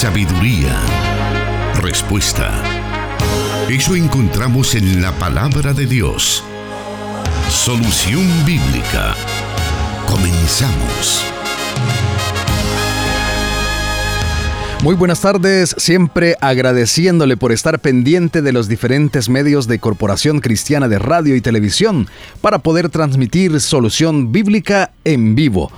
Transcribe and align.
sabiduría. 0.00 0.80
Respuesta. 1.82 2.62
Eso 3.68 3.94
encontramos 3.94 4.74
en 4.74 5.02
la 5.02 5.12
palabra 5.12 5.74
de 5.74 5.84
Dios. 5.84 6.42
Solución 7.50 8.26
bíblica. 8.46 9.14
Comenzamos. 10.08 11.22
Muy 14.82 14.94
buenas 14.94 15.20
tardes, 15.20 15.74
siempre 15.76 16.34
agradeciéndole 16.40 17.36
por 17.36 17.52
estar 17.52 17.78
pendiente 17.78 18.40
de 18.40 18.52
los 18.52 18.68
diferentes 18.68 19.28
medios 19.28 19.68
de 19.68 19.80
Corporación 19.80 20.40
Cristiana 20.40 20.88
de 20.88 20.98
Radio 20.98 21.36
y 21.36 21.42
Televisión 21.42 22.08
para 22.40 22.60
poder 22.60 22.88
transmitir 22.88 23.60
solución 23.60 24.32
bíblica 24.32 24.92
en 25.04 25.34
vivo 25.34 25.70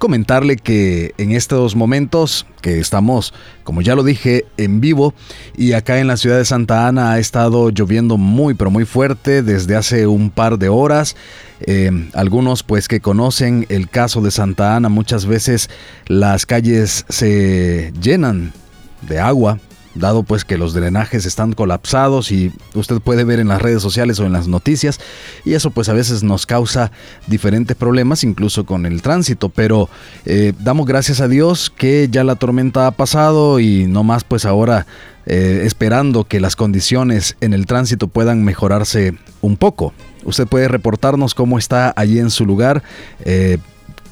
comentarle 0.00 0.56
que 0.56 1.14
en 1.18 1.30
estos 1.30 1.76
momentos 1.76 2.46
que 2.62 2.80
estamos, 2.80 3.34
como 3.64 3.82
ya 3.82 3.94
lo 3.94 4.02
dije, 4.02 4.46
en 4.56 4.80
vivo 4.80 5.14
y 5.56 5.74
acá 5.74 6.00
en 6.00 6.06
la 6.06 6.16
ciudad 6.16 6.38
de 6.38 6.46
Santa 6.46 6.88
Ana 6.88 7.12
ha 7.12 7.18
estado 7.18 7.68
lloviendo 7.68 8.16
muy 8.16 8.54
pero 8.54 8.70
muy 8.70 8.86
fuerte 8.86 9.42
desde 9.42 9.76
hace 9.76 10.06
un 10.06 10.30
par 10.30 10.58
de 10.58 10.70
horas. 10.70 11.16
Eh, 11.60 12.08
algunos 12.14 12.62
pues 12.62 12.88
que 12.88 13.00
conocen 13.00 13.66
el 13.68 13.90
caso 13.90 14.22
de 14.22 14.30
Santa 14.30 14.74
Ana, 14.74 14.88
muchas 14.88 15.26
veces 15.26 15.68
las 16.06 16.46
calles 16.46 17.04
se 17.10 17.92
llenan 18.00 18.54
de 19.02 19.20
agua 19.20 19.58
dado 19.94 20.22
pues 20.22 20.44
que 20.44 20.56
los 20.56 20.72
drenajes 20.72 21.26
están 21.26 21.52
colapsados 21.52 22.30
y 22.30 22.52
usted 22.74 23.00
puede 23.00 23.24
ver 23.24 23.40
en 23.40 23.48
las 23.48 23.60
redes 23.60 23.82
sociales 23.82 24.20
o 24.20 24.26
en 24.26 24.32
las 24.32 24.46
noticias 24.46 25.00
y 25.44 25.54
eso 25.54 25.70
pues 25.70 25.88
a 25.88 25.92
veces 25.92 26.22
nos 26.22 26.46
causa 26.46 26.92
diferentes 27.26 27.76
problemas 27.76 28.22
incluso 28.22 28.64
con 28.64 28.86
el 28.86 29.02
tránsito 29.02 29.48
pero 29.48 29.88
eh, 30.26 30.52
damos 30.60 30.86
gracias 30.86 31.20
a 31.20 31.28
Dios 31.28 31.70
que 31.70 32.08
ya 32.10 32.24
la 32.24 32.36
tormenta 32.36 32.86
ha 32.86 32.92
pasado 32.92 33.58
y 33.58 33.86
no 33.86 34.04
más 34.04 34.24
pues 34.24 34.44
ahora 34.44 34.86
eh, 35.26 35.62
esperando 35.64 36.24
que 36.24 36.40
las 36.40 36.56
condiciones 36.56 37.36
en 37.40 37.52
el 37.52 37.66
tránsito 37.66 38.08
puedan 38.08 38.42
mejorarse 38.42 39.14
un 39.42 39.56
poco. 39.56 39.92
Usted 40.24 40.46
puede 40.46 40.66
reportarnos 40.66 41.34
cómo 41.34 41.58
está 41.58 41.92
allí 41.94 42.18
en 42.18 42.30
su 42.30 42.46
lugar 42.46 42.82
eh, 43.24 43.58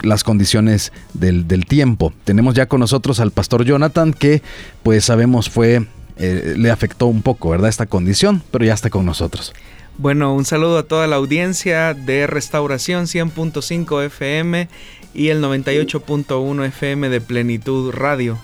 las 0.02 0.24
condiciones 0.24 0.92
del, 1.14 1.66
tiempo. 1.66 2.12
Tenemos 2.24 2.54
ya 2.54 2.66
con 2.66 2.80
nosotros 2.80 3.20
al 3.20 3.30
pastor 3.30 3.64
Jonathan 3.64 4.12
que 4.12 4.42
pues 4.82 5.04
sabemos 5.04 5.50
fue, 5.50 5.86
eh, 6.16 6.54
le 6.56 6.70
afectó 6.70 7.06
un 7.06 7.22
poco, 7.22 7.50
¿verdad? 7.50 7.68
Esta 7.68 7.86
condición, 7.86 8.42
pero 8.50 8.64
ya 8.64 8.74
está 8.74 8.90
con 8.90 9.04
nosotros. 9.04 9.52
Bueno, 9.96 10.34
un 10.34 10.44
saludo 10.44 10.78
a 10.78 10.82
toda 10.84 11.08
la 11.08 11.16
audiencia 11.16 11.92
de 11.92 12.28
Restauración 12.28 13.06
100.5 13.06 14.04
FM 14.06 14.68
y 15.12 15.28
el 15.28 15.42
98.1 15.42 16.64
FM 16.66 17.08
de 17.08 17.20
Plenitud 17.20 17.92
Radio. 17.92 18.38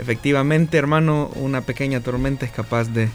Efectivamente, 0.00 0.76
hermano, 0.76 1.30
una 1.36 1.60
pequeña 1.60 2.00
tormenta 2.00 2.44
es 2.44 2.50
capaz 2.50 2.88
de 2.88 3.08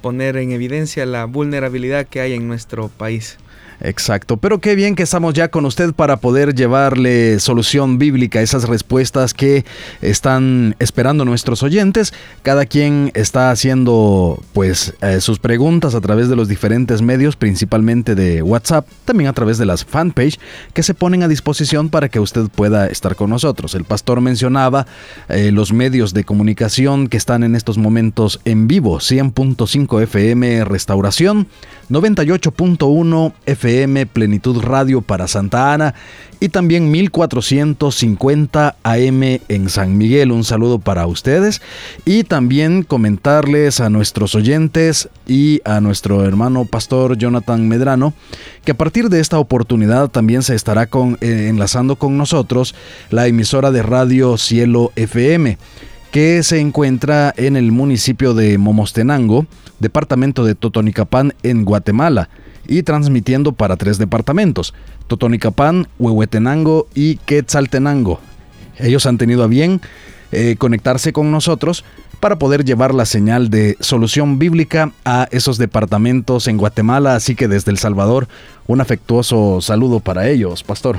poner 0.00 0.36
en 0.36 0.52
evidencia 0.52 1.06
la 1.06 1.24
vulnerabilidad 1.24 2.06
que 2.06 2.20
hay 2.20 2.34
en 2.34 2.46
nuestro 2.46 2.88
país. 2.88 3.38
Exacto, 3.80 4.36
pero 4.36 4.60
qué 4.60 4.74
bien 4.74 4.94
que 4.94 5.02
estamos 5.02 5.34
ya 5.34 5.48
con 5.48 5.64
usted 5.64 5.92
para 5.92 6.18
poder 6.18 6.54
llevarle 6.54 7.40
solución 7.40 7.98
bíblica 7.98 8.40
esas 8.40 8.68
respuestas 8.68 9.34
que 9.34 9.64
están 10.00 10.76
esperando 10.78 11.24
nuestros 11.24 11.62
oyentes. 11.62 12.12
Cada 12.42 12.66
quien 12.66 13.10
está 13.14 13.50
haciendo 13.50 14.42
pues 14.52 14.94
eh, 15.00 15.20
sus 15.20 15.38
preguntas 15.38 15.94
a 15.94 16.00
través 16.00 16.28
de 16.28 16.36
los 16.36 16.48
diferentes 16.48 17.02
medios, 17.02 17.36
principalmente 17.36 18.14
de 18.14 18.42
WhatsApp, 18.42 18.86
también 19.04 19.28
a 19.28 19.32
través 19.32 19.58
de 19.58 19.66
las 19.66 19.84
fanpage 19.84 20.38
que 20.72 20.82
se 20.82 20.94
ponen 20.94 21.22
a 21.22 21.28
disposición 21.28 21.88
para 21.88 22.08
que 22.08 22.20
usted 22.20 22.48
pueda 22.54 22.86
estar 22.86 23.16
con 23.16 23.30
nosotros. 23.30 23.74
El 23.74 23.84
pastor 23.84 24.20
mencionaba 24.20 24.86
eh, 25.28 25.50
los 25.50 25.72
medios 25.72 26.14
de 26.14 26.24
comunicación 26.24 27.08
que 27.08 27.16
están 27.16 27.42
en 27.42 27.56
estos 27.56 27.76
momentos 27.76 28.40
en 28.44 28.68
vivo, 28.68 28.98
100.5 28.98 30.02
FM 30.02 30.64
Restauración, 30.64 31.48
98.1 31.90 33.32
FM 33.46 33.63
Plenitud 34.12 34.62
Radio 34.62 35.00
para 35.00 35.26
Santa 35.26 35.72
Ana 35.72 35.94
y 36.38 36.50
también 36.50 36.90
1450 36.90 38.76
AM 38.82 39.22
en 39.22 39.70
San 39.70 39.96
Miguel. 39.96 40.32
Un 40.32 40.44
saludo 40.44 40.80
para 40.80 41.06
ustedes 41.06 41.62
y 42.04 42.24
también 42.24 42.82
comentarles 42.82 43.80
a 43.80 43.88
nuestros 43.88 44.34
oyentes 44.34 45.08
y 45.26 45.62
a 45.64 45.80
nuestro 45.80 46.26
hermano 46.26 46.66
pastor 46.66 47.16
Jonathan 47.16 47.66
Medrano 47.66 48.12
que 48.66 48.72
a 48.72 48.76
partir 48.76 49.08
de 49.08 49.20
esta 49.20 49.38
oportunidad 49.38 50.08
también 50.08 50.42
se 50.42 50.54
estará 50.54 50.90
eh, 51.22 51.46
enlazando 51.48 51.96
con 51.96 52.18
nosotros 52.18 52.74
la 53.08 53.26
emisora 53.28 53.70
de 53.70 53.82
radio 53.82 54.36
Cielo 54.36 54.92
FM 54.94 55.56
que 56.10 56.42
se 56.42 56.60
encuentra 56.60 57.32
en 57.38 57.56
el 57.56 57.72
municipio 57.72 58.34
de 58.34 58.58
Momostenango, 58.58 59.46
departamento 59.80 60.44
de 60.44 60.54
Totonicapán, 60.54 61.32
en 61.42 61.64
Guatemala, 61.64 62.28
y 62.66 62.82
transmitiendo 62.82 63.52
para 63.52 63.76
tres 63.76 63.98
departamentos, 63.98 64.74
Totonicapán, 65.06 65.88
Huehuetenango 65.98 66.88
y 66.94 67.16
Quetzaltenango. 67.16 68.20
Ellos 68.78 69.06
han 69.06 69.18
tenido 69.18 69.44
a 69.44 69.46
bien 69.46 69.80
eh, 70.32 70.56
conectarse 70.58 71.12
con 71.12 71.30
nosotros 71.30 71.84
para 72.20 72.38
poder 72.38 72.64
llevar 72.64 72.94
la 72.94 73.04
señal 73.04 73.50
de 73.50 73.76
solución 73.80 74.38
bíblica 74.38 74.92
a 75.04 75.28
esos 75.30 75.58
departamentos 75.58 76.48
en 76.48 76.56
Guatemala, 76.56 77.14
así 77.14 77.34
que 77.34 77.48
desde 77.48 77.70
El 77.70 77.78
Salvador 77.78 78.28
un 78.66 78.80
afectuoso 78.80 79.60
saludo 79.60 80.00
para 80.00 80.28
ellos, 80.28 80.62
pastor. 80.62 80.98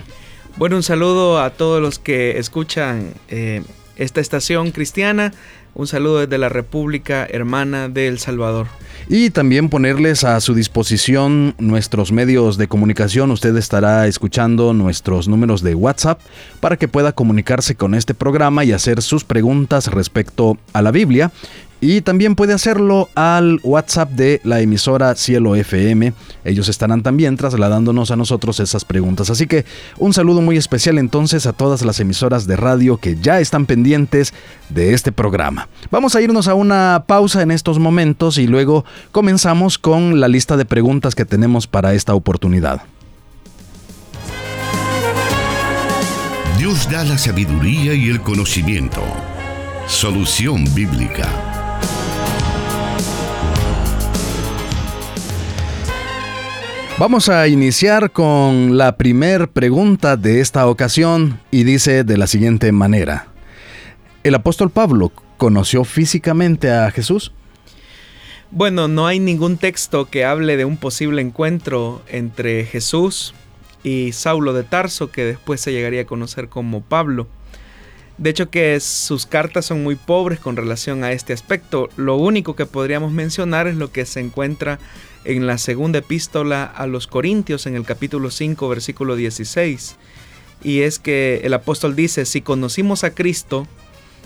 Bueno, 0.58 0.78
un 0.78 0.84
saludo 0.84 1.42
a 1.42 1.50
todos 1.50 1.82
los 1.82 2.00
que 2.00 2.38
escuchan 2.38 3.14
eh, 3.28 3.64
esta 3.98 4.22
estación 4.22 4.72
cristiana 4.72 5.34
un 5.76 5.88
saludo 5.88 6.20
desde 6.20 6.38
la 6.38 6.50
República 6.50 7.28
Hermana 7.30 7.90
de 7.90 8.08
El 8.08 8.18
Salvador. 8.20 8.68
Y 9.08 9.30
también 9.30 9.70
ponerles 9.70 10.24
a 10.24 10.40
su 10.40 10.56
disposición 10.56 11.54
nuestros 11.60 12.12
medios 12.12 12.58
de 12.58 12.68
comunicación. 12.68 13.30
Usted 13.30 13.56
estará 13.58 14.08
escuchando 14.08 14.74
nuestros 14.74 15.28
números 15.28 15.62
de 15.62 15.76
WhatsApp 15.76 16.20
para 16.60 16.78
que 16.78 16.88
pueda 16.88 17.12
comunicarse 17.12 17.76
con 17.76 17.94
este 17.94 18.14
programa 18.14 18.64
y 18.64 18.72
hacer 18.72 19.02
sus 19.02 19.24
preguntas 19.24 19.88
respecto 19.88 20.58
a 20.74 20.82
la 20.82 20.92
Biblia 20.92 21.32
y 21.82 22.02
también 22.02 22.36
puede 22.36 22.54
hacerlo 22.54 23.10
al 23.16 23.60
WhatsApp 23.64 24.12
de 24.12 24.42
la 24.44 24.62
emisora 24.62 25.16
Cielo 25.16 25.56
FM. 25.56 26.14
Ellos 26.44 26.70
estarán 26.70 27.04
también 27.04 27.38
trasladándonos 27.38 28.12
a 28.12 28.16
nosotros 28.16 28.60
esas 28.60 28.86
preguntas. 28.86 29.30
Así 29.30 29.48
que 29.48 29.66
un 29.98 30.14
saludo 30.14 30.42
muy 30.42 30.58
especial 30.58 30.98
entonces 30.98 31.46
a 31.46 31.54
todas 31.54 31.84
las 31.84 32.00
emisoras 32.00 32.48
de 32.48 32.56
radio 32.56 32.98
que 32.98 33.18
ya 33.20 33.40
están 33.40 33.66
pendientes 33.66 34.34
de 34.70 34.94
este 34.94 35.12
programa. 35.12 35.68
Vamos 35.92 36.16
a 36.16 36.22
irnos 36.22 36.48
a 36.48 36.54
una 36.54 37.04
pausa 37.08 37.42
en 37.42 37.52
estos 37.52 37.80
momentos 37.80 38.38
y 38.38 38.48
luego 38.48 38.86
comenzamos 39.12 39.78
con 39.78 40.20
la 40.20 40.28
lista 40.28 40.58
de 40.58 40.66
preguntas 40.66 41.16
que 41.16 41.26
tenemos 41.26 41.68
para 41.68 41.94
esta 41.94 42.16
oportunidad. 42.16 42.82
Dios 46.58 46.90
da 46.90 47.04
la 47.04 47.18
sabiduría 47.18 47.94
y 47.94 48.10
el 48.10 48.22
conocimiento. 48.22 49.04
Solución 49.88 50.66
bíblica. 50.74 51.55
Vamos 56.98 57.28
a 57.28 57.46
iniciar 57.50 58.12
con 58.12 58.78
la 58.78 58.96
primer 58.96 59.50
pregunta 59.50 60.16
de 60.16 60.40
esta 60.40 60.66
ocasión 60.66 61.42
y 61.52 61.66
dice 61.66 62.06
de 62.06 62.18
la 62.18 62.26
siguiente 62.26 62.72
manera. 62.72 63.28
¿El 64.24 64.34
apóstol 64.34 64.70
Pablo 64.70 65.12
conoció 65.36 65.84
físicamente 65.84 66.72
a 66.72 66.90
Jesús? 66.92 67.34
Bueno, 68.50 68.88
no 68.88 69.08
hay 69.08 69.20
ningún 69.20 69.58
texto 69.58 70.06
que 70.06 70.24
hable 70.24 70.56
de 70.56 70.64
un 70.64 70.78
posible 70.78 71.22
encuentro 71.22 72.02
entre 72.08 72.64
Jesús 72.64 73.34
y 73.84 74.14
Saulo 74.14 74.54
de 74.54 74.64
Tarso, 74.64 75.12
que 75.12 75.26
después 75.26 75.60
se 75.60 75.74
llegaría 75.74 76.04
a 76.04 76.06
conocer 76.06 76.48
como 76.48 76.82
Pablo. 76.82 77.28
De 78.18 78.30
hecho 78.30 78.50
que 78.50 78.80
sus 78.80 79.26
cartas 79.26 79.66
son 79.66 79.84
muy 79.84 79.96
pobres 79.96 80.40
con 80.40 80.56
relación 80.56 81.04
a 81.04 81.12
este 81.12 81.34
aspecto. 81.34 81.90
Lo 81.98 82.16
único 82.16 82.56
que 82.56 82.66
podríamos 82.66 83.12
mencionar 83.12 83.68
es 83.68 83.76
lo 83.76 83.92
que 83.92 84.06
se 84.06 84.22
encuentra 84.22 84.80
en 85.26 85.48
la 85.48 85.58
segunda 85.58 86.00
epístola 86.00 86.64
a 86.64 86.88
los 86.88 87.08
Corintios 87.08 87.66
en 87.66 87.76
el 87.76 87.84
capítulo 87.84 88.32
5 88.32 88.70
versículo 88.70 89.16
16. 89.16 89.98
Y 90.64 90.82
es 90.82 91.00
que 91.00 91.42
el 91.44 91.54
apóstol 91.54 91.96
dice, 91.96 92.26
si 92.26 92.42
conocimos 92.42 93.04
a 93.04 93.14
Cristo 93.14 93.68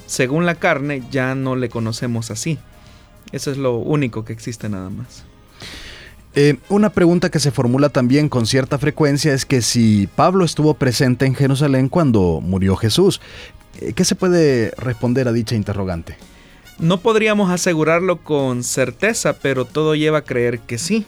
según 0.06 0.46
la 0.46 0.56
carne, 0.56 1.04
ya 1.12 1.36
no 1.36 1.56
le 1.56 1.70
conocemos 1.70 2.32
así. 2.32 2.60
Eso 3.32 3.52
es 3.52 3.58
lo 3.58 3.78
único 3.78 4.26
que 4.26 4.34
existe 4.34 4.70
nada 4.70 4.90
más. 4.90 5.24
Eh, 6.36 6.58
una 6.70 6.92
pregunta 6.92 7.30
que 7.30 7.40
se 7.40 7.52
formula 7.52 7.90
también 7.90 8.30
con 8.30 8.46
cierta 8.46 8.78
frecuencia 8.78 9.34
es 9.34 9.46
que 9.46 9.62
si 9.62 10.08
Pablo 10.16 10.46
estuvo 10.46 10.76
presente 10.76 11.26
en 11.26 11.34
Jerusalén 11.34 11.90
cuando 11.90 12.40
murió 12.42 12.76
Jesús, 12.76 13.20
¿qué 13.96 14.06
se 14.06 14.16
puede 14.16 14.72
responder 14.78 15.28
a 15.28 15.32
dicha 15.32 15.56
interrogante? 15.56 16.18
No 16.80 17.02
podríamos 17.02 17.52
asegurarlo 17.52 18.18
con 18.18 18.64
certeza, 18.64 19.40
pero 19.40 19.66
todo 19.66 19.96
lleva 19.96 20.20
a 20.20 20.24
creer 20.24 20.60
que 20.60 20.78
sí. 20.78 21.06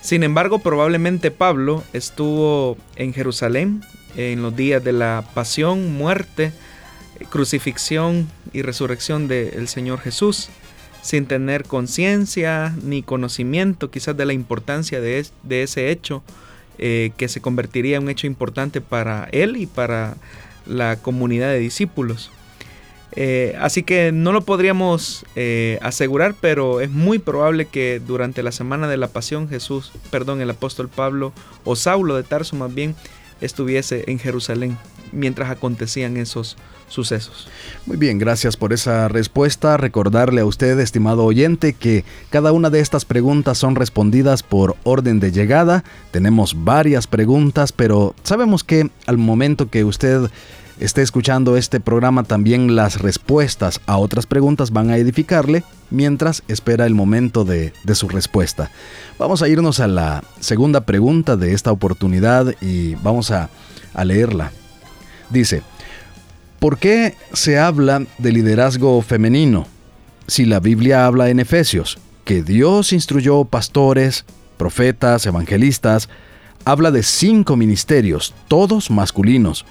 Sin 0.00 0.24
embargo, 0.24 0.58
probablemente 0.58 1.30
Pablo 1.30 1.84
estuvo 1.92 2.76
en 2.96 3.14
Jerusalén 3.14 3.82
en 4.16 4.42
los 4.42 4.56
días 4.56 4.82
de 4.82 4.92
la 4.92 5.24
pasión, 5.34 5.92
muerte 5.92 6.52
crucifixión 7.30 8.28
y 8.52 8.62
resurrección 8.62 9.28
del 9.28 9.68
Señor 9.68 10.00
Jesús, 10.00 10.48
sin 11.02 11.26
tener 11.26 11.64
conciencia 11.64 12.74
ni 12.82 13.02
conocimiento 13.02 13.90
quizás 13.90 14.16
de 14.16 14.26
la 14.26 14.32
importancia 14.32 15.00
de, 15.00 15.26
ese 15.48 15.90
hecho, 15.90 16.22
eh, 16.78 17.12
que 17.16 17.28
se 17.28 17.40
convertiría 17.40 17.96
en 17.96 18.04
un 18.04 18.10
hecho 18.10 18.26
importante 18.26 18.80
para 18.80 19.28
él 19.32 19.56
y 19.56 19.66
para 19.66 20.16
la 20.66 20.96
comunidad 20.96 21.48
de 21.48 21.58
discípulos. 21.58 22.30
Eh, 23.14 23.54
así 23.60 23.82
que 23.82 24.10
no 24.10 24.32
lo 24.32 24.40
podríamos 24.40 25.26
eh, 25.36 25.78
asegurar, 25.82 26.34
pero 26.40 26.80
es 26.80 26.90
muy 26.90 27.18
probable 27.18 27.66
que 27.66 28.00
durante 28.00 28.42
la 28.42 28.52
semana 28.52 28.88
de 28.88 28.96
la 28.96 29.08
pasión 29.08 29.48
Jesús, 29.48 29.92
perdón, 30.10 30.40
el 30.40 30.50
apóstol 30.50 30.88
Pablo 30.88 31.32
o 31.64 31.76
Saulo 31.76 32.16
de 32.16 32.22
Tarso 32.22 32.56
más 32.56 32.74
bien, 32.74 32.94
estuviese 33.42 34.04
en 34.06 34.18
Jerusalén 34.18 34.78
mientras 35.12 35.50
acontecían 35.50 36.16
esos 36.16 36.56
sucesos. 36.88 37.48
Muy 37.86 37.96
bien, 37.96 38.18
gracias 38.18 38.56
por 38.56 38.72
esa 38.72 39.08
respuesta. 39.08 39.76
Recordarle 39.76 40.42
a 40.42 40.46
usted, 40.46 40.78
estimado 40.78 41.24
oyente, 41.24 41.72
que 41.72 42.04
cada 42.30 42.52
una 42.52 42.70
de 42.70 42.80
estas 42.80 43.04
preguntas 43.04 43.58
son 43.58 43.76
respondidas 43.76 44.42
por 44.42 44.76
orden 44.84 45.20
de 45.20 45.32
llegada. 45.32 45.84
Tenemos 46.10 46.64
varias 46.64 47.06
preguntas, 47.06 47.72
pero 47.72 48.14
sabemos 48.22 48.64
que 48.64 48.90
al 49.06 49.18
momento 49.18 49.70
que 49.70 49.84
usted 49.84 50.30
esté 50.80 51.02
escuchando 51.02 51.56
este 51.56 51.80
programa, 51.80 52.24
también 52.24 52.74
las 52.74 53.00
respuestas 53.00 53.80
a 53.86 53.98
otras 53.98 54.26
preguntas 54.26 54.70
van 54.70 54.90
a 54.90 54.96
edificarle 54.96 55.64
mientras 55.90 56.42
espera 56.48 56.86
el 56.86 56.94
momento 56.94 57.44
de, 57.44 57.72
su 57.94 58.08
respuesta. 58.08 58.70
Vamos 59.18 59.42
a 59.42 59.48
irnos 59.48 59.80
a 59.80 59.86
la 59.86 60.24
segunda 60.40 60.80
pregunta 60.82 61.36
de 61.36 61.52
esta 61.52 61.70
oportunidad 61.70 62.54
y 62.60 62.94
vamos 62.96 63.30
a, 63.30 63.50
leerla. 64.04 64.52
Dice, 65.32 65.62
¿por 66.58 66.78
qué 66.78 67.14
se 67.32 67.58
habla 67.58 68.04
de 68.18 68.32
liderazgo 68.32 69.00
femenino 69.02 69.66
si 70.26 70.44
la 70.44 70.60
Biblia 70.60 71.06
habla 71.06 71.30
en 71.30 71.40
Efesios 71.40 71.98
que 72.24 72.42
Dios 72.42 72.92
instruyó 72.92 73.44
pastores, 73.44 74.24
profetas, 74.58 75.26
evangelistas, 75.26 76.08
habla 76.64 76.90
de 76.90 77.02
cinco 77.02 77.56
ministerios, 77.56 78.34
todos 78.46 78.90
masculinos? 78.90 79.64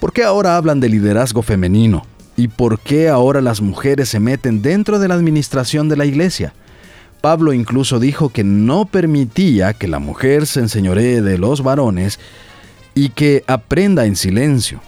¿Por 0.00 0.12
qué 0.12 0.24
ahora 0.24 0.56
hablan 0.56 0.80
de 0.80 0.88
liderazgo 0.88 1.42
femenino? 1.42 2.04
¿Y 2.36 2.48
por 2.48 2.80
qué 2.80 3.08
ahora 3.08 3.40
las 3.40 3.60
mujeres 3.60 4.08
se 4.08 4.18
meten 4.18 4.60
dentro 4.60 4.98
de 4.98 5.06
la 5.06 5.14
administración 5.14 5.88
de 5.88 5.96
la 5.96 6.04
iglesia? 6.04 6.52
Pablo 7.20 7.52
incluso 7.52 8.00
dijo 8.00 8.28
que 8.28 8.44
no 8.44 8.84
permitía 8.84 9.72
que 9.72 9.88
la 9.88 10.00
mujer 10.00 10.46
se 10.46 10.60
enseñoree 10.60 11.22
de 11.22 11.38
los 11.38 11.62
varones 11.62 12.18
y 12.94 13.10
que 13.10 13.44
aprenda 13.46 14.04
en 14.04 14.16
silencio. 14.16 14.82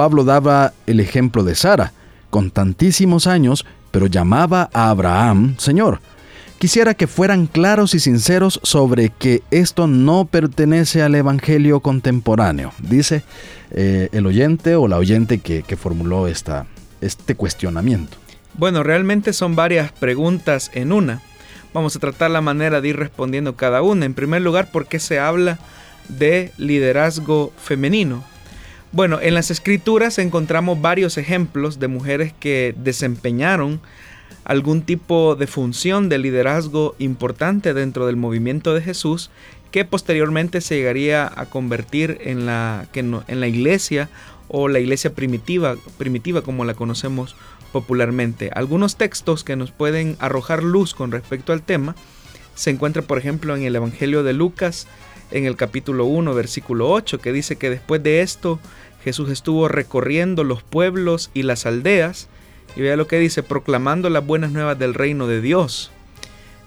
Pablo 0.00 0.24
daba 0.24 0.72
el 0.86 0.98
ejemplo 0.98 1.44
de 1.44 1.54
Sara, 1.54 1.92
con 2.30 2.50
tantísimos 2.50 3.26
años, 3.26 3.66
pero 3.90 4.06
llamaba 4.06 4.70
a 4.72 4.88
Abraham 4.88 5.56
Señor. 5.58 6.00
Quisiera 6.58 6.94
que 6.94 7.06
fueran 7.06 7.46
claros 7.46 7.94
y 7.94 8.00
sinceros 8.00 8.60
sobre 8.62 9.10
que 9.10 9.42
esto 9.50 9.86
no 9.86 10.24
pertenece 10.24 11.02
al 11.02 11.16
Evangelio 11.16 11.80
contemporáneo, 11.80 12.72
dice 12.78 13.24
eh, 13.72 14.08
el 14.12 14.24
oyente 14.24 14.74
o 14.74 14.88
la 14.88 14.96
oyente 14.96 15.40
que, 15.40 15.76
formuló 15.76 16.28
este 16.28 17.34
cuestionamiento. 17.36 18.16
Bueno, 18.54 18.82
realmente 18.82 19.34
son 19.34 19.54
varias 19.54 19.92
preguntas 19.92 20.70
en 20.72 20.92
una. 20.92 21.20
Vamos 21.74 21.94
a 21.94 21.98
tratar 21.98 22.30
la 22.30 22.40
manera 22.40 22.80
de 22.80 22.88
ir 22.88 22.96
respondiendo 22.96 23.54
cada 23.54 23.82
una. 23.82 24.06
En 24.06 24.14
primer 24.14 24.40
lugar, 24.40 24.70
¿por 24.70 24.86
qué 24.86 24.98
se 24.98 25.18
habla 25.18 25.58
de 26.08 26.52
liderazgo 26.56 27.52
femenino? 27.58 28.29
Bueno, 28.92 29.20
en 29.20 29.34
las 29.34 29.52
escrituras 29.52 30.18
encontramos 30.18 30.80
varios 30.80 31.16
ejemplos 31.16 31.78
de 31.78 31.86
mujeres 31.86 32.32
que 32.38 32.74
desempeñaron 32.76 33.80
algún 34.44 34.82
tipo 34.82 35.36
de 35.36 35.46
función 35.46 36.08
de 36.08 36.18
liderazgo 36.18 36.96
importante 36.98 37.72
dentro 37.72 38.06
del 38.06 38.16
movimiento 38.16 38.74
de 38.74 38.82
Jesús 38.82 39.30
que 39.70 39.84
posteriormente 39.84 40.60
se 40.60 40.76
llegaría 40.76 41.30
a 41.34 41.46
convertir 41.46 42.18
en 42.22 42.46
la, 42.46 42.88
en 42.92 43.40
la 43.40 43.46
iglesia 43.46 44.08
o 44.48 44.66
la 44.66 44.80
iglesia 44.80 45.14
primitiva, 45.14 45.76
primitiva 45.96 46.42
como 46.42 46.64
la 46.64 46.74
conocemos 46.74 47.36
popularmente. 47.72 48.50
Algunos 48.52 48.96
textos 48.96 49.44
que 49.44 49.54
nos 49.54 49.70
pueden 49.70 50.16
arrojar 50.18 50.64
luz 50.64 50.94
con 50.94 51.12
respecto 51.12 51.52
al 51.52 51.62
tema 51.62 51.94
se 52.56 52.70
encuentran 52.70 53.04
por 53.04 53.18
ejemplo 53.18 53.54
en 53.54 53.62
el 53.62 53.76
Evangelio 53.76 54.24
de 54.24 54.32
Lucas 54.32 54.88
en 55.30 55.46
el 55.46 55.56
capítulo 55.56 56.04
1 56.06 56.34
versículo 56.34 56.90
8 56.90 57.18
que 57.20 57.32
dice 57.32 57.56
que 57.56 57.70
después 57.70 58.02
de 58.02 58.22
esto 58.22 58.58
Jesús 59.04 59.30
estuvo 59.30 59.68
recorriendo 59.68 60.44
los 60.44 60.62
pueblos 60.62 61.30
y 61.34 61.42
las 61.42 61.66
aldeas 61.66 62.28
y 62.76 62.82
vea 62.82 62.96
lo 62.96 63.06
que 63.06 63.18
dice, 63.18 63.42
proclamando 63.42 64.10
las 64.10 64.24
buenas 64.24 64.52
nuevas 64.52 64.78
del 64.78 64.94
reino 64.94 65.26
de 65.26 65.40
Dios. 65.40 65.90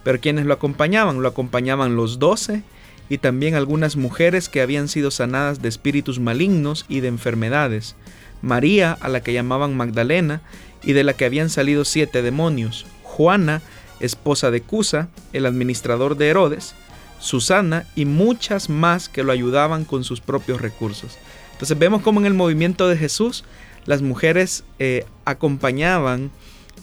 Pero 0.03 0.19
quienes 0.19 0.45
lo 0.45 0.53
acompañaban, 0.53 1.21
lo 1.21 1.29
acompañaban 1.29 1.95
los 1.95 2.19
doce 2.19 2.63
y 3.09 3.19
también 3.19 3.55
algunas 3.55 3.95
mujeres 3.95 4.49
que 4.49 4.61
habían 4.61 4.87
sido 4.87 5.11
sanadas 5.11 5.61
de 5.61 5.69
espíritus 5.69 6.19
malignos 6.19 6.85
y 6.89 6.99
de 6.99 7.07
enfermedades. 7.07 7.95
María, 8.41 8.97
a 8.99 9.07
la 9.07 9.21
que 9.21 9.33
llamaban 9.33 9.77
Magdalena, 9.77 10.41
y 10.83 10.91
de 10.91 11.05
la 11.05 11.13
que 11.13 11.25
habían 11.25 11.49
salido 11.49 11.85
siete 11.85 12.21
demonios. 12.21 12.85
Juana, 13.03 13.61
esposa 14.01 14.51
de 14.51 14.61
Cusa, 14.61 15.07
el 15.31 15.45
administrador 15.45 16.17
de 16.17 16.27
Herodes, 16.27 16.75
Susana 17.23 17.87
y 17.95 18.03
muchas 18.03 18.69
más 18.69 19.07
que 19.07 19.23
lo 19.23 19.31
ayudaban 19.31 19.85
con 19.85 20.03
sus 20.03 20.19
propios 20.19 20.59
recursos. 20.61 21.17
Entonces 21.53 21.79
vemos 21.79 22.01
como 22.01 22.19
en 22.19 22.25
el 22.25 22.33
movimiento 22.33 22.89
de 22.89 22.97
Jesús 22.97 23.45
las 23.85 24.01
mujeres 24.01 24.65
eh, 24.77 25.05
acompañaban 25.23 26.31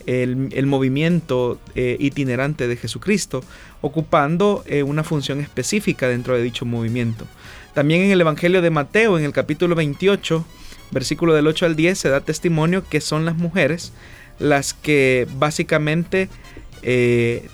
el, 0.07 0.67
movimiento 0.67 1.61
eh, 1.75 1.97
itinerante 2.01 2.67
de 2.67 2.77
Jesucristo, 2.77 3.45
ocupando 3.83 4.65
eh, 4.67 4.83
una 4.83 5.05
función 5.05 5.41
específica 5.41 6.09
dentro 6.09 6.35
de 6.35 6.43
dicho 6.43 6.65
movimiento. 6.65 7.27
También 7.75 8.01
en 8.03 8.11
el 8.11 8.21
Evangelio 8.23 8.63
de 8.63 8.71
Mateo, 8.71 9.19
en 9.19 9.25
el 9.27 9.33
capítulo 9.33 9.75
28, 9.75 10.45
versículo 10.91 11.35
del 11.35 11.47
8 11.47 11.67
al 11.67 11.77
10, 11.77 11.99
se 11.99 12.09
da 12.09 12.23
testimonio 12.23 12.83
que 12.89 13.03
son 13.03 13.27
las 13.27 13.37
mujeres 13.37 13.93
las 14.39 14.73
que 14.73 15.29
básicamente 15.39 16.31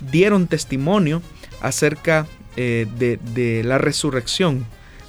dieron 0.09 0.47
testimonio 0.47 1.21
acerca 1.61 2.25
de, 2.57 3.19
de 3.33 3.63
la 3.63 3.77
resurrección 3.77 4.65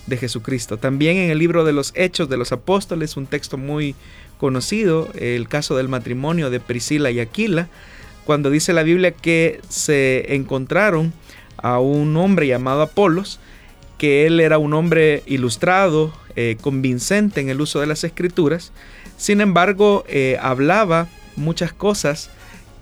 de 0.06 0.16
Jesucristo. 0.16 0.76
También 0.76 1.16
en 1.16 1.30
el 1.30 1.38
libro 1.38 1.64
de 1.64 1.72
los 1.72 1.92
Hechos 1.96 2.28
de 2.28 2.36
los 2.36 2.52
Apóstoles, 2.52 3.16
un 3.16 3.26
texto 3.26 3.56
muy 3.56 3.94
conocido, 4.38 5.08
el 5.14 5.48
caso 5.48 5.76
del 5.76 5.88
matrimonio 5.88 6.50
de 6.50 6.60
Priscila 6.60 7.10
y 7.10 7.20
Aquila, 7.20 7.68
cuando 8.24 8.50
dice 8.50 8.72
la 8.72 8.82
Biblia 8.82 9.12
que 9.12 9.60
se 9.68 10.34
encontraron 10.34 11.12
a 11.56 11.78
un 11.78 12.16
hombre 12.16 12.46
llamado 12.46 12.82
Apolos, 12.82 13.40
que 13.96 14.26
él 14.26 14.40
era 14.40 14.58
un 14.58 14.74
hombre 14.74 15.22
ilustrado, 15.26 16.12
eh, 16.36 16.56
convincente 16.60 17.40
en 17.40 17.48
el 17.48 17.60
uso 17.60 17.80
de 17.80 17.86
las 17.86 18.04
escrituras, 18.04 18.72
sin 19.16 19.40
embargo 19.40 20.04
eh, 20.08 20.38
hablaba 20.40 21.08
muchas 21.36 21.72
cosas 21.72 22.30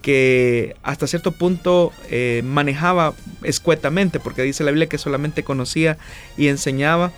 que 0.07 0.77
hasta 0.85 1.09
cierto 1.09 1.33
punto 1.33 1.93
eh, 2.11 2.43
manejaba 2.45 3.13
escuetamente, 3.43 4.21
porque 4.21 4.43
dice 4.43 4.63
la 4.63 4.71
Biblia 4.71 4.89
que 4.89 4.99
solamente 4.99 5.43
conocía 5.43 5.99
y 6.37 6.47
enseñaba 6.47 7.11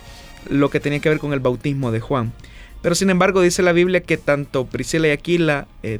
lo 0.49 0.71
que 0.71 0.79
tenía 0.79 0.99
que 0.99 1.09
ver 1.09 1.19
con 1.19 1.31
el 1.31 1.39
bautismo 1.39 1.91
de 1.91 1.99
Juan. 1.99 2.33
Pero 2.81 2.95
sin 2.95 3.11
embargo 3.11 3.41
dice 3.41 3.61
la 3.61 3.73
Biblia 3.73 4.01
que 4.01 4.17
tanto 4.17 4.65
Priscila 4.65 5.07
y 5.07 5.11
Aquila 5.11 5.67
eh, 5.83 5.99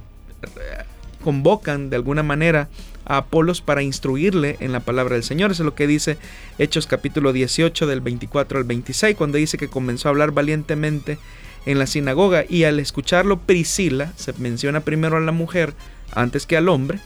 convocan 1.23 1.91
de 1.91 1.97
alguna 1.97 2.23
manera 2.23 2.69
a 3.05 3.17
Apolos 3.17 3.61
para 3.61 3.83
instruirle 3.83 4.57
en 4.59 4.71
la 4.71 4.79
palabra 4.79 5.13
del 5.13 5.23
Señor. 5.23 5.51
Eso 5.51 5.61
es 5.61 5.65
lo 5.65 5.75
que 5.75 5.85
dice 5.85 6.17
Hechos 6.57 6.87
capítulo 6.87 7.33
18 7.33 7.85
del 7.85 8.01
24 8.01 8.57
al 8.57 8.63
26, 8.63 9.15
cuando 9.15 9.37
dice 9.37 9.59
que 9.59 9.67
comenzó 9.67 10.07
a 10.07 10.09
hablar 10.09 10.31
valientemente 10.31 11.19
en 11.67 11.77
la 11.77 11.85
sinagoga 11.85 12.45
y 12.49 12.63
al 12.63 12.79
escucharlo 12.79 13.37
Priscila, 13.37 14.11
se 14.15 14.33
menciona 14.39 14.79
primero 14.79 15.17
a 15.17 15.19
la 15.19 15.31
mujer 15.31 15.75
antes 16.13 16.45
que 16.45 16.57
al 16.57 16.69
hombre, 16.69 16.99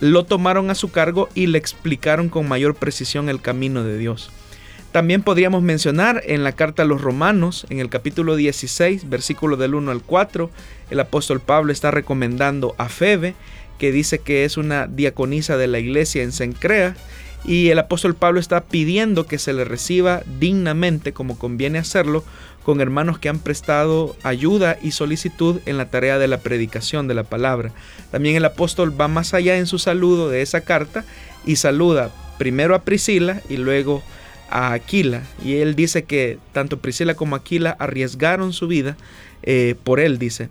lo 0.00 0.24
tomaron 0.24 0.70
a 0.70 0.74
su 0.74 0.90
cargo 0.90 1.28
y 1.34 1.46
le 1.46 1.58
explicaron 1.58 2.28
con 2.28 2.48
mayor 2.48 2.74
precisión 2.74 3.28
el 3.28 3.40
camino 3.40 3.84
de 3.84 3.98
Dios. 3.98 4.30
También 4.92 5.22
podríamos 5.22 5.62
mencionar 5.62 6.22
en 6.26 6.42
la 6.42 6.52
carta 6.52 6.82
a 6.82 6.86
los 6.86 7.00
romanos, 7.00 7.64
en 7.70 7.78
el 7.78 7.88
capítulo 7.90 8.34
16, 8.34 9.08
versículo 9.08 9.56
del 9.56 9.76
1 9.76 9.92
al 9.92 10.02
4, 10.02 10.50
el 10.90 11.00
apóstol 11.00 11.40
Pablo 11.40 11.70
está 11.70 11.92
recomendando 11.92 12.74
a 12.76 12.88
Febe, 12.88 13.34
que 13.78 13.92
dice 13.92 14.18
que 14.18 14.44
es 14.44 14.56
una 14.56 14.88
diaconisa 14.88 15.56
de 15.56 15.68
la 15.68 15.78
iglesia 15.78 16.24
en 16.24 16.32
Sencrea, 16.32 16.96
y 17.44 17.68
el 17.68 17.78
apóstol 17.78 18.14
Pablo 18.14 18.40
está 18.40 18.60
pidiendo 18.62 19.26
que 19.26 19.38
se 19.38 19.52
le 19.52 19.64
reciba 19.64 20.22
dignamente, 20.38 21.12
como 21.12 21.38
conviene 21.38 21.78
hacerlo, 21.78 22.24
con 22.62 22.80
hermanos 22.80 23.18
que 23.18 23.28
han 23.28 23.38
prestado 23.38 24.14
ayuda 24.22 24.78
y 24.82 24.90
solicitud 24.90 25.60
en 25.66 25.78
la 25.78 25.88
tarea 25.90 26.18
de 26.18 26.28
la 26.28 26.38
predicación 26.38 27.08
de 27.08 27.14
la 27.14 27.24
palabra. 27.24 27.72
También 28.10 28.36
el 28.36 28.44
apóstol 28.44 28.98
va 28.98 29.08
más 29.08 29.32
allá 29.32 29.56
en 29.56 29.66
su 29.66 29.78
saludo 29.78 30.28
de 30.28 30.42
esa 30.42 30.60
carta 30.60 31.04
y 31.46 31.56
saluda 31.56 32.10
primero 32.38 32.74
a 32.74 32.82
Priscila 32.82 33.40
y 33.48 33.56
luego 33.56 34.02
a 34.50 34.72
Aquila 34.72 35.22
y 35.44 35.56
él 35.56 35.76
dice 35.76 36.04
que 36.04 36.38
tanto 36.52 36.78
Priscila 36.78 37.14
como 37.14 37.36
Aquila 37.36 37.76
arriesgaron 37.78 38.52
su 38.52 38.66
vida 38.66 38.96
eh, 39.42 39.74
por 39.84 40.00
él, 40.00 40.18
dice. 40.18 40.48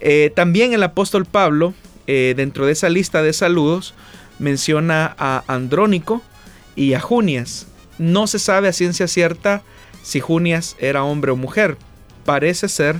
Eh, 0.00 0.32
también 0.34 0.72
el 0.72 0.82
apóstol 0.82 1.24
Pablo, 1.24 1.74
eh, 2.06 2.34
dentro 2.36 2.66
de 2.66 2.72
esa 2.72 2.88
lista 2.88 3.22
de 3.22 3.32
saludos, 3.32 3.94
menciona 4.38 5.14
a 5.18 5.44
Andrónico 5.46 6.22
y 6.76 6.94
a 6.94 7.00
Junias. 7.00 7.66
No 7.98 8.26
se 8.26 8.38
sabe 8.38 8.68
a 8.68 8.72
ciencia 8.72 9.08
cierta 9.08 9.62
si 10.02 10.20
Junias 10.20 10.76
era 10.78 11.04
hombre 11.04 11.32
o 11.32 11.36
mujer. 11.36 11.76
Parece 12.24 12.68
ser 12.68 12.96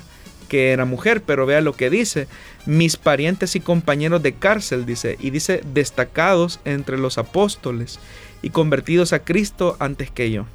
que 0.49 0.73
era 0.73 0.85
mujer, 0.85 1.23
pero 1.23 1.47
vea 1.47 1.61
lo 1.61 1.75
que 1.75 1.91
dice. 1.91 2.27
Mis 2.67 2.97
parientes 2.97 3.55
y 3.55 3.61
compañeros 3.61 4.23
de 4.23 4.35
cárcel, 4.35 4.87
dice, 4.87 5.17
y 5.21 5.31
dice 5.31 5.63
destacados 5.73 6.61
entre 6.65 6.99
los 6.99 7.19
apóstoles 7.19 8.01
y 8.43 8.51
convertidos 8.51 9.13
a 9.13 9.21
Cristo 9.21 9.77
antes 9.79 10.11
que 10.11 10.31
yo. 10.31 10.47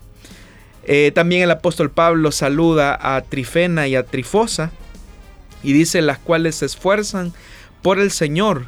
Eh, 0.85 1.11
también 1.15 1.43
el 1.43 1.51
apóstol 1.51 1.91
Pablo 1.91 2.31
saluda 2.31 2.97
a 3.15 3.21
Trifena 3.21 3.87
y 3.87 3.95
a 3.95 4.03
Trifosa 4.03 4.71
y 5.63 5.71
dice 5.71 6.01
las 6.01 6.19
cuales 6.19 6.55
se 6.55 6.65
esfuerzan 6.65 7.33
por 7.81 7.99
el 7.99 8.11
Señor. 8.11 8.65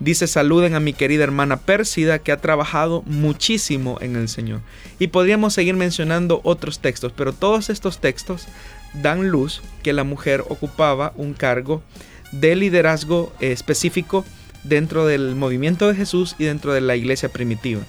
Dice 0.00 0.26
saluden 0.26 0.74
a 0.74 0.80
mi 0.80 0.94
querida 0.94 1.24
hermana 1.24 1.58
Pérsida 1.58 2.18
que 2.18 2.32
ha 2.32 2.40
trabajado 2.40 3.02
muchísimo 3.04 3.98
en 4.00 4.16
el 4.16 4.30
Señor. 4.30 4.62
Y 4.98 5.08
podríamos 5.08 5.52
seguir 5.52 5.74
mencionando 5.74 6.40
otros 6.42 6.78
textos, 6.78 7.12
pero 7.14 7.34
todos 7.34 7.68
estos 7.68 7.98
textos 7.98 8.48
dan 8.94 9.28
luz 9.28 9.60
que 9.82 9.92
la 9.92 10.04
mujer 10.04 10.42
ocupaba 10.48 11.12
un 11.16 11.34
cargo 11.34 11.82
de 12.32 12.56
liderazgo 12.56 13.30
específico 13.40 14.24
dentro 14.64 15.06
del 15.06 15.34
movimiento 15.36 15.86
de 15.86 15.94
Jesús 15.94 16.34
y 16.38 16.44
dentro 16.44 16.72
de 16.72 16.80
la 16.80 16.96
iglesia 16.96 17.28
primitiva. 17.28 17.82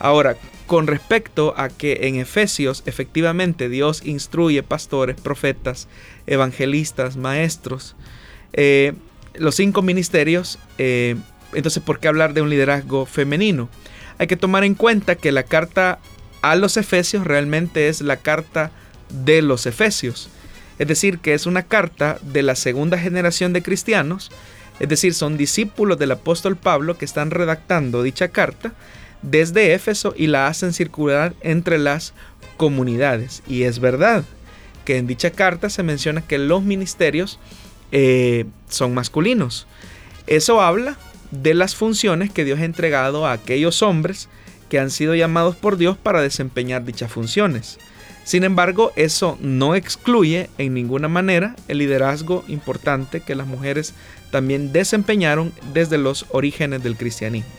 Ahora, 0.00 0.36
con 0.66 0.88
respecto 0.88 1.54
a 1.56 1.68
que 1.68 2.08
en 2.08 2.16
Efesios 2.16 2.82
efectivamente 2.86 3.68
Dios 3.68 4.04
instruye 4.04 4.64
pastores, 4.64 5.20
profetas, 5.20 5.86
evangelistas, 6.26 7.16
maestros, 7.16 7.94
eh, 8.52 8.94
los 9.34 9.54
cinco 9.54 9.82
ministerios, 9.82 10.58
eh, 10.78 11.16
entonces 11.54 11.82
¿por 11.82 12.00
qué 12.00 12.08
hablar 12.08 12.34
de 12.34 12.42
un 12.42 12.50
liderazgo 12.50 13.06
femenino? 13.06 13.68
Hay 14.18 14.26
que 14.26 14.36
tomar 14.36 14.64
en 14.64 14.74
cuenta 14.74 15.16
que 15.16 15.32
la 15.32 15.42
carta 15.42 15.98
a 16.42 16.56
los 16.56 16.76
Efesios 16.76 17.26
realmente 17.26 17.88
es 17.88 18.00
la 18.00 18.16
carta 18.16 18.70
de 19.24 19.42
los 19.42 19.66
Efesios. 19.66 20.28
Es 20.78 20.88
decir, 20.88 21.18
que 21.18 21.34
es 21.34 21.46
una 21.46 21.62
carta 21.62 22.18
de 22.22 22.42
la 22.42 22.56
segunda 22.56 22.98
generación 22.98 23.52
de 23.52 23.62
cristianos, 23.62 24.30
es 24.80 24.88
decir, 24.88 25.14
son 25.14 25.36
discípulos 25.36 25.98
del 25.98 26.12
apóstol 26.12 26.56
Pablo 26.56 26.98
que 26.98 27.04
están 27.04 27.30
redactando 27.30 28.02
dicha 28.02 28.28
carta 28.28 28.72
desde 29.22 29.74
Éfeso 29.74 30.14
y 30.16 30.26
la 30.26 30.48
hacen 30.48 30.72
circular 30.72 31.34
entre 31.40 31.78
las 31.78 32.14
comunidades. 32.56 33.42
Y 33.46 33.62
es 33.62 33.78
verdad 33.78 34.24
que 34.84 34.96
en 34.96 35.06
dicha 35.06 35.30
carta 35.30 35.70
se 35.70 35.84
menciona 35.84 36.22
que 36.22 36.38
los 36.38 36.62
ministerios 36.62 37.38
eh, 37.92 38.46
son 38.68 38.94
masculinos. 38.94 39.66
Eso 40.26 40.60
habla 40.60 40.96
de 41.32 41.54
las 41.54 41.74
funciones 41.74 42.30
que 42.30 42.44
Dios 42.44 42.60
ha 42.60 42.64
entregado 42.64 43.26
a 43.26 43.32
aquellos 43.32 43.82
hombres 43.82 44.28
que 44.68 44.78
han 44.78 44.90
sido 44.90 45.14
llamados 45.14 45.56
por 45.56 45.76
Dios 45.76 45.96
para 45.96 46.22
desempeñar 46.22 46.84
dichas 46.84 47.10
funciones. 47.10 47.78
Sin 48.24 48.44
embargo, 48.44 48.92
eso 48.94 49.36
no 49.40 49.74
excluye 49.74 50.48
en 50.56 50.74
ninguna 50.74 51.08
manera 51.08 51.56
el 51.66 51.78
liderazgo 51.78 52.44
importante 52.46 53.20
que 53.20 53.34
las 53.34 53.48
mujeres 53.48 53.94
también 54.30 54.72
desempeñaron 54.72 55.52
desde 55.72 55.98
los 55.98 56.26
orígenes 56.30 56.82
del 56.82 56.96
cristianismo. 56.96 57.50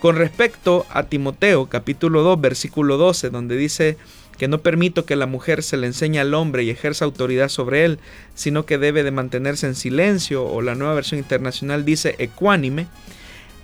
Con 0.00 0.16
respecto 0.16 0.84
a 0.90 1.04
Timoteo 1.04 1.66
capítulo 1.66 2.22
2 2.22 2.40
versículo 2.40 2.96
12 2.96 3.30
donde 3.30 3.56
dice 3.56 3.96
que 4.42 4.48
no 4.48 4.58
permito 4.58 5.04
que 5.04 5.14
la 5.14 5.26
mujer 5.26 5.62
se 5.62 5.76
le 5.76 5.86
enseñe 5.86 6.18
al 6.18 6.34
hombre 6.34 6.64
y 6.64 6.70
ejerza 6.70 7.04
autoridad 7.04 7.48
sobre 7.48 7.84
él, 7.84 8.00
sino 8.34 8.66
que 8.66 8.76
debe 8.76 9.04
de 9.04 9.12
mantenerse 9.12 9.68
en 9.68 9.76
silencio 9.76 10.44
o 10.44 10.62
la 10.62 10.74
nueva 10.74 10.94
versión 10.94 11.20
internacional 11.20 11.84
dice 11.84 12.16
ecuánime. 12.18 12.88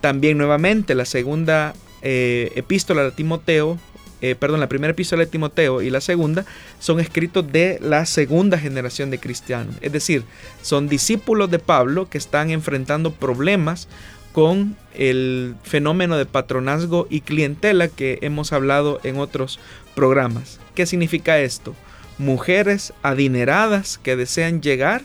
También 0.01 0.39
nuevamente 0.39 0.95
la 0.95 1.05
segunda 1.05 1.75
eh, 2.03 2.53
epístola 2.55 3.03
de 3.03 3.11
Timoteo, 3.11 3.77
eh, 4.21 4.37
perdón, 4.37 4.61
la 4.61 4.69
primera 4.69 4.93
epístola 4.93 5.25
de 5.25 5.31
Timoteo 5.33 5.83
y 5.83 5.91
la 5.91 6.01
segunda 6.01 6.47
son 6.79 7.01
escritos 7.01 7.51
de 7.51 7.81
la 7.83 8.07
segunda 8.07 8.57
generación 8.57 9.11
de 9.11 9.19
cristianos. 9.19 9.75
Es 9.81 9.91
decir, 9.91 10.23
son 10.63 10.89
discípulos 10.89 11.51
de 11.51 11.59
Pablo 11.59 12.09
que 12.09 12.19
están 12.19 12.51
enfrentando 12.51 13.13
problemas 13.13 13.89
con 14.33 14.77
el 14.95 15.57
fenómeno 15.65 16.17
de 16.17 16.27
patronazgo 16.27 17.09
y 17.11 17.23
clientela 17.23 17.89
que 17.89 18.21
hemos 18.23 18.53
hablado 18.53 19.01
en 19.03 19.19
otros 19.19 19.59
programas. 19.97 20.61
¿Qué 20.79 20.87
significa 20.87 21.41
esto? 21.41 21.75
Mujeres 22.19 22.93
adineradas 23.03 23.99
que 23.99 24.15
desean 24.15 24.63
llegar 24.63 25.03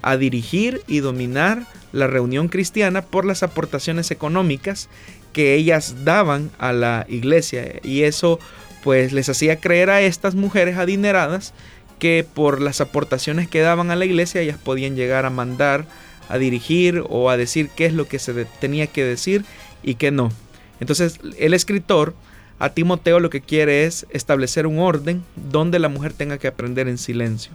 a 0.00 0.16
dirigir 0.16 0.82
y 0.86 1.00
dominar 1.00 1.66
la 1.90 2.06
reunión 2.06 2.46
cristiana 2.46 3.02
por 3.02 3.24
las 3.24 3.42
aportaciones 3.42 4.12
económicas 4.12 4.88
que 5.32 5.54
ellas 5.54 6.04
daban 6.04 6.52
a 6.60 6.72
la 6.72 7.06
iglesia 7.08 7.80
y 7.82 8.04
eso 8.04 8.38
pues 8.84 9.12
les 9.12 9.28
hacía 9.28 9.58
creer 9.58 9.90
a 9.90 10.00
estas 10.00 10.36
mujeres 10.36 10.76
adineradas 10.76 11.54
que 11.98 12.24
por 12.32 12.60
las 12.60 12.80
aportaciones 12.80 13.48
que 13.48 13.62
daban 13.62 13.90
a 13.90 13.96
la 13.96 14.04
iglesia 14.04 14.42
ellas 14.42 14.58
podían 14.62 14.94
llegar 14.94 15.26
a 15.26 15.30
mandar 15.30 15.86
a 16.28 16.38
dirigir 16.38 17.02
o 17.08 17.30
a 17.30 17.36
decir 17.36 17.68
qué 17.74 17.86
es 17.86 17.94
lo 17.94 18.06
que 18.06 18.20
se 18.20 18.44
tenía 18.60 18.86
que 18.86 19.02
decir 19.02 19.44
y 19.82 19.96
qué 19.96 20.12
no. 20.12 20.30
Entonces 20.78 21.18
el 21.36 21.52
escritor 21.52 22.14
a 22.58 22.70
Timoteo 22.70 23.20
lo 23.20 23.30
que 23.30 23.40
quiere 23.40 23.84
es 23.84 24.06
establecer 24.10 24.66
un 24.66 24.78
orden 24.78 25.24
donde 25.34 25.78
la 25.78 25.88
mujer 25.88 26.12
tenga 26.12 26.38
que 26.38 26.48
aprender 26.48 26.88
en 26.88 26.98
silencio. 26.98 27.52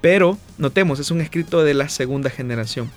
Pero, 0.00 0.38
notemos, 0.58 1.00
es 1.00 1.10
un 1.10 1.20
escrito 1.20 1.64
de 1.64 1.74
la 1.74 1.88
segunda 1.88 2.30
generación. 2.30 2.90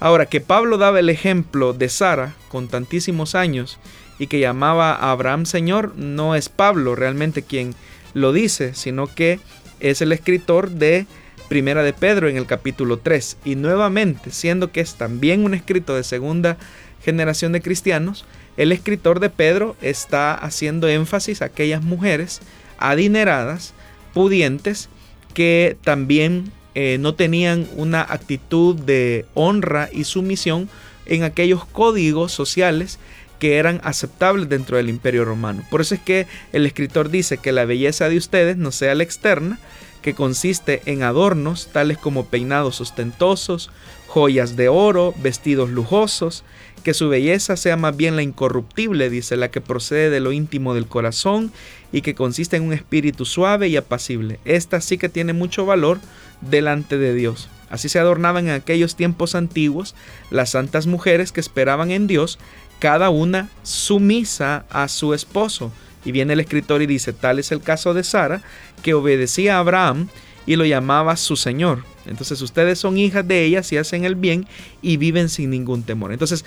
Ahora, 0.00 0.26
que 0.26 0.40
Pablo 0.40 0.78
daba 0.78 1.00
el 1.00 1.10
ejemplo 1.10 1.72
de 1.72 1.88
Sara 1.88 2.34
con 2.48 2.68
tantísimos 2.68 3.34
años 3.34 3.78
y 4.18 4.26
que 4.26 4.40
llamaba 4.40 4.94
a 4.94 5.10
Abraham 5.10 5.46
Señor, 5.46 5.94
no 5.96 6.34
es 6.34 6.48
Pablo 6.48 6.94
realmente 6.94 7.42
quien 7.42 7.74
lo 8.14 8.32
dice, 8.32 8.74
sino 8.74 9.06
que 9.06 9.38
es 9.80 10.00
el 10.00 10.12
escritor 10.12 10.70
de 10.70 11.06
Primera 11.48 11.82
de 11.82 11.92
Pedro 11.92 12.28
en 12.28 12.36
el 12.36 12.46
capítulo 12.46 12.98
3. 12.98 13.38
Y 13.44 13.56
nuevamente, 13.56 14.30
siendo 14.30 14.72
que 14.72 14.80
es 14.80 14.94
también 14.94 15.44
un 15.44 15.54
escrito 15.54 15.94
de 15.94 16.04
segunda 16.04 16.56
generación 17.02 17.52
de 17.52 17.60
cristianos, 17.62 18.24
el 18.56 18.72
escritor 18.72 19.20
de 19.20 19.30
Pedro 19.30 19.76
está 19.80 20.34
haciendo 20.34 20.88
énfasis 20.88 21.42
a 21.42 21.46
aquellas 21.46 21.82
mujeres 21.82 22.40
adineradas, 22.78 23.74
pudientes, 24.14 24.88
que 25.34 25.76
también 25.82 26.52
eh, 26.74 26.98
no 26.98 27.14
tenían 27.14 27.68
una 27.76 28.02
actitud 28.02 28.74
de 28.76 29.26
honra 29.34 29.88
y 29.92 30.04
sumisión 30.04 30.68
en 31.06 31.22
aquellos 31.22 31.64
códigos 31.66 32.32
sociales 32.32 32.98
que 33.38 33.56
eran 33.56 33.80
aceptables 33.84 34.48
dentro 34.48 34.76
del 34.76 34.88
imperio 34.88 35.24
romano. 35.24 35.62
Por 35.70 35.80
eso 35.80 35.94
es 35.94 36.00
que 36.00 36.26
el 36.52 36.66
escritor 36.66 37.10
dice 37.10 37.38
que 37.38 37.52
la 37.52 37.64
belleza 37.64 38.08
de 38.08 38.16
ustedes 38.16 38.56
no 38.56 38.72
sea 38.72 38.94
la 38.94 39.02
externa, 39.02 39.58
que 40.02 40.14
consiste 40.14 40.82
en 40.86 41.02
adornos 41.02 41.68
tales 41.72 41.98
como 41.98 42.26
peinados 42.26 42.80
ostentosos, 42.80 43.70
joyas 44.16 44.56
de 44.56 44.70
oro, 44.70 45.12
vestidos 45.18 45.68
lujosos, 45.68 46.42
que 46.82 46.94
su 46.94 47.10
belleza 47.10 47.54
sea 47.54 47.76
más 47.76 47.94
bien 47.94 48.16
la 48.16 48.22
incorruptible, 48.22 49.10
dice, 49.10 49.36
la 49.36 49.50
que 49.50 49.60
procede 49.60 50.08
de 50.08 50.20
lo 50.20 50.32
íntimo 50.32 50.72
del 50.72 50.86
corazón 50.86 51.52
y 51.92 52.00
que 52.00 52.14
consiste 52.14 52.56
en 52.56 52.62
un 52.62 52.72
espíritu 52.72 53.26
suave 53.26 53.68
y 53.68 53.76
apacible. 53.76 54.40
Esta 54.46 54.80
sí 54.80 54.96
que 54.96 55.10
tiene 55.10 55.34
mucho 55.34 55.66
valor 55.66 55.98
delante 56.40 56.96
de 56.96 57.12
Dios. 57.12 57.50
Así 57.68 57.90
se 57.90 57.98
adornaban 57.98 58.48
en 58.48 58.54
aquellos 58.54 58.96
tiempos 58.96 59.34
antiguos 59.34 59.94
las 60.30 60.48
santas 60.48 60.86
mujeres 60.86 61.30
que 61.30 61.40
esperaban 61.40 61.90
en 61.90 62.06
Dios, 62.06 62.38
cada 62.78 63.10
una 63.10 63.50
sumisa 63.64 64.64
a 64.70 64.88
su 64.88 65.12
esposo 65.12 65.72
y 66.06 66.12
viene 66.12 66.32
el 66.32 66.40
escritor 66.40 66.80
y 66.80 66.86
dice, 66.86 67.12
tal 67.12 67.38
es 67.38 67.52
el 67.52 67.60
caso 67.60 67.92
de 67.92 68.02
Sara, 68.02 68.40
que 68.82 68.94
obedecía 68.94 69.56
a 69.56 69.58
Abraham 69.58 70.08
y 70.46 70.56
lo 70.56 70.64
llamaba 70.64 71.16
su 71.16 71.36
Señor. 71.36 71.95
Entonces 72.06 72.40
ustedes 72.42 72.78
son 72.78 72.98
hijas 72.98 73.26
de 73.26 73.44
ella 73.44 73.62
si 73.62 73.76
hacen 73.76 74.04
el 74.04 74.14
bien 74.14 74.46
y 74.82 74.96
viven 74.96 75.28
sin 75.28 75.50
ningún 75.50 75.82
temor. 75.82 76.12
Entonces 76.12 76.44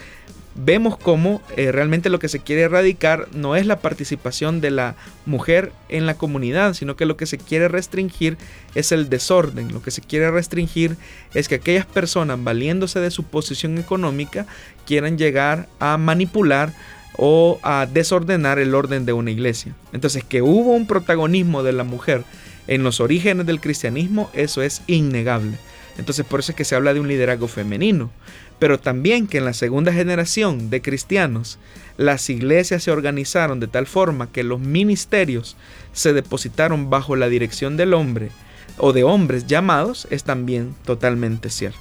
vemos 0.55 0.97
cómo 0.97 1.41
eh, 1.55 1.71
realmente 1.71 2.09
lo 2.09 2.19
que 2.19 2.27
se 2.27 2.39
quiere 2.39 2.63
erradicar 2.63 3.27
no 3.33 3.55
es 3.55 3.65
la 3.65 3.79
participación 3.79 4.61
de 4.61 4.71
la 4.71 4.95
mujer 5.25 5.71
en 5.87 6.05
la 6.05 6.15
comunidad, 6.15 6.73
sino 6.73 6.95
que 6.95 7.05
lo 7.05 7.17
que 7.17 7.25
se 7.25 7.37
quiere 7.37 7.67
restringir 7.67 8.37
es 8.75 8.91
el 8.91 9.09
desorden. 9.09 9.71
Lo 9.71 9.81
que 9.81 9.91
se 9.91 10.01
quiere 10.01 10.31
restringir 10.31 10.97
es 11.33 11.47
que 11.47 11.55
aquellas 11.55 11.85
personas, 11.85 12.43
valiéndose 12.43 12.99
de 12.99 13.11
su 13.11 13.23
posición 13.23 13.77
económica, 13.77 14.45
quieran 14.85 15.17
llegar 15.17 15.67
a 15.79 15.97
manipular 15.97 16.73
o 17.17 17.59
a 17.63 17.85
desordenar 17.85 18.59
el 18.59 18.73
orden 18.75 19.05
de 19.05 19.13
una 19.13 19.31
iglesia. 19.31 19.75
Entonces, 19.93 20.23
que 20.23 20.41
hubo 20.41 20.71
un 20.71 20.87
protagonismo 20.87 21.63
de 21.63 21.73
la 21.73 21.83
mujer 21.83 22.23
en 22.69 22.83
los 22.83 22.99
orígenes 22.99 23.47
del 23.47 23.59
cristianismo, 23.59 24.29
eso 24.33 24.61
es 24.61 24.83
innegable. 24.85 25.57
Entonces, 25.97 26.23
por 26.23 26.39
eso 26.39 26.51
es 26.51 26.55
que 26.55 26.63
se 26.63 26.75
habla 26.75 26.93
de 26.93 26.99
un 26.99 27.07
liderazgo 27.07 27.47
femenino. 27.47 28.11
Pero 28.59 28.79
también 28.79 29.25
que 29.25 29.39
en 29.39 29.45
la 29.45 29.53
segunda 29.53 29.91
generación 29.91 30.69
de 30.69 30.81
cristianos, 30.81 31.57
las 31.97 32.29
iglesias 32.29 32.83
se 32.83 32.91
organizaron 32.91 33.59
de 33.59 33.67
tal 33.67 33.87
forma 33.87 34.31
que 34.31 34.43
los 34.43 34.59
ministerios 34.59 35.57
se 35.93 36.13
depositaron 36.13 36.91
bajo 36.91 37.15
la 37.15 37.27
dirección 37.27 37.75
del 37.75 37.95
hombre 37.95 38.29
o 38.77 38.93
de 38.93 39.03
hombres 39.03 39.47
llamados, 39.47 40.07
es 40.11 40.23
también 40.23 40.75
totalmente 40.85 41.49
cierto. 41.49 41.79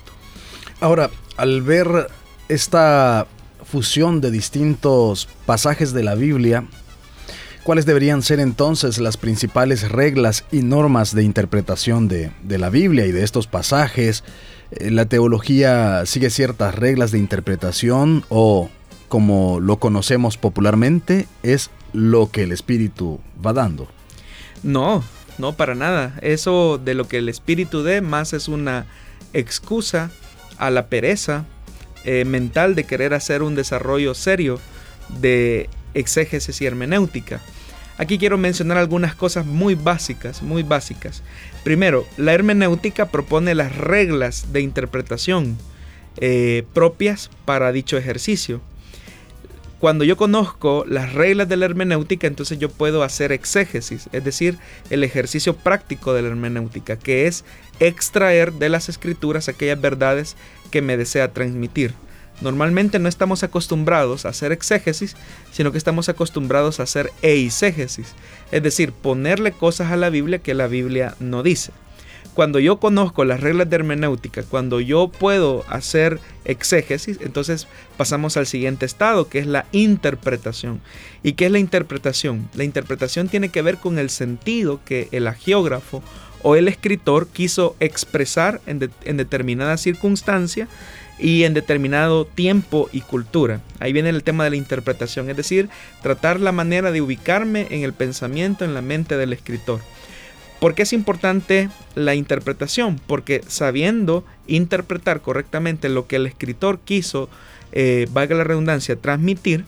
Ahora, 0.80 1.11
al 1.37 1.61
ver 1.61 2.09
esta 2.49 3.26
fusión 3.71 4.23
de 4.23 4.30
distintos 4.30 5.28
pasajes 5.45 5.92
de 5.92 6.02
la 6.02 6.14
Biblia, 6.14 6.64
¿cuáles 7.68 7.84
deberían 7.84 8.22
ser 8.22 8.40
entonces 8.40 8.96
las 8.96 9.18
principales 9.18 9.90
reglas 9.90 10.46
y 10.50 10.62
normas 10.62 11.14
de 11.14 11.22
interpretación 11.22 12.08
de, 12.08 12.32
la 12.48 12.70
Biblia 12.70 13.04
y 13.04 13.12
de 13.12 13.22
estos 13.22 13.46
pasajes? 13.46 14.25
Eh, 14.70 14.90
¿La 14.90 15.04
teología 15.04 16.06
sigue 16.06 16.30
ciertas 16.30 16.75
reglas 16.75 17.12
de 17.12 17.18
interpretación 17.18 18.25
o, 18.30 18.70
como 19.08 19.60
lo 19.60 19.76
conocemos 19.76 20.38
popularmente, 20.38 21.26
es 21.42 21.70
lo 21.92 22.30
que 22.30 22.44
el 22.44 22.52
Espíritu 22.52 23.20
va 23.44 23.52
dando? 23.52 23.87
No, 24.62 25.04
no 25.37 25.52
para 25.54 25.75
nada. 25.75 26.18
Eso 26.22 26.80
de 26.82 26.94
lo 26.94 27.06
que 27.06 27.18
el 27.18 27.28
Espíritu 27.28 27.82
dé 27.82 28.00
más 28.00 28.32
es 28.32 28.48
una 28.48 28.87
excusa 29.34 30.10
a 30.56 30.70
la 30.70 30.87
pereza 30.87 31.44
eh, 32.06 32.25
mental 32.25 32.75
de 32.75 32.84
querer 32.84 33.12
hacer 33.12 33.42
un 33.42 33.54
desarrollo 33.54 34.14
serio 34.14 34.58
de 35.20 35.68
exégesis 35.92 36.62
y 36.62 36.64
hermenéutica. 36.64 37.42
Aquí 37.98 38.16
quiero 38.16 38.38
mencionar 38.38 38.78
algunas 38.78 39.16
cosas 39.16 39.44
muy 39.44 39.74
básicas, 39.74 40.40
muy 40.42 40.62
básicas. 40.62 41.24
Primero, 41.64 42.06
la 42.16 42.32
hermenéutica 42.32 43.06
propone 43.06 43.56
las 43.56 43.76
reglas 43.76 44.52
de 44.52 44.60
interpretación 44.60 45.58
eh, 46.16 46.64
propias 46.72 47.28
para 47.44 47.72
dicho 47.72 47.96
ejercicio. 47.96 48.60
Cuando 49.80 50.04
yo 50.04 50.16
conozco 50.16 50.84
las 50.88 51.12
reglas 51.12 51.48
de 51.48 51.56
la 51.56 51.64
hermenéutica, 51.64 52.28
entonces 52.28 52.58
yo 52.58 52.68
puedo 52.68 53.02
hacer 53.02 53.32
exégesis, 53.32 54.08
es 54.12 54.24
decir, 54.24 54.58
el 54.90 55.04
ejercicio 55.04 55.54
práctico 55.54 56.14
de 56.14 56.22
la 56.22 56.28
hermenéutica, 56.28 56.96
que 56.98 57.26
es 57.26 57.44
extraer 57.78 58.52
de 58.52 58.68
las 58.68 58.88
escrituras 58.88 59.48
aquellas 59.48 59.80
verdades 59.80 60.36
que 60.70 60.82
me 60.82 60.96
desea 60.96 61.32
transmitir. 61.32 61.94
Normalmente 62.40 62.99
no 62.99 63.09
estamos 63.09 63.42
acostumbrados 63.42 64.25
a 64.25 64.30
hacer 64.30 64.52
exégesis, 64.52 65.16
sino 65.52 65.73
que 65.73 65.78
estamos 65.78 66.09
acostumbrados 66.09 66.80
a 66.80 66.85
hacer 66.85 67.12
eisegesis, 67.23 68.14
es 68.52 68.62
decir, 68.62 68.92
ponerle 68.92 69.52
cosas 69.52 69.92
a 69.92 69.97
la 69.97 70.11
Biblia 70.11 70.38
que 70.38 70.54
la 70.54 70.66
Biblia 70.66 71.14
no 71.21 71.42
dice 71.42 71.73
cuando 72.38 72.61
yo 72.61 72.78
conozco 72.78 73.25
las 73.25 73.40
reglas 73.40 73.68
de 73.68 73.75
hermenéutica, 73.75 74.45
cuando 74.45 74.78
yo 74.78 75.09
puedo 75.09 75.64
hacer 75.68 76.21
exégesis, 76.45 77.18
entonces 77.21 77.66
pasamos 77.97 78.37
al 78.37 78.47
siguiente 78.47 78.87
estado, 78.87 79.28
que 79.28 79.40
es 79.40 79.47
la 79.49 79.66
interpretación. 79.73 80.80
¿Y 81.25 81.33
qué 81.33 81.47
es 81.47 81.50
la 81.50 81.59
interpretación? 81.59 82.49
La 82.54 82.62
interpretación 82.62 83.26
tiene 83.26 83.49
que 83.49 83.61
ver 83.61 83.78
con 83.78 83.99
el 83.99 84.09
sentido 84.09 84.78
que 84.85 85.09
el 85.11 85.26
agiógrafo 85.26 86.00
o 86.45 86.54
el 86.54 86.68
escritor 86.68 87.26
quiso 87.26 87.75
expresar 87.80 88.61
en, 88.66 88.88
en 89.04 89.16
determinada 89.16 89.76
circunstancia 89.76 90.68
y 91.18 91.44
en 91.44 91.54
determinado 91.54 92.25
tiempo 92.25 92.88
y 92.92 93.00
cultura. 93.00 93.60
Ahí 93.80 93.92
viene 93.92 94.10
el 94.10 94.22
tema 94.22 94.44
de 94.44 94.50
la 94.50 94.56
interpretación, 94.56 95.30
es 95.30 95.37
decir, 95.37 95.68
tratar 96.02 96.40
la 96.40 96.52
manera 96.52 96.92
de 96.92 97.00
ubicarme 97.00 97.66
en 97.70 97.82
el 97.82 97.92
pensamiento, 97.92 98.64
en 98.64 98.75
la 98.75 98.82
mente 98.82 99.16
del 99.16 99.32
escritor. 99.32 99.80
¿Por 100.60 100.75
qué 100.75 100.82
es 100.82 100.92
importante 100.92 101.70
la 101.94 102.14
interpretación? 102.14 103.00
Porque 103.06 103.42
sabiendo 103.46 104.25
interpretar 104.46 105.20
correctamente 105.20 105.88
lo 105.88 106.06
que 106.06 106.16
el 106.16 106.26
escritor 106.26 106.80
quiso, 106.84 107.28
eh, 107.72 108.08
valga 108.12 108.34
la 108.34 108.44
redundancia, 108.44 108.96
transmitir, 108.96 109.64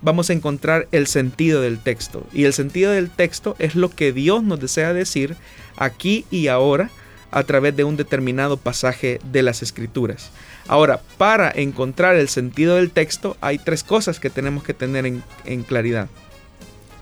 vamos 0.00 0.30
a 0.30 0.32
encontrar 0.32 0.88
el 0.90 1.06
sentido 1.06 1.60
del 1.60 1.78
texto. 1.78 2.26
Y 2.32 2.44
el 2.44 2.52
sentido 2.52 2.90
del 2.90 3.08
texto 3.08 3.54
es 3.60 3.76
lo 3.76 3.88
que 3.88 4.12
Dios 4.12 4.42
nos 4.42 4.58
desea 4.60 4.92
decir 4.92 5.36
aquí 5.76 6.24
y 6.30 6.48
ahora 6.48 6.90
a 7.30 7.44
través 7.44 7.74
de 7.76 7.84
un 7.84 7.96
determinado 7.96 8.56
pasaje 8.56 9.20
de 9.32 9.42
las 9.42 9.62
escrituras. 9.62 10.30
Ahora, 10.68 11.00
para 11.18 11.50
encontrar 11.50 12.16
el 12.16 12.28
sentido 12.28 12.76
del 12.76 12.90
texto 12.90 13.36
hay 13.40 13.58
tres 13.58 13.82
cosas 13.82 14.20
que 14.20 14.30
tenemos 14.30 14.62
que 14.62 14.74
tener 14.74 15.06
en, 15.06 15.62
claridad. 15.64 16.08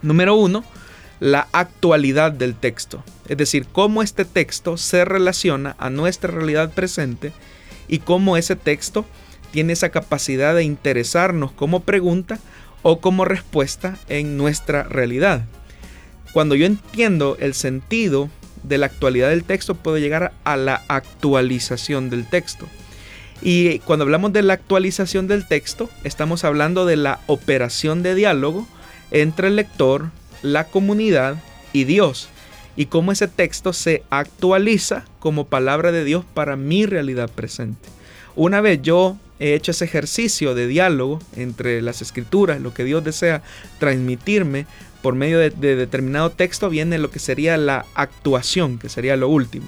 Número 0.03 0.35
uno, 0.35 0.65
la 1.21 1.49
actualidad 1.53 2.33
del 2.33 2.55
texto, 2.55 3.05
es 3.29 3.37
decir, 3.37 3.67
cómo 3.71 4.03
este 4.03 4.25
texto 4.25 4.79
se 4.79 5.05
relaciona 5.05 5.77
a 5.79 5.91
nuestra 5.91 6.33
realidad 6.33 6.73
presente 6.73 7.33
y 7.89 7.99
cómo 7.99 8.39
ese 8.39 8.57
texto 8.57 9.05
tiene 9.51 9.75
esa 9.75 9.91
capacidad 9.91 10.55
de 10.55 10.65
interesarnos 10.65 11.53
como 11.53 11.81
pregunta 11.81 12.39
o 12.83 13.01
como 13.01 13.27
respuesta 13.27 13.99
en 14.09 14.39
nuestra 14.39 14.85
realidad. 14.85 15.45
Cuando 16.33 16.55
yo 16.55 16.65
entiendo 16.65 17.37
el 17.41 17.55
sentido 17.55 18.31
de 18.63 18.79
la 18.79 18.87
actualidad 18.87 19.29
del 19.31 19.45
texto, 19.45 19.75
puedo 19.75 19.99
llegar 19.99 20.33
a 20.45 20.57
la 20.57 20.83
actualización 20.89 22.09
del 22.09 22.27
texto. 22.27 22.67
Y 23.43 23.79
cuando 23.81 24.05
hablamos 24.05 24.33
de 24.33 24.43
la 24.43 24.55
actualización 24.55 25.27
del 25.27 25.47
texto, 25.47 25.89
estamos 26.05 26.45
hablando 26.45 26.85
de 26.85 26.97
la 26.97 27.21
operación 27.27 28.03
de 28.03 28.15
diálogo 28.15 28.67
entre 29.11 29.49
el 29.49 29.57
lector, 29.57 30.11
la 30.43 30.65
comunidad 30.65 31.37
y 31.73 31.85
Dios 31.85 32.29
y 32.77 32.87
cómo 32.87 33.13
ese 33.13 33.29
texto 33.29 33.73
se 33.73 34.05
actualiza 34.11 35.05
como 35.19 35.47
palabra 35.47 35.93
de 35.93 36.05
Dios 36.05 36.25
para 36.33 36.57
mi 36.57 36.87
realidad 36.87 37.31
presente. 37.31 37.89
Una 38.37 38.61
vez 38.61 38.81
yo 38.83 39.17
he 39.39 39.55
hecho 39.55 39.73
ese 39.73 39.85
ejercicio 39.85 40.55
de 40.55 40.67
diálogo 40.67 41.21
entre 41.37 41.83
las 41.83 42.01
escrituras, 42.01 42.61
lo 42.61 42.73
que 42.73 42.85
Dios 42.85 43.05
desea 43.05 43.43
transmitirme 43.79 44.67
por 45.03 45.15
medio 45.15 45.39
de, 45.39 45.51
determinado 45.51 46.31
texto, 46.31 46.69
viene 46.71 46.99
lo 46.99 47.11
que 47.11 47.19
sería 47.19 47.57
la 47.57 47.87
actuación, 47.95 48.79
que 48.79 48.89
sería 48.89 49.17
lo 49.17 49.29
último. 49.29 49.67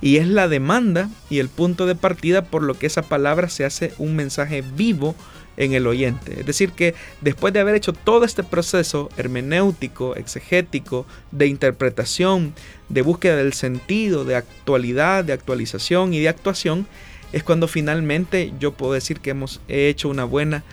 Y 0.00 0.16
es 0.16 0.26
la 0.26 0.48
demanda 0.48 1.08
y 1.30 1.38
el 1.38 1.48
punto 1.48 1.86
de 1.86 1.94
partida 1.94 2.42
por 2.44 2.62
lo 2.62 2.78
que 2.78 2.86
esa 2.86 3.02
palabra 3.02 3.48
se 3.48 3.64
hace 3.64 3.92
un 3.98 4.16
mensaje 4.16 4.62
vivo 4.76 5.14
en 5.56 5.74
el 5.74 5.86
oyente. 5.86 6.40
Es 6.40 6.46
decir, 6.46 6.72
que 6.72 6.94
después 7.20 7.52
de 7.52 7.60
haber 7.60 7.74
hecho 7.74 7.92
todo 7.92 8.24
este 8.24 8.42
proceso 8.42 9.10
hermenéutico, 9.16 10.16
exegético, 10.16 11.06
de 11.30 11.46
interpretación, 11.46 12.54
de 12.88 13.02
búsqueda 13.02 13.36
del 13.36 13.52
sentido, 13.52 14.24
de 14.24 14.36
actualidad, 14.36 15.24
de 15.24 15.32
actualización 15.32 16.14
y 16.14 16.20
de 16.20 16.28
actuación, 16.28 16.86
es 17.32 17.42
cuando 17.42 17.68
finalmente 17.68 18.52
yo 18.58 18.72
puedo 18.72 18.92
decir 18.92 19.20
que 19.20 19.30
hemos 19.30 19.60
hecho 19.68 20.08
una 20.08 20.24
buena, 20.24 20.64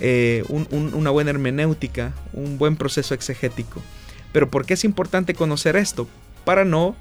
eh, 0.00 0.44
una 0.48 1.10
buena 1.10 1.30
hermenéutica, 1.30 2.12
un 2.32 2.58
buen 2.58 2.76
proceso 2.76 3.14
exegético. 3.14 3.82
Pero 4.32 4.50
¿por 4.50 4.66
qué 4.66 4.74
es 4.74 4.84
importante 4.84 5.34
conocer 5.34 5.76
esto? 5.76 6.06
Para 6.44 6.64
no 6.64 6.96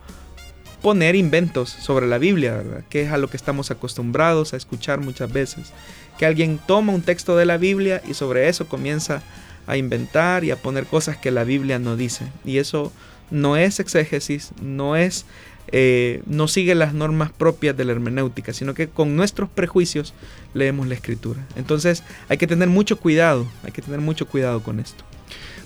poner 0.82 1.16
inventos 1.16 1.70
sobre 1.70 2.08
la 2.08 2.18
Biblia, 2.18 2.64
que 2.90 3.02
es 3.02 3.12
a 3.12 3.18
lo 3.18 3.30
que 3.30 3.38
estamos 3.38 3.72
acostumbrados 3.72 4.54
a 4.54 4.58
escuchar 4.58 5.00
muchas 5.02 5.32
veces 5.32 5.74
que 6.18 6.26
alguien 6.26 6.60
toma 6.66 6.94
un 6.94 7.02
texto 7.02 7.36
de 7.36 7.46
la 7.46 7.58
Biblia 7.58 8.02
y 8.08 8.14
sobre 8.14 8.48
eso 8.48 8.68
comienza 8.68 9.22
a 9.68 9.78
inventar 9.78 10.44
y 10.44 10.52
a 10.52 10.56
poner 10.58 10.86
cosas 10.86 11.18
que 11.18 11.32
la 11.32 11.44
Biblia 11.44 11.80
no 11.80 11.96
dice. 11.96 12.26
Y 12.44 12.60
eso 12.60 12.94
no 13.32 13.58
es 13.58 13.80
exégesis, 13.80 14.52
no 14.62 14.96
es 14.96 15.26
eh, 15.72 16.22
no 16.26 16.48
sigue 16.48 16.76
las 16.76 16.94
normas 16.94 17.32
propias 17.32 17.76
de 17.76 17.86
la 17.86 17.92
hermenéutica, 17.92 18.54
sino 18.54 18.74
que 18.74 18.88
con 18.88 19.16
nuestros 19.16 19.50
prejuicios 19.50 20.14
leemos 20.54 20.88
la 20.88 20.96
escritura. 20.96 21.46
Entonces 21.56 22.04
hay 22.30 22.38
que 22.38 22.48
tener 22.48 22.70
mucho 22.70 23.00
cuidado, 23.00 23.48
hay 23.64 23.72
que 23.72 23.82
tener 23.82 24.02
mucho 24.02 24.28
cuidado 24.28 24.62
con 24.64 24.80
esto. 24.80 25.04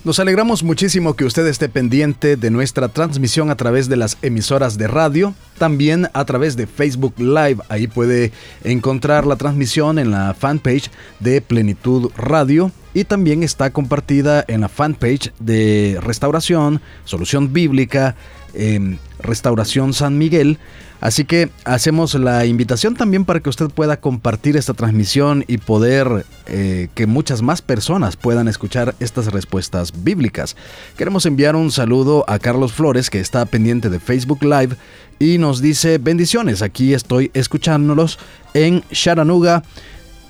Nos 0.02 0.18
alegramos 0.18 0.62
muchísimo 0.62 1.14
que 1.14 1.26
usted 1.26 1.46
esté 1.46 1.68
pendiente 1.68 2.36
de 2.36 2.50
nuestra 2.50 2.88
transmisión 2.88 3.50
a 3.50 3.56
través 3.56 3.86
de 3.86 3.98
las 3.98 4.16
emisoras 4.22 4.78
de 4.78 4.88
radio, 4.88 5.34
también 5.58 6.08
a 6.14 6.24
través 6.24 6.56
de 6.56 6.66
Facebook 6.66 7.12
Live. 7.18 7.58
Ahí 7.68 7.86
puede 7.86 8.32
encontrar 8.64 9.26
la 9.26 9.36
transmisión 9.36 9.98
en 9.98 10.10
la 10.10 10.32
fanpage 10.32 10.90
de 11.18 11.42
Plenitud 11.42 12.10
Radio 12.16 12.72
y 12.94 13.04
también 13.04 13.42
está 13.42 13.70
compartida 13.70 14.42
en 14.48 14.62
la 14.62 14.70
fanpage 14.70 15.34
de 15.38 15.98
Restauración, 16.02 16.80
Solución 17.04 17.52
Bíblica, 17.52 18.16
em, 18.54 18.98
Restauración 19.18 19.92
San 19.92 20.18
Miguel. 20.18 20.58
Así 21.00 21.24
que 21.24 21.48
hacemos 21.64 22.14
la 22.14 22.44
invitación 22.44 22.94
también 22.94 23.24
para 23.24 23.40
que 23.40 23.48
usted 23.48 23.68
pueda 23.68 24.00
compartir 24.00 24.56
esta 24.56 24.74
transmisión 24.74 25.44
y 25.48 25.56
poder 25.56 26.26
eh, 26.46 26.88
que 26.94 27.06
muchas 27.06 27.40
más 27.40 27.62
personas 27.62 28.16
puedan 28.16 28.48
escuchar 28.48 28.94
estas 29.00 29.26
respuestas 29.32 30.04
bíblicas. 30.04 30.56
Queremos 30.98 31.24
enviar 31.24 31.56
un 31.56 31.70
saludo 31.70 32.24
a 32.28 32.38
Carlos 32.38 32.72
Flores 32.72 33.08
que 33.08 33.18
está 33.18 33.46
pendiente 33.46 33.88
de 33.88 33.98
Facebook 33.98 34.42
Live 34.42 34.76
y 35.18 35.38
nos 35.38 35.62
dice 35.62 35.96
bendiciones. 35.96 36.60
Aquí 36.60 36.92
estoy 36.92 37.30
escuchándolos 37.32 38.18
en 38.52 38.82
Chattanooga, 38.90 39.62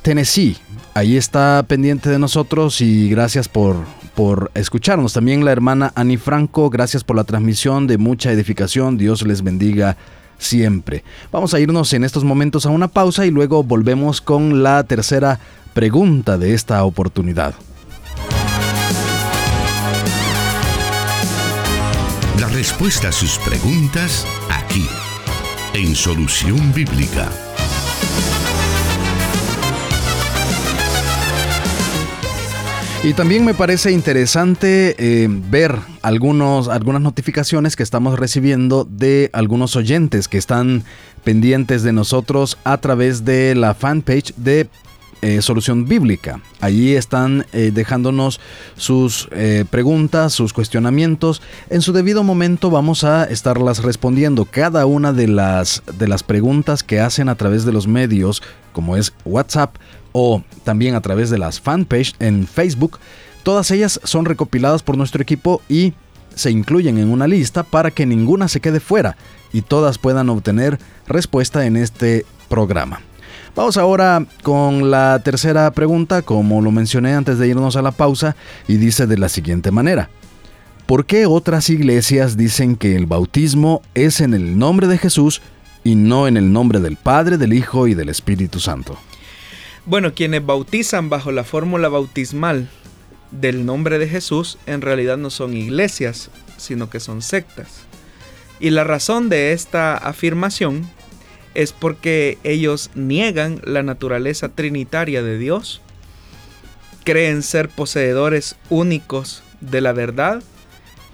Tennessee. 0.03 0.57
Ahí 0.95 1.17
está 1.17 1.65
pendiente 1.67 2.11
de 2.11 2.19
nosotros 2.19 2.81
y 2.81 3.09
gracias 3.09 3.49
por, 3.49 3.77
por 4.21 4.51
escucharnos. 4.53 5.15
También 5.15 5.47
la 5.47 5.53
hermana 5.53 5.95
Ani 5.95 6.19
Franco, 6.19 6.69
gracias 6.69 7.05
por 7.05 7.17
la 7.17 7.25
transmisión 7.25 7.87
de 7.87 7.97
mucha 7.97 8.31
edificación. 8.31 8.99
Dios 8.99 9.23
les 9.23 9.41
bendiga 9.41 9.97
siempre. 10.37 11.05
Vamos 11.33 11.55
a 11.55 11.61
irnos 11.61 11.91
en 11.95 12.05
estos 12.05 12.23
momentos 12.23 12.67
a 12.67 12.69
una 12.69 12.89
pausa 12.89 13.25
y 13.25 13.31
luego 13.31 13.63
volvemos 13.63 14.21
con 14.21 14.63
la 14.63 14.85
tercera 14.85 15.41
pregunta 15.73 16.37
de 16.37 16.53
esta 16.53 16.85
oportunidad. 16.85 17.55
La 22.39 22.49
respuesta 22.49 23.09
a 23.09 23.13
sus 23.13 23.39
preguntas 23.39 24.27
aquí, 24.51 24.87
en 25.73 25.97
Solución 25.97 26.75
Bíblica. 26.75 27.50
Y 33.03 33.15
también 33.15 33.47
me 33.47 33.55
parece 33.55 33.93
interesante 33.93 34.95
eh, 34.99 35.27
ver 35.27 35.75
algunos, 36.03 36.69
algunas 36.69 37.01
notificaciones 37.01 37.75
que 37.75 37.83
estamos 37.83 38.19
recibiendo 38.19 38.85
de 38.85 39.31
algunos 39.33 39.75
oyentes 39.75 40.29
que 40.29 40.37
están 40.37 40.85
pendientes 41.25 41.83
de 41.83 41.95
nosotros 41.95 42.59
a 42.63 42.77
través 42.77 43.25
de 43.25 43.55
la 43.55 43.73
fanpage 43.73 44.35
de 44.37 44.69
eh, 45.23 45.41
Solución 45.41 45.87
Bíblica. 45.87 46.43
Allí 46.61 46.95
están 46.95 47.47
eh, 47.55 47.71
dejándonos 47.73 48.39
sus 48.77 49.31
preguntas, 49.71 50.35
sus 50.35 50.53
cuestionamientos. 50.53 51.41
En 51.71 51.81
su 51.81 51.95
debido 51.95 52.23
momento 52.23 52.69
vamos 52.69 53.03
a 53.05 53.25
estarlas 53.25 53.83
respondiendo. 53.83 54.45
Cada 54.45 54.85
una 54.85 55.15
de 55.15 55.27
las, 55.27 55.83
de 55.99 56.07
las 56.07 56.23
preguntas 56.23 56.83
que 56.83 57.01
hacen 57.01 57.31
a 57.31 57.35
través 57.35 57.65
de 57.65 57.73
los 57.73 57.87
medios, 57.87 58.43
como 58.73 58.97
es 58.97 59.13
WhatsApp, 59.25 59.77
o 60.13 60.43
también 60.65 60.95
a 60.95 61.01
través 61.01 61.31
de 61.31 61.39
las 61.39 61.61
fanpage 61.61 62.15
en 62.19 62.47
Facebook. 62.47 62.99
Todas 63.43 63.71
ellas 63.71 64.01
son 64.05 64.25
recopiladas 64.25 64.83
por 64.83 64.97
nuestro 64.97 65.23
equipo 65.23 65.63
y 65.69 65.95
se 66.35 66.51
incluyen 66.51 66.99
en 66.99 67.11
una 67.11 67.27
lista 67.27 67.63
para 67.63 67.91
que 67.91 68.07
ninguna 68.07 68.49
se 68.49 68.61
quede 68.61 68.81
fuera 68.81 69.17
y 69.53 69.63
todas 69.63 69.99
puedan 69.99 70.29
obtener 70.29 70.79
respuesta 71.07 71.67
en 71.67 71.77
este 71.77 72.25
programa. 72.49 73.01
Vamos 73.57 73.77
ahora 73.77 74.25
con 74.43 74.91
la 74.91 75.21
tercera 75.25 75.71
pregunta, 75.73 76.23
como 76.23 76.63
lo 76.63 76.71
mencioné 76.71 77.15
antes 77.15 77.39
de 77.39 77.49
irnos 77.49 77.77
a 77.77 77.83
la 77.83 77.91
pausa, 77.91 78.37
y 78.69 78.77
dice 78.77 79.07
de 79.07 79.19
la 79.19 79.29
siguiente 79.29 79.71
manera. 79.73 80.09
¿Por 80.87 81.05
qué 81.05 81.27
otras 81.27 81.69
iglesias 81.71 82.37
dicen 82.37 82.77
que 82.77 82.97
el 82.97 83.07
bautismo 83.07 83.83
es 83.95 84.21
en 84.21 84.35
el 84.35 84.59
nombre 84.59 84.87
de 84.87 84.99
Jesús 84.99 85.43
y 85.85 85.95
no 85.95 86.29
en 86.29 86.37
el 86.37 86.53
nombre 86.53 86.81
del 86.81 86.97
Padre, 86.97 87.39
del 87.39 87.53
Hijo 87.53 87.87
y 87.87 87.95
del 87.95 88.09
Espíritu 88.09 88.61
Santo? 88.61 88.99
Bueno, 89.87 90.15
quienes 90.15 90.45
bautizan 90.45 91.09
bajo 91.09 91.33
la 91.33 91.45
fórmula 91.45 91.89
bautismal 91.89 92.69
del 93.31 93.65
nombre 93.65 93.99
de 93.99 94.09
Jesús 94.09 94.59
en 94.67 94.81
realidad 94.81 95.17
no 95.17 95.31
son 95.31 95.55
iglesias, 95.55 96.31
sino 96.57 96.91
que 96.91 97.01
son 97.01 97.23
sectas. 97.23 97.85
Y 98.59 98.71
la 98.71 98.85
razón 98.85 99.29
de 99.29 99.53
esta 99.53 99.97
afirmación 99.97 100.89
es 101.55 101.73
porque 101.73 102.39
ellos 102.45 102.91
niegan 102.95 103.61
la 103.65 103.83
naturaleza 103.83 104.51
trinitaria 104.51 105.23
de 105.23 105.39
Dios, 105.39 105.81
creen 107.05 107.43
ser 107.43 107.69
poseedores 107.69 108.57
únicos 108.69 109.43
de 109.61 109.81
la 109.81 109.93
verdad 109.93 110.43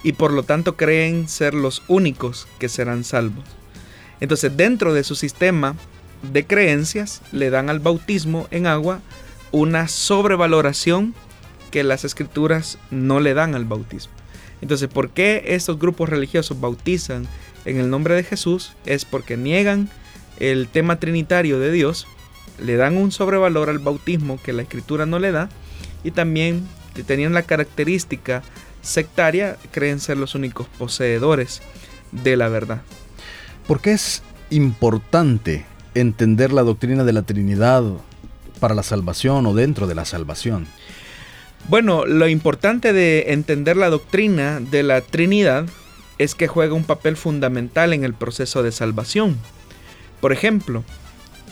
y 0.02 0.12
por 0.12 0.33
lo 0.33 0.42
tanto 0.42 0.76
creen 0.76 1.29
ser 1.29 1.55
los 1.55 1.83
únicos 1.88 2.48
que 2.59 2.68
serán 2.68 3.05
salvos. 3.05 3.44
Entonces 4.27 4.57
dentro 4.57 4.93
de 4.93 5.05
su 5.05 5.15
sistema 5.15 5.77
de 6.33 6.45
creencias 6.45 7.23
le 7.31 7.49
dan 7.49 7.71
al 7.71 7.79
bautismo 7.79 8.49
en 8.51 8.67
agua 8.67 9.01
una 9.53 9.87
sobrevaloración 9.87 11.15
que 11.71 11.85
las 11.85 12.05
escrituras 12.05 12.77
no 12.91 13.21
le 13.21 13.35
dan 13.35 13.55
al 13.55 13.67
bautismo. 13.67 14.12
Entonces, 14.61 14.89
¿por 14.89 15.11
qué 15.11 15.45
estos 15.47 15.79
grupos 15.79 16.09
religiosos 16.09 16.61
bautizan 16.61 17.29
en 17.67 17.79
el 17.79 17.89
nombre 17.89 18.17
de 18.17 18.25
Jesús? 18.25 18.73
Es 18.85 19.05
porque 19.05 19.37
niegan 19.37 19.89
el 20.41 20.67
tema 20.67 20.99
trinitario 20.99 21.61
de 21.61 21.71
Dios, 21.71 22.09
le 22.61 22.75
dan 22.75 22.97
un 22.97 23.12
sobrevalor 23.12 23.71
al 23.71 23.79
bautismo 23.79 24.43
que 24.43 24.53
la 24.53 24.62
escritura 24.62 25.07
no 25.07 25.21
le 25.21 25.31
da 25.31 25.51
y 26.03 26.11
también 26.11 26.67
tenían 27.07 27.33
la 27.33 27.43
característica 27.43 28.43
sectaria, 28.83 29.57
creen 29.71 30.01
ser 30.01 30.17
los 30.17 30.35
únicos 30.35 30.67
poseedores 30.79 31.62
de 32.11 32.37
la 32.37 32.49
verdad. 32.49 32.83
¿Por 33.66 33.81
qué 33.81 33.92
es 33.92 34.22
importante 34.50 35.64
entender 35.96 36.52
la 36.52 36.62
doctrina 36.62 37.02
de 37.02 37.12
la 37.12 37.22
Trinidad 37.22 37.83
para 38.61 38.76
la 38.76 38.85
salvación 38.85 39.44
o 39.46 39.55
dentro 39.55 39.88
de 39.88 39.96
la 39.96 40.05
salvación? 40.05 40.68
Bueno, 41.68 42.07
lo 42.07 42.29
importante 42.29 42.92
de 42.92 43.33
entender 43.33 43.76
la 43.76 43.90
doctrina 43.90 44.61
de 44.61 44.85
la 44.85 45.00
Trinidad 45.00 45.66
es 46.18 46.37
que 46.37 46.46
juega 46.46 46.74
un 46.74 46.85
papel 46.85 47.16
fundamental 47.16 47.92
en 47.92 48.05
el 48.05 48.14
proceso 48.14 48.62
de 48.62 48.70
salvación. 48.70 49.37
Por 50.20 50.33
ejemplo, 50.33 50.85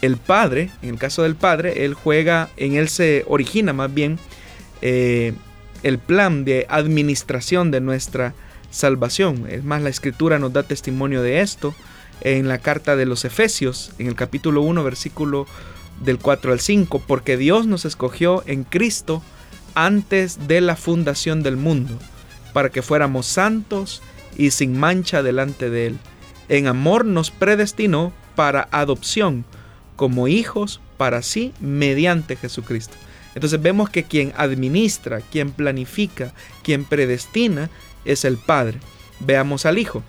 el 0.01 0.17
Padre, 0.17 0.71
en 0.83 0.91
el 0.91 0.99
caso 0.99 1.25
del 1.25 1.35
Padre, 1.35 1.85
él 1.85 1.95
juega, 1.95 2.49
en 2.57 2.77
él 2.77 2.89
se 2.89 3.25
origina 3.27 3.73
más 3.73 3.93
bien 3.93 4.21
eh, 4.83 5.33
el 5.83 5.99
plan 5.99 6.45
de 6.45 6.67
administración 6.69 7.73
de 7.73 7.81
nuestra 7.81 8.35
salvación. 8.71 9.47
Es 9.51 9.65
más, 9.65 9.83
la 9.83 9.91
escritura 9.91 10.39
nos 10.39 10.53
da 10.53 10.63
testimonio 10.63 11.21
de 11.21 11.41
esto 11.41 11.75
en 12.21 12.49
la 12.49 12.59
carta 12.59 12.97
de 12.97 13.07
los 13.07 13.25
Efesios, 13.25 13.93
en 13.99 14.07
el 14.07 14.15
capítulo 14.15 14.63
1, 14.63 14.83
versículo 14.85 15.47
del 16.03 16.19
4 16.19 16.53
al 16.53 16.61
5, 16.61 17.03
porque 17.07 17.37
Dios 17.37 17.67
nos 17.67 17.85
escogió 17.85 18.43
en 18.47 18.65
Cristo 18.65 19.23
antes 19.75 20.47
de 20.47 20.61
la 20.61 20.77
fundación 20.77 21.43
del 21.43 21.57
mundo, 21.57 21.99
para 22.53 22.71
que 22.71 22.83
fuéramos 22.83 23.27
santos 23.27 24.03
y 24.37 24.51
sin 24.51 24.79
mancha 24.79 25.23
delante 25.23 25.71
de 25.71 25.89
Él. 25.89 25.99
En 26.49 26.67
amor 26.67 27.05
nos 27.05 27.31
predestinó 27.31 28.13
para 28.35 28.69
adopción 28.71 29.45
como 29.97 30.29
hijos 30.29 30.81
para 30.97 31.23
sí 31.23 31.53
mediante 31.61 32.37
Jesucristo. 32.37 32.95
Entonces 33.35 33.61
vemos 33.61 33.91
que 33.91 34.05
quien 34.05 34.33
administra, 34.37 35.21
quien 35.21 35.51
planifica, 35.51 36.33
quien 36.63 36.85
predestina 36.85 37.71
es 38.05 38.25
el 38.25 38.37
Padre. 38.37 38.79
Veamos 39.21 39.67
al 39.67 39.79
Hijo. 39.79 40.03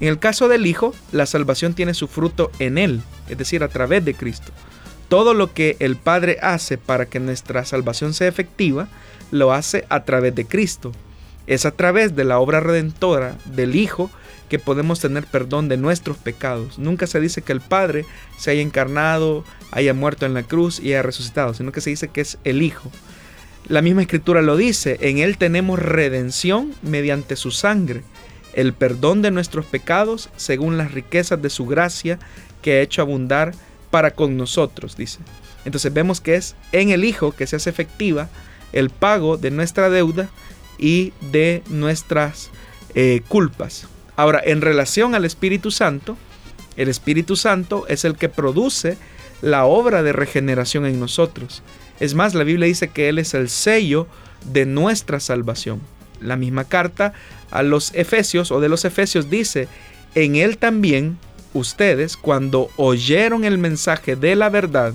En 0.00 0.08
el 0.08 0.18
caso 0.18 0.48
del 0.48 0.66
Hijo, 0.66 0.94
la 1.12 1.26
salvación 1.26 1.74
tiene 1.74 1.92
su 1.92 2.08
fruto 2.08 2.50
en 2.58 2.78
Él, 2.78 3.02
es 3.28 3.36
decir, 3.36 3.62
a 3.62 3.68
través 3.68 4.02
de 4.04 4.14
Cristo. 4.14 4.50
Todo 5.08 5.34
lo 5.34 5.52
que 5.52 5.76
el 5.78 5.96
Padre 5.96 6.38
hace 6.40 6.78
para 6.78 7.06
que 7.06 7.20
nuestra 7.20 7.64
salvación 7.66 8.14
sea 8.14 8.28
efectiva, 8.28 8.88
lo 9.30 9.52
hace 9.52 9.84
a 9.90 10.04
través 10.04 10.34
de 10.34 10.46
Cristo. 10.46 10.92
Es 11.46 11.66
a 11.66 11.72
través 11.72 12.16
de 12.16 12.24
la 12.24 12.38
obra 12.38 12.60
redentora 12.60 13.36
del 13.44 13.76
Hijo 13.76 14.10
que 14.48 14.58
podemos 14.58 15.00
tener 15.00 15.26
perdón 15.26 15.68
de 15.68 15.76
nuestros 15.76 16.16
pecados. 16.16 16.78
Nunca 16.78 17.06
se 17.06 17.20
dice 17.20 17.42
que 17.42 17.52
el 17.52 17.60
Padre 17.60 18.06
se 18.38 18.50
haya 18.50 18.62
encarnado, 18.62 19.44
haya 19.70 19.92
muerto 19.92 20.24
en 20.26 20.34
la 20.34 20.44
cruz 20.44 20.80
y 20.80 20.88
haya 20.88 21.02
resucitado, 21.02 21.52
sino 21.52 21.72
que 21.72 21.80
se 21.80 21.90
dice 21.90 22.08
que 22.08 22.22
es 22.22 22.38
el 22.44 22.62
Hijo. 22.62 22.90
La 23.68 23.82
misma 23.82 24.02
escritura 24.02 24.40
lo 24.40 24.56
dice, 24.56 24.96
en 25.02 25.18
Él 25.18 25.36
tenemos 25.36 25.78
redención 25.78 26.72
mediante 26.82 27.36
su 27.36 27.50
sangre 27.50 28.02
el 28.54 28.72
perdón 28.72 29.22
de 29.22 29.30
nuestros 29.30 29.66
pecados 29.66 30.30
según 30.36 30.76
las 30.76 30.92
riquezas 30.92 31.40
de 31.40 31.50
su 31.50 31.66
gracia 31.66 32.18
que 32.62 32.74
ha 32.74 32.80
hecho 32.80 33.02
abundar 33.02 33.54
para 33.90 34.12
con 34.12 34.36
nosotros, 34.36 34.96
dice. 34.96 35.18
Entonces 35.64 35.92
vemos 35.92 36.20
que 36.20 36.36
es 36.36 36.56
en 36.72 36.90
el 36.90 37.04
Hijo 37.04 37.32
que 37.32 37.46
se 37.46 37.56
hace 37.56 37.70
efectiva 37.70 38.28
el 38.72 38.90
pago 38.90 39.36
de 39.36 39.50
nuestra 39.50 39.90
deuda 39.90 40.28
y 40.78 41.12
de 41.32 41.62
nuestras 41.68 42.50
eh, 42.94 43.22
culpas. 43.28 43.86
Ahora, 44.16 44.40
en 44.44 44.60
relación 44.60 45.14
al 45.14 45.24
Espíritu 45.24 45.70
Santo, 45.70 46.16
el 46.76 46.88
Espíritu 46.88 47.36
Santo 47.36 47.86
es 47.88 48.04
el 48.04 48.16
que 48.16 48.28
produce 48.28 48.96
la 49.42 49.64
obra 49.64 50.02
de 50.02 50.12
regeneración 50.12 50.86
en 50.86 51.00
nosotros. 51.00 51.62
Es 51.98 52.14
más, 52.14 52.34
la 52.34 52.44
Biblia 52.44 52.66
dice 52.66 52.88
que 52.88 53.08
Él 53.08 53.18
es 53.18 53.34
el 53.34 53.48
sello 53.48 54.06
de 54.44 54.66
nuestra 54.66 55.20
salvación. 55.20 55.80
La 56.20 56.36
misma 56.36 56.64
carta 56.64 57.12
a 57.50 57.62
los 57.62 57.94
Efesios 57.94 58.50
o 58.50 58.60
de 58.60 58.68
los 58.68 58.84
Efesios 58.84 59.30
dice, 59.30 59.68
en 60.14 60.36
él 60.36 60.58
también 60.58 61.18
ustedes, 61.54 62.16
cuando 62.16 62.70
oyeron 62.76 63.44
el 63.44 63.58
mensaje 63.58 64.16
de 64.16 64.36
la 64.36 64.48
verdad, 64.48 64.94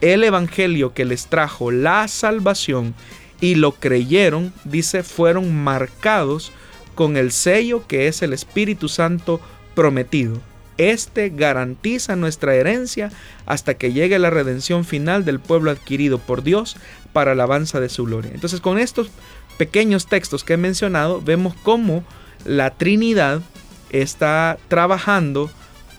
el 0.00 0.22
Evangelio 0.24 0.94
que 0.94 1.04
les 1.04 1.26
trajo 1.26 1.70
la 1.70 2.06
salvación 2.08 2.94
y 3.40 3.54
lo 3.56 3.72
creyeron, 3.72 4.52
dice, 4.64 5.02
fueron 5.02 5.54
marcados 5.54 6.52
con 6.94 7.16
el 7.16 7.32
sello 7.32 7.86
que 7.86 8.08
es 8.08 8.22
el 8.22 8.32
Espíritu 8.32 8.88
Santo 8.88 9.40
prometido. 9.74 10.40
Este 10.76 11.30
garantiza 11.30 12.14
nuestra 12.14 12.54
herencia 12.54 13.10
hasta 13.46 13.74
que 13.74 13.92
llegue 13.92 14.18
la 14.18 14.30
redención 14.30 14.84
final 14.84 15.24
del 15.24 15.40
pueblo 15.40 15.72
adquirido 15.72 16.18
por 16.18 16.44
Dios 16.44 16.76
para 17.12 17.32
alabanza 17.32 17.80
de 17.80 17.88
su 17.88 18.04
gloria. 18.04 18.30
Entonces 18.32 18.60
con 18.60 18.78
estos 18.78 19.10
pequeños 19.58 20.06
textos 20.06 20.44
que 20.44 20.54
he 20.54 20.56
mencionado, 20.56 21.20
vemos 21.20 21.54
cómo 21.62 22.04
la 22.46 22.70
Trinidad 22.70 23.42
está 23.90 24.58
trabajando 24.68 25.50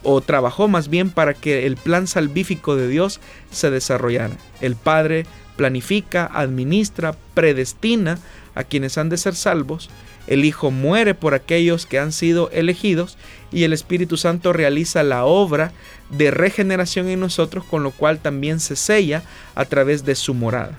o 0.02 0.22
trabajó 0.22 0.68
más 0.68 0.88
bien 0.88 1.12
para 1.12 1.34
que 1.34 1.68
el 1.68 1.76
plan 1.76 2.08
salvífico 2.08 2.76
de 2.76 2.88
Dios 2.88 3.20
se 3.52 3.70
desarrollara. 3.70 4.38
El 4.62 4.76
Padre 4.76 5.26
planifica, 5.58 6.30
administra, 6.34 7.16
predestina 7.34 8.18
a 8.56 8.64
quienes 8.64 8.98
han 8.98 9.10
de 9.10 9.18
ser 9.18 9.36
salvos, 9.36 9.90
el 10.28 10.46
Hijo 10.46 10.70
muere 10.70 11.16
por 11.16 11.34
aquellos 11.34 11.86
que 11.86 12.00
han 12.00 12.12
sido 12.12 12.50
elegidos 12.52 13.18
y 13.52 13.64
el 13.64 13.74
Espíritu 13.74 14.16
Santo 14.16 14.54
realiza 14.54 15.04
la 15.04 15.26
obra 15.26 15.72
de 16.12 16.30
regeneración 16.32 17.10
en 17.10 17.20
nosotros, 17.20 17.66
con 17.66 17.84
lo 17.84 17.92
cual 17.92 18.20
también 18.20 18.60
se 18.60 18.76
sella 18.76 19.24
a 19.56 19.66
través 19.66 20.06
de 20.06 20.16
su 20.16 20.34
morada. 20.34 20.78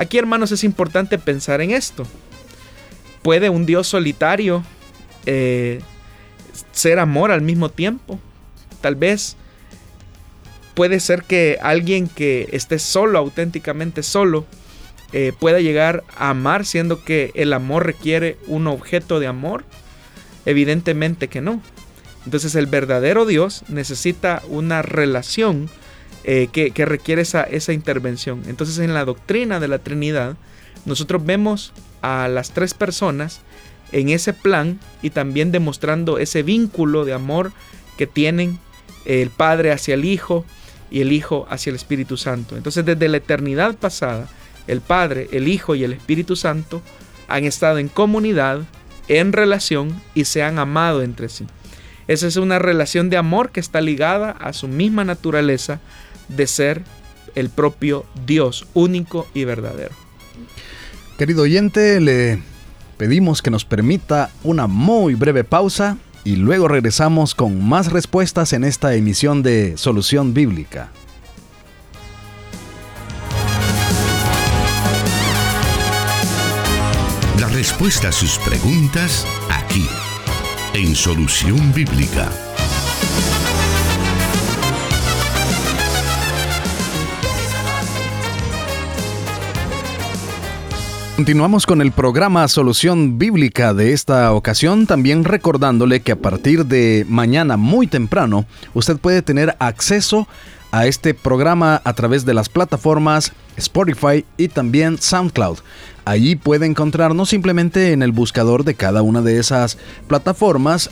Aquí, 0.00 0.16
hermanos, 0.16 0.50
es 0.50 0.64
importante 0.64 1.18
pensar 1.18 1.60
en 1.60 1.72
esto. 1.72 2.06
¿Puede 3.20 3.50
un 3.50 3.66
Dios 3.66 3.86
solitario 3.86 4.64
eh, 5.26 5.80
ser 6.72 6.98
amor 6.98 7.30
al 7.30 7.42
mismo 7.42 7.68
tiempo? 7.68 8.18
Tal 8.80 8.96
vez 8.96 9.36
puede 10.72 11.00
ser 11.00 11.24
que 11.24 11.58
alguien 11.60 12.08
que 12.08 12.48
esté 12.52 12.78
solo, 12.78 13.18
auténticamente 13.18 14.02
solo, 14.02 14.46
eh, 15.12 15.34
pueda 15.38 15.60
llegar 15.60 16.02
a 16.16 16.30
amar 16.30 16.64
siendo 16.64 17.04
que 17.04 17.30
el 17.34 17.52
amor 17.52 17.84
requiere 17.84 18.38
un 18.46 18.68
objeto 18.68 19.20
de 19.20 19.26
amor? 19.26 19.66
Evidentemente 20.46 21.28
que 21.28 21.42
no. 21.42 21.60
Entonces 22.24 22.54
el 22.54 22.64
verdadero 22.64 23.26
Dios 23.26 23.64
necesita 23.68 24.40
una 24.48 24.80
relación 24.80 25.68
eh, 26.24 26.48
que, 26.52 26.84
requiere 26.84 27.22
esa, 27.22 27.42
esa 27.42 27.72
intervención. 27.72 28.42
Entonces 28.46 28.78
en 28.78 28.92
la 28.92 29.04
doctrina 29.04 29.60
de 29.60 29.68
la 29.68 29.78
Trinidad 29.78 30.36
nosotros 30.84 31.24
vemos 31.24 31.72
a 32.02 32.28
las 32.28 32.52
tres 32.52 32.74
personas 32.74 33.40
en 33.92 34.10
ese 34.10 34.32
plan 34.32 34.78
y 35.02 35.10
también 35.10 35.52
demostrando 35.52 36.18
ese 36.18 36.42
vínculo 36.42 37.04
de 37.04 37.12
amor 37.12 37.52
que 37.96 38.06
tienen 38.06 38.58
el 39.04 39.30
Padre 39.30 39.72
hacia 39.72 39.94
el 39.94 40.04
Hijo 40.04 40.44
y 40.90 41.00
el 41.00 41.12
Hijo 41.12 41.46
hacia 41.48 41.70
el 41.70 41.76
Espíritu 41.76 42.16
Santo. 42.16 42.56
Entonces 42.56 42.84
desde 42.84 43.08
la 43.08 43.16
eternidad 43.16 43.76
pasada, 43.76 44.28
el 44.66 44.80
Padre, 44.80 45.28
el 45.32 45.48
Hijo 45.48 45.74
y 45.74 45.84
el 45.84 45.92
Espíritu 45.92 46.36
Santo 46.36 46.82
han 47.28 47.44
estado 47.44 47.78
en 47.78 47.88
comunidad, 47.88 48.60
en 49.08 49.32
relación 49.32 50.00
y 50.14 50.24
se 50.26 50.42
han 50.42 50.58
amado 50.58 51.02
entre 51.02 51.28
sí. 51.28 51.46
Esa 52.08 52.26
es 52.26 52.36
una 52.36 52.58
relación 52.58 53.08
de 53.08 53.16
amor 53.16 53.50
que 53.50 53.60
está 53.60 53.80
ligada 53.80 54.32
a 54.32 54.52
su 54.52 54.66
misma 54.66 55.04
naturaleza 55.04 55.80
de 56.36 56.46
ser 56.46 56.82
el 57.34 57.50
propio 57.50 58.04
Dios 58.26 58.66
único 58.74 59.26
y 59.34 59.44
verdadero. 59.44 59.94
Querido 61.18 61.42
oyente, 61.42 62.00
le 62.00 62.42
pedimos 62.96 63.42
que 63.42 63.50
nos 63.50 63.64
permita 63.64 64.30
una 64.42 64.66
muy 64.66 65.14
breve 65.14 65.44
pausa 65.44 65.98
y 66.24 66.36
luego 66.36 66.68
regresamos 66.68 67.34
con 67.34 67.66
más 67.66 67.92
respuestas 67.92 68.52
en 68.52 68.64
esta 68.64 68.94
emisión 68.94 69.42
de 69.42 69.76
Solución 69.76 70.34
Bíblica. 70.34 70.90
La 77.38 77.48
respuesta 77.48 78.08
a 78.08 78.12
sus 78.12 78.38
preguntas 78.38 79.26
aquí, 79.50 79.86
en 80.74 80.94
Solución 80.94 81.72
Bíblica. 81.72 82.30
Continuamos 91.20 91.66
con 91.66 91.82
el 91.82 91.92
programa 91.92 92.48
Solución 92.48 93.18
Bíblica 93.18 93.74
de 93.74 93.92
esta 93.92 94.32
ocasión, 94.32 94.86
también 94.86 95.24
recordándole 95.24 96.00
que 96.00 96.12
a 96.12 96.16
partir 96.16 96.64
de 96.64 97.04
mañana 97.10 97.58
muy 97.58 97.86
temprano 97.86 98.46
usted 98.72 98.96
puede 98.96 99.20
tener 99.20 99.54
acceso 99.58 100.26
a 100.72 100.86
este 100.86 101.12
programa 101.12 101.82
a 101.84 101.92
través 101.92 102.24
de 102.24 102.32
las 102.32 102.48
plataformas 102.48 103.34
Spotify 103.58 104.24
y 104.38 104.48
también 104.48 104.96
SoundCloud. 104.96 105.58
Allí 106.06 106.36
puede 106.36 106.64
encontrarnos 106.64 107.28
simplemente 107.28 107.92
en 107.92 108.02
el 108.02 108.12
buscador 108.12 108.64
de 108.64 108.72
cada 108.74 109.02
una 109.02 109.20
de 109.20 109.38
esas 109.38 109.76
plataformas. 110.08 110.88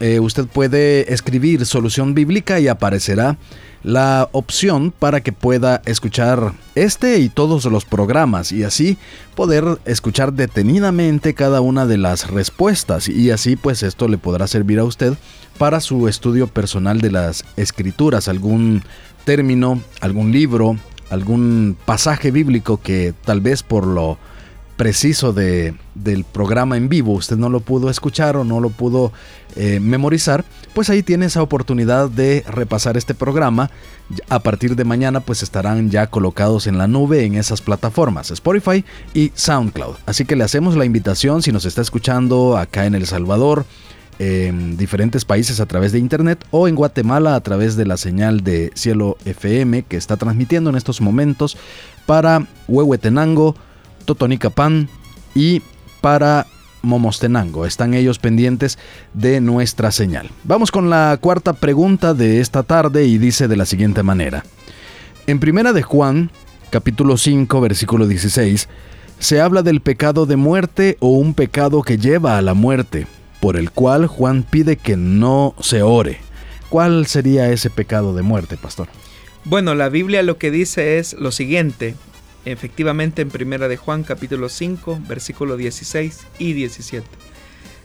Eh, 0.00 0.18
usted 0.18 0.46
puede 0.46 1.12
escribir 1.14 1.64
Solución 1.66 2.14
Bíblica 2.14 2.58
y 2.58 2.66
aparecerá 2.66 3.38
la 3.82 4.28
opción 4.32 4.92
para 4.96 5.20
que 5.20 5.32
pueda 5.32 5.82
escuchar 5.84 6.52
este 6.74 7.18
y 7.18 7.28
todos 7.28 7.64
los 7.66 7.84
programas 7.84 8.52
y 8.52 8.64
así 8.64 8.98
poder 9.34 9.78
escuchar 9.84 10.32
detenidamente 10.32 11.34
cada 11.34 11.60
una 11.60 11.86
de 11.86 11.98
las 11.98 12.30
respuestas. 12.30 13.08
Y 13.08 13.30
así 13.30 13.56
pues 13.56 13.82
esto 13.82 14.08
le 14.08 14.18
podrá 14.18 14.46
servir 14.46 14.78
a 14.78 14.84
usted 14.84 15.14
para 15.58 15.80
su 15.80 16.08
estudio 16.08 16.46
personal 16.46 17.00
de 17.00 17.10
las 17.10 17.44
escrituras, 17.56 18.28
algún 18.28 18.82
término, 19.24 19.80
algún 20.00 20.32
libro, 20.32 20.76
algún 21.10 21.76
pasaje 21.84 22.30
bíblico 22.30 22.80
que 22.80 23.14
tal 23.24 23.40
vez 23.40 23.62
por 23.62 23.86
lo 23.86 24.18
preciso 24.78 25.32
de, 25.32 25.74
del 25.96 26.24
programa 26.24 26.76
en 26.76 26.88
vivo 26.88 27.12
usted 27.12 27.36
no 27.36 27.50
lo 27.50 27.58
pudo 27.58 27.90
escuchar 27.90 28.36
o 28.36 28.44
no 28.44 28.60
lo 28.60 28.70
pudo 28.70 29.12
eh, 29.56 29.80
memorizar, 29.80 30.44
pues 30.72 30.88
ahí 30.88 31.02
tiene 31.02 31.26
esa 31.26 31.42
oportunidad 31.42 32.08
de 32.08 32.44
repasar 32.46 32.96
este 32.96 33.12
programa. 33.12 33.70
A 34.28 34.38
partir 34.38 34.76
de 34.76 34.84
mañana 34.84 35.18
pues 35.18 35.42
estarán 35.42 35.90
ya 35.90 36.06
colocados 36.06 36.68
en 36.68 36.78
la 36.78 36.86
nube 36.86 37.24
en 37.24 37.34
esas 37.34 37.60
plataformas, 37.60 38.30
Spotify 38.30 38.84
y 39.12 39.32
SoundCloud. 39.34 39.96
Así 40.06 40.24
que 40.24 40.36
le 40.36 40.44
hacemos 40.44 40.76
la 40.76 40.84
invitación 40.84 41.42
si 41.42 41.50
nos 41.50 41.64
está 41.64 41.82
escuchando 41.82 42.56
acá 42.56 42.86
en 42.86 42.94
El 42.94 43.06
Salvador, 43.06 43.66
en 44.20 44.76
diferentes 44.76 45.24
países 45.24 45.58
a 45.58 45.66
través 45.66 45.90
de 45.90 45.98
internet 45.98 46.44
o 46.52 46.68
en 46.68 46.76
Guatemala 46.76 47.34
a 47.34 47.40
través 47.40 47.76
de 47.76 47.84
la 47.84 47.96
señal 47.96 48.44
de 48.44 48.70
Cielo 48.74 49.18
FM 49.24 49.82
que 49.82 49.96
está 49.96 50.16
transmitiendo 50.16 50.70
en 50.70 50.76
estos 50.76 51.00
momentos 51.00 51.56
para 52.06 52.46
Huehuetenango, 52.68 53.56
Totonicapán 54.08 54.88
y 55.34 55.60
para 56.00 56.46
Momostenango. 56.80 57.66
Están 57.66 57.92
ellos 57.92 58.18
pendientes 58.18 58.78
de 59.12 59.42
nuestra 59.42 59.92
señal. 59.92 60.30
Vamos 60.44 60.70
con 60.70 60.88
la 60.88 61.18
cuarta 61.20 61.52
pregunta 61.52 62.14
de 62.14 62.40
esta 62.40 62.62
tarde 62.62 63.04
y 63.04 63.18
dice 63.18 63.48
de 63.48 63.56
la 63.56 63.66
siguiente 63.66 64.02
manera. 64.02 64.44
En 65.26 65.40
primera 65.40 65.74
de 65.74 65.82
Juan, 65.82 66.30
capítulo 66.70 67.18
5, 67.18 67.60
versículo 67.60 68.06
16, 68.06 68.66
se 69.18 69.40
habla 69.42 69.62
del 69.62 69.82
pecado 69.82 70.24
de 70.24 70.36
muerte 70.36 70.96
o 71.00 71.08
un 71.08 71.34
pecado 71.34 71.82
que 71.82 71.98
lleva 71.98 72.38
a 72.38 72.42
la 72.42 72.54
muerte, 72.54 73.06
por 73.40 73.58
el 73.58 73.70
cual 73.70 74.06
Juan 74.06 74.42
pide 74.42 74.76
que 74.76 74.96
no 74.96 75.54
se 75.60 75.82
ore. 75.82 76.20
¿Cuál 76.70 77.06
sería 77.06 77.50
ese 77.50 77.68
pecado 77.68 78.14
de 78.14 78.22
muerte, 78.22 78.56
pastor? 78.56 78.88
Bueno, 79.44 79.74
la 79.74 79.90
Biblia 79.90 80.22
lo 80.22 80.38
que 80.38 80.50
dice 80.50 80.98
es 80.98 81.12
lo 81.12 81.30
siguiente, 81.30 81.94
efectivamente 82.52 83.22
en 83.22 83.30
Primera 83.30 83.68
de 83.68 83.76
Juan 83.76 84.04
capítulo 84.04 84.48
5, 84.48 85.00
versículo 85.06 85.56
16 85.56 86.26
y 86.38 86.52
17. 86.52 87.06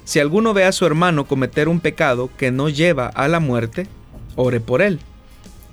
Si 0.05 0.19
alguno 0.19 0.53
ve 0.53 0.65
a 0.65 0.71
su 0.71 0.85
hermano 0.85 1.25
cometer 1.25 1.67
un 1.67 1.79
pecado 1.79 2.29
que 2.37 2.51
no 2.51 2.69
lleva 2.69 3.07
a 3.07 3.27
la 3.27 3.39
muerte, 3.39 3.87
ore 4.35 4.59
por 4.59 4.81
él, 4.81 4.99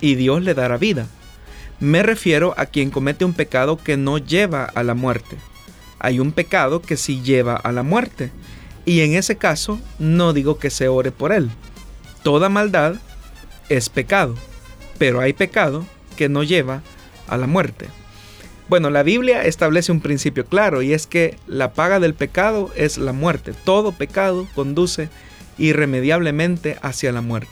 y 0.00 0.14
Dios 0.14 0.42
le 0.42 0.54
dará 0.54 0.76
vida. 0.76 1.06
Me 1.78 2.02
refiero 2.02 2.54
a 2.56 2.66
quien 2.66 2.90
comete 2.90 3.24
un 3.24 3.32
pecado 3.32 3.76
que 3.76 3.96
no 3.96 4.18
lleva 4.18 4.64
a 4.64 4.82
la 4.82 4.94
muerte. 4.94 5.36
Hay 5.98 6.20
un 6.20 6.32
pecado 6.32 6.82
que 6.82 6.96
sí 6.96 7.22
lleva 7.22 7.56
a 7.56 7.72
la 7.72 7.82
muerte, 7.82 8.30
y 8.84 9.00
en 9.00 9.14
ese 9.14 9.36
caso 9.36 9.80
no 9.98 10.32
digo 10.32 10.58
que 10.58 10.70
se 10.70 10.88
ore 10.88 11.12
por 11.12 11.32
él. 11.32 11.50
Toda 12.22 12.48
maldad 12.48 12.96
es 13.68 13.88
pecado, 13.88 14.34
pero 14.98 15.20
hay 15.20 15.32
pecado 15.32 15.86
que 16.16 16.28
no 16.28 16.42
lleva 16.42 16.82
a 17.26 17.36
la 17.36 17.46
muerte. 17.46 17.86
Bueno, 18.70 18.88
la 18.88 19.02
Biblia 19.02 19.42
establece 19.42 19.90
un 19.90 20.00
principio 20.00 20.46
claro 20.46 20.80
y 20.80 20.92
es 20.92 21.08
que 21.08 21.36
la 21.48 21.72
paga 21.72 21.98
del 21.98 22.14
pecado 22.14 22.70
es 22.76 22.98
la 22.98 23.12
muerte. 23.12 23.52
Todo 23.64 23.90
pecado 23.90 24.46
conduce 24.54 25.08
irremediablemente 25.58 26.76
hacia 26.80 27.10
la 27.10 27.20
muerte. 27.20 27.50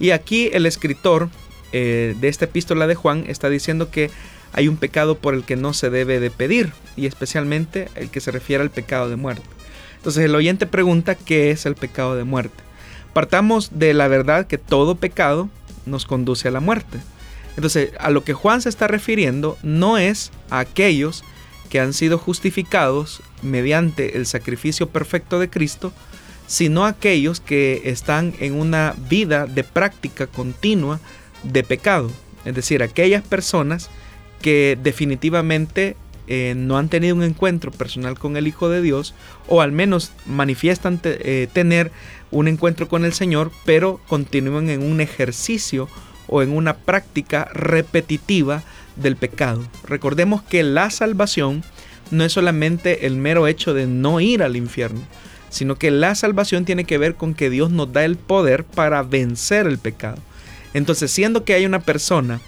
Y 0.00 0.10
aquí 0.10 0.50
el 0.52 0.66
escritor 0.66 1.28
eh, 1.70 2.16
de 2.20 2.26
esta 2.26 2.46
epístola 2.46 2.88
de 2.88 2.96
Juan 2.96 3.22
está 3.28 3.48
diciendo 3.48 3.92
que 3.92 4.10
hay 4.52 4.66
un 4.66 4.76
pecado 4.76 5.16
por 5.16 5.34
el 5.34 5.44
que 5.44 5.54
no 5.54 5.74
se 5.74 5.90
debe 5.90 6.18
de 6.18 6.32
pedir 6.32 6.72
y 6.96 7.06
especialmente 7.06 7.88
el 7.94 8.10
que 8.10 8.20
se 8.20 8.32
refiere 8.32 8.60
al 8.60 8.70
pecado 8.70 9.08
de 9.08 9.14
muerte. 9.14 9.44
Entonces 9.98 10.24
el 10.24 10.34
oyente 10.34 10.66
pregunta 10.66 11.14
qué 11.14 11.52
es 11.52 11.66
el 11.66 11.76
pecado 11.76 12.16
de 12.16 12.24
muerte. 12.24 12.64
Partamos 13.12 13.78
de 13.78 13.94
la 13.94 14.08
verdad 14.08 14.48
que 14.48 14.58
todo 14.58 14.96
pecado 14.96 15.48
nos 15.86 16.04
conduce 16.04 16.48
a 16.48 16.50
la 16.50 16.58
muerte. 16.58 16.98
Entonces, 17.58 17.90
a 17.98 18.10
lo 18.10 18.22
que 18.22 18.34
Juan 18.34 18.62
se 18.62 18.68
está 18.68 18.86
refiriendo 18.86 19.58
no 19.64 19.98
es 19.98 20.30
a 20.48 20.60
aquellos 20.60 21.24
que 21.68 21.80
han 21.80 21.92
sido 21.92 22.16
justificados 22.16 23.20
mediante 23.42 24.16
el 24.16 24.26
sacrificio 24.26 24.90
perfecto 24.90 25.40
de 25.40 25.50
Cristo, 25.50 25.92
sino 26.46 26.84
a 26.84 26.90
aquellos 26.90 27.40
que 27.40 27.82
están 27.86 28.32
en 28.38 28.54
una 28.54 28.94
vida 29.10 29.46
de 29.46 29.64
práctica 29.64 30.28
continua 30.28 31.00
de 31.42 31.64
pecado. 31.64 32.12
Es 32.44 32.54
decir, 32.54 32.80
aquellas 32.80 33.24
personas 33.24 33.90
que 34.40 34.78
definitivamente 34.80 35.96
eh, 36.28 36.54
no 36.56 36.78
han 36.78 36.88
tenido 36.88 37.16
un 37.16 37.24
encuentro 37.24 37.72
personal 37.72 38.20
con 38.20 38.36
el 38.36 38.46
Hijo 38.46 38.68
de 38.68 38.82
Dios, 38.82 39.14
o 39.48 39.62
al 39.62 39.72
menos 39.72 40.12
manifiestan 40.26 41.00
eh, 41.02 41.48
tener 41.52 41.90
un 42.30 42.46
encuentro 42.46 42.86
con 42.86 43.04
el 43.04 43.14
Señor, 43.14 43.50
pero 43.64 43.98
continúan 44.06 44.70
en 44.70 44.84
un 44.84 45.00
ejercicio 45.00 45.88
o 46.28 46.42
en 46.42 46.50
una 46.50 46.76
práctica 46.76 47.48
repetitiva 47.52 48.62
del 48.96 49.16
pecado. 49.16 49.66
Recordemos 49.84 50.42
que 50.42 50.62
la 50.62 50.90
salvación 50.90 51.64
no 52.10 52.24
es 52.24 52.32
solamente 52.32 53.06
el 53.06 53.16
mero 53.16 53.46
hecho 53.46 53.74
de 53.74 53.86
no 53.86 54.20
ir 54.20 54.42
al 54.42 54.56
infierno, 54.56 55.00
sino 55.50 55.76
que 55.76 55.90
la 55.90 56.14
salvación 56.14 56.64
tiene 56.64 56.84
que 56.84 56.98
ver 56.98 57.14
con 57.14 57.34
que 57.34 57.50
Dios 57.50 57.70
nos 57.70 57.92
da 57.92 58.04
el 58.04 58.16
poder 58.16 58.64
para 58.64 59.02
vencer 59.02 59.66
el 59.66 59.78
pecado. 59.78 60.18
Entonces, 60.74 61.10
siendo 61.10 61.44
que 61.44 61.54
hay 61.54 61.66
una 61.66 61.80
persona 61.80 62.40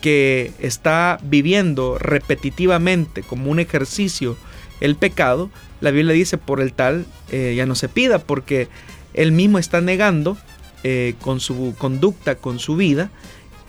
que 0.00 0.52
está 0.60 1.18
viviendo 1.22 1.98
repetitivamente 1.98 3.22
como 3.22 3.50
un 3.50 3.58
ejercicio 3.58 4.36
el 4.80 4.96
pecado, 4.96 5.50
la 5.80 5.90
Biblia 5.90 6.14
dice 6.14 6.38
por 6.38 6.60
el 6.60 6.72
tal 6.72 7.06
eh, 7.30 7.54
ya 7.56 7.66
no 7.66 7.74
se 7.74 7.88
pida 7.88 8.18
porque 8.18 8.68
él 9.14 9.32
mismo 9.32 9.58
está 9.58 9.80
negando 9.80 10.36
eh, 10.84 11.14
con 11.20 11.40
su 11.40 11.74
conducta, 11.78 12.36
con 12.36 12.58
su 12.58 12.76
vida, 12.76 13.10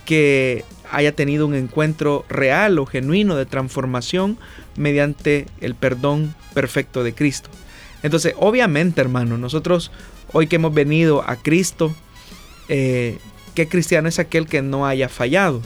que 0.06 0.64
haya 0.92 1.16
tenido 1.16 1.46
un 1.46 1.56
encuentro 1.56 2.26
real 2.30 2.80
o 2.80 2.86
genuino 2.86 3.36
de 3.36 3.46
transformación 3.46 4.38
mediante 4.76 5.46
el 5.62 5.76
perdón 5.76 6.34
perfecto 6.54 7.04
de 7.04 7.14
Cristo. 7.14 7.50
Entonces, 8.02 8.34
obviamente, 8.38 9.02
hermano, 9.02 9.38
nosotros 9.38 9.92
hoy 10.32 10.48
que 10.48 10.56
hemos 10.56 10.74
venido 10.74 11.24
a 11.28 11.36
Cristo, 11.36 11.94
eh, 12.70 13.18
¿qué 13.56 13.68
cristiano 13.68 14.08
es 14.08 14.20
aquel 14.20 14.48
que 14.48 14.62
no 14.62 14.86
haya 14.86 15.10
fallado? 15.10 15.62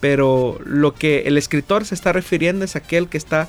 Pero 0.00 0.58
lo 0.64 0.94
que 0.94 1.22
el 1.22 1.38
escritor 1.38 1.84
se 1.84 1.94
está 1.94 2.12
refiriendo 2.12 2.64
es 2.64 2.76
aquel 2.76 3.08
que 3.08 3.18
está 3.18 3.48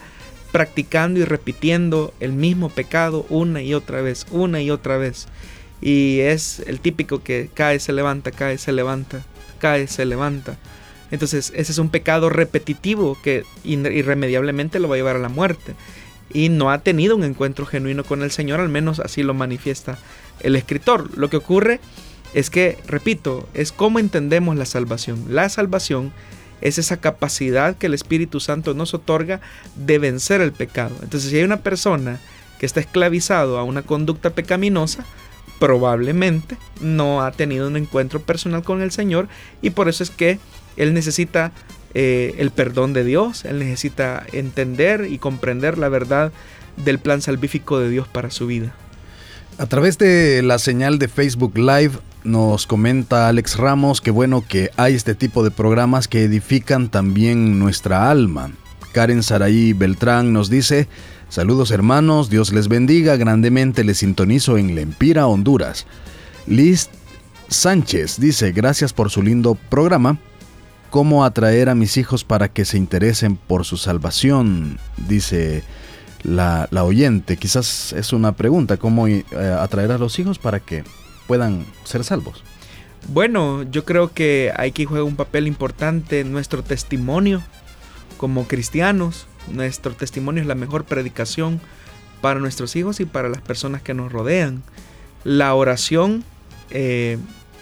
practicando 0.51 1.19
y 1.19 1.25
repitiendo 1.25 2.13
el 2.19 2.31
mismo 2.31 2.69
pecado 2.69 3.25
una 3.29 3.61
y 3.61 3.73
otra 3.73 4.01
vez, 4.01 4.25
una 4.31 4.61
y 4.61 4.71
otra 4.71 4.97
vez. 4.97 5.27
Y 5.81 6.19
es 6.21 6.61
el 6.65 6.79
típico 6.79 7.21
que 7.21 7.49
cae, 7.53 7.79
se 7.79 7.93
levanta, 7.93 8.31
cae, 8.31 8.57
se 8.57 8.71
levanta, 8.71 9.23
cae, 9.59 9.87
se 9.87 10.05
levanta. 10.05 10.57
Entonces 11.11 11.51
ese 11.55 11.71
es 11.71 11.77
un 11.77 11.89
pecado 11.89 12.29
repetitivo 12.29 13.17
que 13.21 13.43
irremediablemente 13.63 14.79
lo 14.79 14.87
va 14.87 14.95
a 14.95 14.97
llevar 14.97 15.15
a 15.17 15.19
la 15.19 15.29
muerte. 15.29 15.75
Y 16.33 16.49
no 16.49 16.71
ha 16.71 16.79
tenido 16.79 17.15
un 17.15 17.23
encuentro 17.23 17.65
genuino 17.65 18.03
con 18.03 18.23
el 18.23 18.31
Señor, 18.31 18.59
al 18.59 18.69
menos 18.69 18.99
así 18.99 19.21
lo 19.23 19.33
manifiesta 19.33 19.97
el 20.41 20.55
escritor. 20.55 21.17
Lo 21.17 21.29
que 21.29 21.37
ocurre 21.37 21.79
es 22.33 22.49
que, 22.49 22.77
repito, 22.87 23.47
es 23.53 23.71
cómo 23.71 23.99
entendemos 23.99 24.57
la 24.57 24.65
salvación. 24.65 25.25
La 25.29 25.47
salvación 25.49 26.11
es 26.61 26.77
esa 26.77 26.97
capacidad 26.97 27.77
que 27.77 27.85
el 27.85 27.93
Espíritu 27.93 28.39
Santo 28.39 28.73
nos 28.73 28.93
otorga 28.93 29.39
de 29.75 29.99
vencer 29.99 30.41
el 30.41 30.51
pecado. 30.51 30.95
Entonces, 31.03 31.29
si 31.29 31.37
hay 31.37 31.43
una 31.43 31.61
persona 31.61 32.19
que 32.59 32.65
está 32.65 32.79
esclavizado 32.79 33.57
a 33.57 33.63
una 33.63 33.83
conducta 33.83 34.31
pecaminosa, 34.31 35.05
probablemente 35.59 36.57
no 36.81 37.23
ha 37.23 37.31
tenido 37.31 37.67
un 37.67 37.77
encuentro 37.77 38.21
personal 38.21 38.63
con 38.63 38.81
el 38.81 38.91
Señor 38.91 39.27
y 39.61 39.71
por 39.71 39.89
eso 39.89 40.03
es 40.03 40.09
que 40.09 40.39
él 40.77 40.93
necesita 40.93 41.51
eh, 41.93 42.35
el 42.39 42.51
perdón 42.51 42.93
de 42.93 43.03
Dios, 43.03 43.45
él 43.45 43.59
necesita 43.59 44.25
entender 44.33 45.07
y 45.09 45.17
comprender 45.17 45.77
la 45.77 45.89
verdad 45.89 46.31
del 46.77 46.99
plan 46.99 47.21
salvífico 47.21 47.79
de 47.79 47.89
Dios 47.89 48.07
para 48.07 48.31
su 48.31 48.47
vida. 48.47 48.75
A 49.57 49.67
través 49.67 49.97
de 49.97 50.41
la 50.43 50.59
señal 50.59 50.99
de 50.99 51.07
Facebook 51.07 51.57
Live 51.57 51.93
nos 52.25 52.67
comenta 52.67 53.29
Alex 53.29 53.57
Ramos 53.57 54.01
que 54.01 54.11
bueno 54.11 54.43
que 54.45 54.71
hay 54.75 54.95
este 54.95 55.15
tipo 55.15 55.43
de 55.43 55.51
programas 55.51 56.09
que 56.09 56.23
edifican 56.23 56.89
también 56.89 57.59
nuestra 57.59 58.09
alma. 58.09 58.51
Karen 58.91 59.23
Saraí 59.23 59.73
Beltrán 59.73 60.33
nos 60.33 60.49
dice, 60.49 60.87
saludos 61.29 61.71
hermanos, 61.71 62.29
Dios 62.29 62.53
les 62.53 62.67
bendiga, 62.67 63.15
grandemente 63.15 63.83
les 63.83 63.99
sintonizo 63.99 64.57
en 64.57 64.75
Lempira, 64.75 65.27
Honduras. 65.27 65.85
Liz 66.47 66.89
Sánchez 67.47 68.19
dice, 68.19 68.51
gracias 68.51 68.93
por 68.93 69.09
su 69.09 69.21
lindo 69.21 69.55
programa. 69.69 70.17
¿Cómo 70.89 71.25
atraer 71.25 71.69
a 71.69 71.75
mis 71.75 71.97
hijos 71.97 72.23
para 72.23 72.49
que 72.49 72.65
se 72.65 72.77
interesen 72.77 73.35
por 73.35 73.65
su 73.65 73.77
salvación? 73.77 74.79
Dice 75.07 75.63
la, 76.23 76.67
oyente. 76.83 77.37
Quizás 77.37 77.93
es 77.93 78.13
una 78.13 78.33
pregunta, 78.33 78.77
¿cómo 78.77 79.07
eh, 79.07 79.25
atraer 79.59 79.91
a 79.91 79.97
los 79.97 80.17
hijos 80.19 80.39
para 80.39 80.59
que 80.59 80.83
puedan 81.27 81.65
ser 81.83 82.03
salvos? 82.03 82.43
Bueno, 83.07 83.63
yo 83.63 83.85
creo 83.85 84.13
que 84.13 84.51
aquí 84.57 84.85
juega 84.85 85.03
un 85.03 85.15
papel 85.15 85.47
importante 85.47 86.23
nuestro 86.23 86.63
testimonio 86.63 87.41
como 88.17 88.47
cristianos. 88.47 89.27
Nuestro 89.51 89.93
testimonio 89.93 90.41
es 90.41 90.47
la 90.47 90.55
mejor 90.55 90.85
predicación 90.85 91.61
para 92.21 92.39
nuestros 92.39 92.75
hijos 92.75 92.99
y 92.99 93.05
para 93.05 93.29
las 93.29 93.41
personas 93.41 93.81
que 93.81 93.93
nos 93.93 94.11
rodean. 94.11 94.63
La 95.23 95.53
oración 95.53 96.23
eh, 96.69 97.17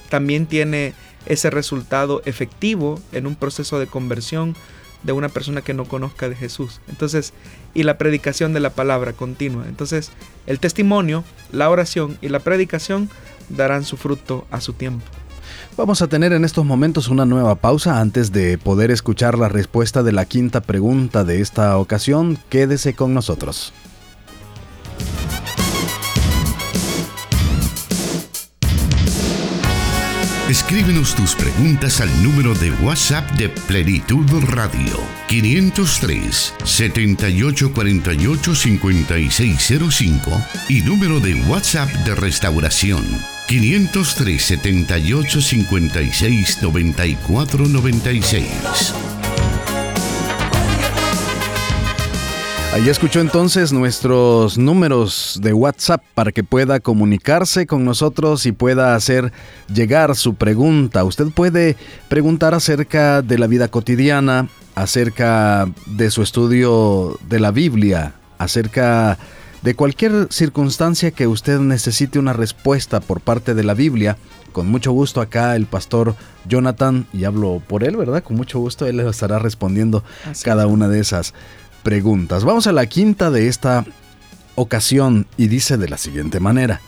también 0.09 0.45
tiene 0.45 0.93
ese 1.25 1.49
resultado 1.49 2.21
efectivo 2.25 3.01
en 3.11 3.27
un 3.27 3.35
proceso 3.35 3.79
de 3.79 3.87
conversión 3.87 4.55
de 5.03 5.11
una 5.11 5.29
persona 5.29 5.61
que 5.61 5.73
no 5.73 5.85
conozca 5.85 6.29
de 6.29 6.35
Jesús. 6.35 6.79
Entonces, 6.87 7.33
y 7.73 7.83
la 7.83 7.97
predicación 7.97 8.53
de 8.53 8.59
la 8.61 8.69
palabra 8.69 9.13
continua. 9.13 9.65
Entonces, 9.67 10.11
el 10.47 10.59
testimonio, 10.59 11.23
la 11.51 11.69
oración 11.69 12.17
y 12.21 12.29
la 12.29 12.39
predicación 12.39 13.09
darán 13.49 13.83
su 13.83 13.97
fruto 13.97 14.47
a 14.49 14.61
su 14.61 14.73
tiempo. 14.73 15.05
Vamos 15.75 16.03
a 16.03 16.07
tener 16.07 16.33
en 16.33 16.45
estos 16.45 16.65
momentos 16.65 17.07
una 17.07 17.25
nueva 17.25 17.55
pausa 17.55 17.99
antes 17.99 18.31
de 18.31 18.59
poder 18.59 18.91
escuchar 18.91 19.39
la 19.39 19.49
respuesta 19.49 20.03
de 20.03 20.11
la 20.11 20.25
quinta 20.25 20.61
pregunta 20.61 21.23
de 21.23 21.41
esta 21.41 21.77
ocasión. 21.77 22.37
Quédese 22.49 22.93
con 22.93 23.15
nosotros. 23.15 23.73
Escríbenos 30.47 31.15
tus 31.15 31.33
preguntas 31.33 32.01
al 32.01 32.09
número 32.21 32.53
de 32.53 32.69
WhatsApp 32.83 33.27
de 33.31 33.49
Plenitud 33.49 34.27
Radio 34.49 34.99
503 35.27 36.53
7848 36.63 38.53
5605 38.53 40.31
y 40.69 40.81
número 40.81 41.19
de 41.19 41.33
WhatsApp 41.45 41.89
de 42.05 42.13
Restauración 42.13 43.32
503 43.47 44.41
78 44.41 45.41
56 45.41 46.61
94 46.61 47.65
96. 47.67 48.93
Ahí 52.73 52.89
escuchó 52.89 53.19
entonces 53.19 53.71
nuestros 53.71 54.57
números 54.57 55.39
de 55.43 55.53
WhatsApp 55.53 56.01
para 56.15 56.31
que 56.31 56.43
pueda 56.43 56.79
comunicarse 56.79 57.67
con 57.67 57.85
nosotros 57.85 58.47
y 58.47 58.51
pueda 58.51 58.95
hacer 58.95 59.31
llegar 59.71 60.15
su 60.15 60.33
pregunta. 60.33 61.03
Usted 61.03 61.27
puede 61.27 61.75
preguntar 62.07 62.55
acerca 62.55 63.21
de 63.21 63.37
la 63.37 63.45
vida 63.45 63.67
cotidiana, 63.67 64.47
acerca 64.73 65.67
de 65.85 66.09
su 66.09 66.23
estudio 66.23 67.19
de 67.29 67.39
la 67.39 67.51
Biblia, 67.51 68.15
acerca 68.39 69.19
cualquier 69.75 70.27
circunstancia 70.29 71.11
que 71.11 71.25
usted 71.25 71.59
necesite 71.59 72.19
una 72.19 72.33
respuesta 72.33 72.99
por 72.99 73.21
parte 73.21 73.53
de 73.53 73.63
la 73.63 73.73
Biblia. 73.73 74.17
Con 74.51 74.67
mucho 74.67 74.91
gusto 74.91 75.21
acá 75.21 75.55
el 75.55 75.67
pastor 75.67 76.15
Jonathan, 76.47 77.07
y 77.13 77.23
hablo 77.23 77.61
por 77.65 77.85
él, 77.85 77.95
¿verdad? 77.95 78.23
Con 78.23 78.35
mucho 78.35 78.59
gusto 78.59 78.85
él 78.85 78.97
le 78.97 79.09
estará 79.09 79.39
respondiendo 79.39 80.03
cada 80.43 80.67
una 80.67 80.89
de 80.89 80.99
esas 80.99 81.33
preguntas. 81.81 82.43
Vamos 82.43 82.67
a 82.67 82.73
la 82.73 82.87
quinta 82.87 83.31
de 83.31 83.47
esta 83.47 83.85
ocasión 84.55 85.27
y 85.37 85.47
dice 85.47 85.77
de 85.77 85.87
la 85.87 85.97
siguiente 85.97 86.41
manera. 86.41 86.81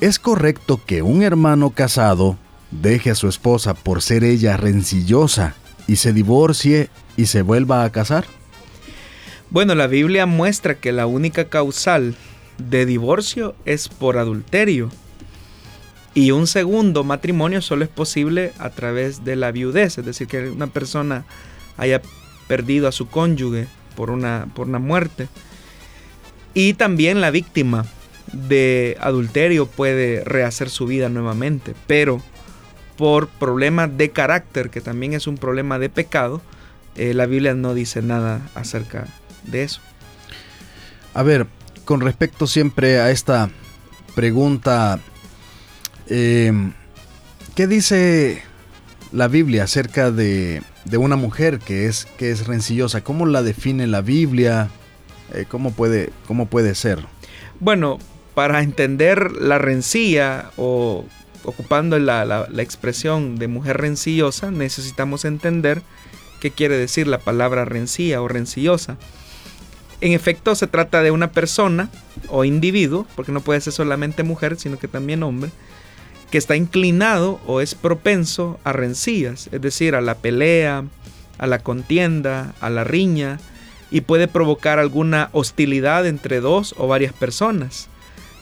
¿Es 0.00 0.20
correcto 0.20 0.80
que 0.86 1.02
un 1.02 1.22
hermano 1.22 1.70
casado 1.70 2.36
deje 2.70 3.10
a 3.10 3.14
su 3.16 3.28
esposa 3.28 3.74
por 3.74 4.02
ser 4.02 4.22
ella 4.24 4.56
rencillosa 4.56 5.54
y 5.86 5.96
se 5.96 6.12
divorcie 6.12 6.90
y 7.16 7.26
se 7.26 7.42
vuelva 7.42 7.84
a 7.84 7.90
casar? 7.90 8.24
Bueno, 9.52 9.74
la 9.74 9.86
Biblia 9.86 10.24
muestra 10.24 10.76
que 10.76 10.92
la 10.92 11.04
única 11.04 11.50
causal 11.50 12.14
de 12.56 12.86
divorcio 12.86 13.54
es 13.66 13.90
por 13.90 14.16
adulterio. 14.16 14.88
Y 16.14 16.30
un 16.30 16.46
segundo 16.46 17.04
matrimonio 17.04 17.60
solo 17.60 17.84
es 17.84 17.90
posible 17.90 18.52
a 18.58 18.70
través 18.70 19.26
de 19.26 19.36
la 19.36 19.52
viudez, 19.52 19.98
es 19.98 20.06
decir, 20.06 20.26
que 20.26 20.48
una 20.48 20.68
persona 20.68 21.26
haya 21.76 22.00
perdido 22.48 22.88
a 22.88 22.92
su 22.92 23.08
cónyuge 23.08 23.66
por 23.94 24.08
una, 24.08 24.48
por 24.54 24.68
una 24.68 24.78
muerte. 24.78 25.28
Y 26.54 26.72
también 26.72 27.20
la 27.20 27.30
víctima 27.30 27.84
de 28.32 28.96
adulterio 29.00 29.66
puede 29.66 30.24
rehacer 30.24 30.70
su 30.70 30.86
vida 30.86 31.10
nuevamente, 31.10 31.74
pero 31.86 32.22
por 32.96 33.28
problemas 33.28 33.98
de 33.98 34.12
carácter, 34.12 34.70
que 34.70 34.80
también 34.80 35.12
es 35.12 35.26
un 35.26 35.36
problema 35.36 35.78
de 35.78 35.90
pecado, 35.90 36.40
eh, 36.96 37.12
la 37.12 37.26
Biblia 37.26 37.52
no 37.52 37.74
dice 37.74 38.00
nada 38.00 38.40
acerca 38.54 39.08
de 39.44 39.64
eso. 39.64 39.80
A 41.14 41.22
ver, 41.22 41.46
con 41.84 42.00
respecto 42.00 42.46
siempre 42.46 43.00
a 43.00 43.10
esta 43.10 43.50
pregunta, 44.14 44.98
em, 46.08 46.72
¿qué 47.54 47.66
dice 47.66 48.42
la 49.12 49.28
Biblia 49.28 49.64
acerca 49.64 50.10
de 50.10 50.62
de 50.84 50.96
una 50.96 51.16
mujer 51.16 51.58
que 51.58 51.86
es, 51.86 52.06
que 52.18 52.30
es 52.30 52.46
rencillosa? 52.46 53.02
¿Cómo 53.02 53.26
la 53.26 53.42
define 53.42 53.86
la 53.86 54.00
Biblia? 54.00 54.70
Eh, 55.32 55.46
¿cómo, 55.48 55.72
puede, 55.72 56.10
¿Cómo 56.26 56.46
puede 56.46 56.74
ser? 56.74 56.98
Bueno, 57.60 57.98
para 58.34 58.62
entender 58.62 59.32
la 59.32 59.58
rencilla 59.58 60.50
o 60.56 61.04
ocupando 61.44 61.98
la, 61.98 62.24
la, 62.24 62.62
expresión 62.62 63.36
de 63.36 63.48
mujer 63.48 63.78
rencillosa, 63.78 64.50
necesitamos 64.50 65.24
entender 65.24 65.82
qué 66.40 66.50
quiere 66.50 66.76
decir 66.76 67.06
la 67.08 67.18
palabra 67.18 67.64
rencilla 67.64 68.22
o 68.22 68.28
rencillosa. 68.28 68.96
En 70.02 70.10
efecto, 70.10 70.56
se 70.56 70.66
trata 70.66 71.00
de 71.00 71.12
una 71.12 71.30
persona 71.30 71.88
o 72.26 72.44
individuo, 72.44 73.06
porque 73.14 73.30
no 73.30 73.40
puede 73.40 73.60
ser 73.60 73.72
solamente 73.72 74.24
mujer, 74.24 74.58
sino 74.58 74.76
que 74.76 74.88
también 74.88 75.22
hombre, 75.22 75.52
que 76.32 76.38
está 76.38 76.56
inclinado 76.56 77.38
o 77.46 77.60
es 77.60 77.76
propenso 77.76 78.58
a 78.64 78.72
rencillas, 78.72 79.48
es 79.52 79.60
decir, 79.60 79.94
a 79.94 80.00
la 80.00 80.16
pelea, 80.16 80.84
a 81.38 81.46
la 81.46 81.60
contienda, 81.60 82.52
a 82.60 82.68
la 82.68 82.82
riña, 82.82 83.38
y 83.92 84.00
puede 84.00 84.26
provocar 84.26 84.80
alguna 84.80 85.28
hostilidad 85.30 86.04
entre 86.04 86.40
dos 86.40 86.74
o 86.78 86.88
varias 86.88 87.12
personas. 87.12 87.88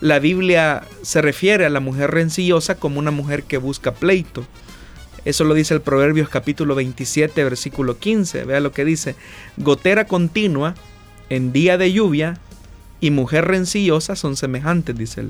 La 0.01 0.19
Biblia 0.19 0.85
se 1.03 1.21
refiere 1.21 1.67
a 1.67 1.71
la 1.71 1.81
mujer 1.81 2.11
rencillosa 2.11 2.77
como 2.77 2.99
una 2.99 3.11
mujer 3.11 3.43
que 3.43 3.59
busca 3.59 3.93
pleito. 3.93 4.47
Eso 5.27 5.45
lo 5.45 5.53
dice 5.53 5.75
el 5.75 5.83
Proverbios 5.83 6.31
capítulo 6.31 6.75
27, 6.75 7.45
versículo 7.45 7.99
15. 7.99 8.45
Vea 8.45 8.61
lo 8.61 8.73
que 8.73 8.87
dice. 8.87 9.15
Gotera 9.59 10.07
continua 10.07 10.75
en 11.31 11.53
día 11.53 11.79
de 11.79 11.93
lluvia 11.93 12.39
y 13.01 13.11
mujer 13.11 13.47
rencillosa 13.47 14.17
son 14.17 14.37
semejantes, 14.37 14.97
dice 14.97 15.23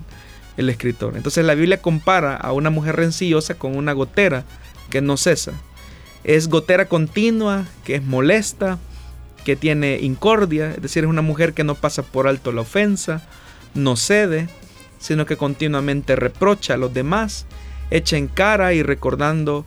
el, 0.56 0.68
escritor. 0.68 1.16
Entonces 1.16 1.44
la 1.44 1.54
Biblia 1.54 1.80
compara 1.80 2.36
a 2.36 2.52
una 2.52 2.68
mujer 2.68 2.96
rencillosa 2.96 3.54
con 3.54 3.76
una 3.76 3.92
gotera 3.92 4.44
que 4.90 5.00
no 5.00 5.16
cesa. 5.16 5.52
Es 6.22 6.48
gotera 6.48 6.84
continua, 6.84 7.64
que 7.84 7.94
es 7.94 8.02
molesta, 8.02 8.78
que 9.44 9.56
tiene 9.56 10.00
incordia, 10.02 10.72
es 10.72 10.82
decir, 10.82 11.04
es 11.04 11.08
una 11.08 11.22
mujer 11.22 11.54
que 11.54 11.64
no 11.64 11.76
pasa 11.76 12.02
por 12.02 12.28
alto 12.28 12.52
la 12.52 12.60
ofensa, 12.60 13.22
no 13.74 13.96
cede, 13.96 14.50
sino 14.98 15.24
que 15.24 15.38
continuamente 15.38 16.14
reprocha 16.14 16.74
a 16.74 16.76
los 16.76 16.92
demás, 16.92 17.46
echa 17.90 18.18
en 18.18 18.28
cara 18.28 18.74
y 18.74 18.82
recordando 18.82 19.64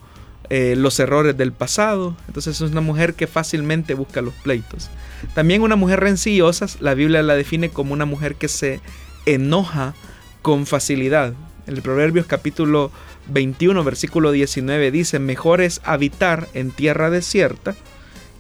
eh, 0.50 0.76
los 0.78 1.00
errores 1.00 1.36
del 1.36 1.54
pasado. 1.54 2.16
Entonces 2.28 2.62
es 2.62 2.70
una 2.70 2.82
mujer 2.82 3.16
que 3.16 3.26
fácilmente 3.26 3.96
busca 3.96 4.22
los 4.22 4.36
pleitos. 4.36 4.92
También 5.34 5.62
una 5.62 5.76
mujer 5.76 6.00
rencillosa, 6.00 6.68
la 6.80 6.94
Biblia 6.94 7.24
la 7.24 7.36
define 7.36 7.70
como 7.70 7.94
una 7.94 8.06
mujer 8.06 8.36
que 8.36 8.48
se 8.48 8.80
enoja 9.26 9.96
con 10.42 10.66
facilidad. 10.66 11.34
El 11.66 11.82
Proverbios 11.82 12.26
capítulo 12.26 12.92
21, 13.28 13.84
versículo 13.84 14.32
19 14.32 14.92
dice, 14.92 15.20
mejor 15.20 15.62
es 15.62 15.82
habitar 15.84 16.48
en 16.54 16.72
tierra 16.72 17.10
desierta 17.10 17.76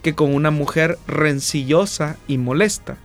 que 0.01 0.13
con 0.13 0.36
una 0.36 0.51
mujer 0.51 0.99
rencillosa 1.07 2.17
y 2.27 2.38
molesta. 2.38 2.97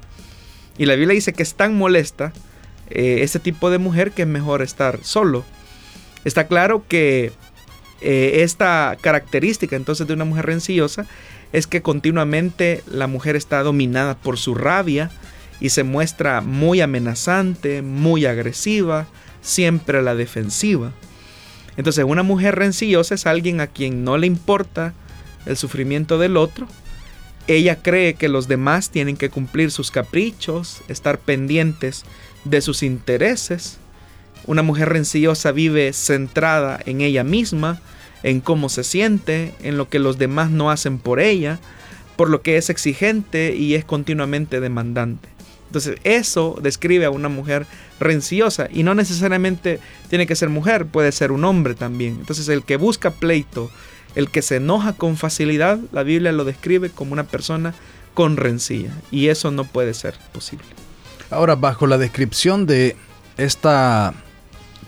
Y 0.77 0.87
la 0.87 0.97
Biblia 0.97 1.15
dice 1.15 1.33
que 1.33 1.43
es 1.43 1.55
tan 1.55 1.77
molesta 1.77 2.33
eh, 2.91 3.19
este 3.23 3.39
tipo 3.39 3.71
de 3.71 3.79
mujer 3.79 4.13
que 4.13 4.23
es 4.23 4.29
mejor 4.29 4.63
estar 4.63 5.01
solo. 5.03 5.45
Está 6.25 6.47
claro 6.47 6.85
que 6.89 7.33
eh, 8.01 8.43
esta 8.43 8.97
característica 9.01 9.77
entonces 9.77 10.07
de 10.07 10.15
una 10.15 10.25
mujer 10.25 10.47
rencillosa 10.47 11.07
es 11.53 11.67
que 11.67 11.83
continuamente 11.83 12.83
la 12.87 13.07
mujer 13.07 13.37
está 13.37 13.63
dominada 13.63 14.17
por 14.17 14.39
su 14.39 14.55
rabia 14.55 15.11
y 15.61 15.71
se 15.71 15.83
muestra 15.83 16.41
muy 16.41 16.81
amenazante, 16.81 17.83
muy 17.83 18.27
agresiva, 18.27 19.07
siempre 19.41 19.99
a 19.99 20.03
la 20.03 20.15
defensiva. 20.15 20.93
Entonces 21.77 22.05
una 22.05 22.23
mujer 22.23 22.57
rencillosa 22.57 23.15
es 23.15 23.27
alguien 23.27 23.61
a 23.61 23.67
quien 23.67 24.05
no 24.05 24.19
le 24.19 24.27
importa 24.27 24.95
el 25.47 25.57
sufrimiento 25.57 26.19
del 26.19 26.37
otro, 26.37 26.69
ella 27.49 27.77
cree 27.81 28.15
que 28.15 28.29
los 28.29 28.47
demás 28.47 28.91
tienen 28.91 29.17
que 29.17 29.31
cumplir 29.31 29.71
sus 29.71 29.91
caprichos, 29.91 30.83
estar 30.87 31.19
pendientes 31.19 32.05
de 32.45 32.61
sus 32.61 32.83
intereses. 32.83 33.79
Una 34.47 34.63
mujer 34.63 34.91
rencillosa 34.91 35.51
vive 35.51 35.95
centrada 35.95 36.79
en 36.85 37.01
ella 37.01 37.25
misma, 37.25 37.81
en 38.23 38.41
cómo 38.41 38.69
se 38.69 38.85
siente, 38.85 39.55
en 39.63 39.77
lo 39.77 39.89
que 39.89 39.99
los 39.99 40.19
demás 40.19 40.51
no 40.51 40.71
hacen 40.71 40.99
por 40.99 41.21
ella, 41.21 41.59
por 42.17 42.31
lo 42.31 42.43
que 42.43 42.57
es 42.57 42.71
exigente 42.71 43.55
y 43.55 43.75
es 43.75 43.85
continuamente 43.85 44.61
demandante. 44.61 45.29
Entonces 45.69 45.99
eso 46.03 46.59
describe 46.63 47.05
a 47.05 47.11
una 47.11 47.29
mujer 47.29 47.67
rencillosa 48.01 48.69
y 48.73 48.83
no 48.83 48.95
necesariamente 48.95 49.81
tiene 50.09 50.27
que 50.27 50.35
ser 50.35 50.49
mujer, 50.49 50.87
puede 50.87 51.13
ser 51.13 51.31
un 51.31 51.45
hombre 51.45 51.75
también. 51.75 52.17
Entonces 52.19 52.49
el 52.49 52.65
que 52.65 52.77
busca 52.77 53.11
pleito, 53.11 53.71
el 54.15 54.31
que 54.31 54.43
se 54.43 54.57
enoja 54.57 54.95
con 54.95 55.17
facilidad, 55.17 55.79
la 55.93 56.03
Biblia 56.03 56.33
lo 56.33 56.45
describe 56.45 56.91
como 56.91 57.13
una 57.13 57.25
persona 57.25 57.75
con 58.15 58.37
rencilla. 58.37 58.91
Y 59.11 59.29
eso 59.29 59.51
no 59.51 59.65
puede 59.65 59.95
ser 59.95 60.15
posible. 60.33 60.67
Ahora, 61.31 61.55
bajo 61.55 61.87
la 61.87 61.99
descripción 61.99 62.67
de 62.67 62.97
esta 63.37 64.15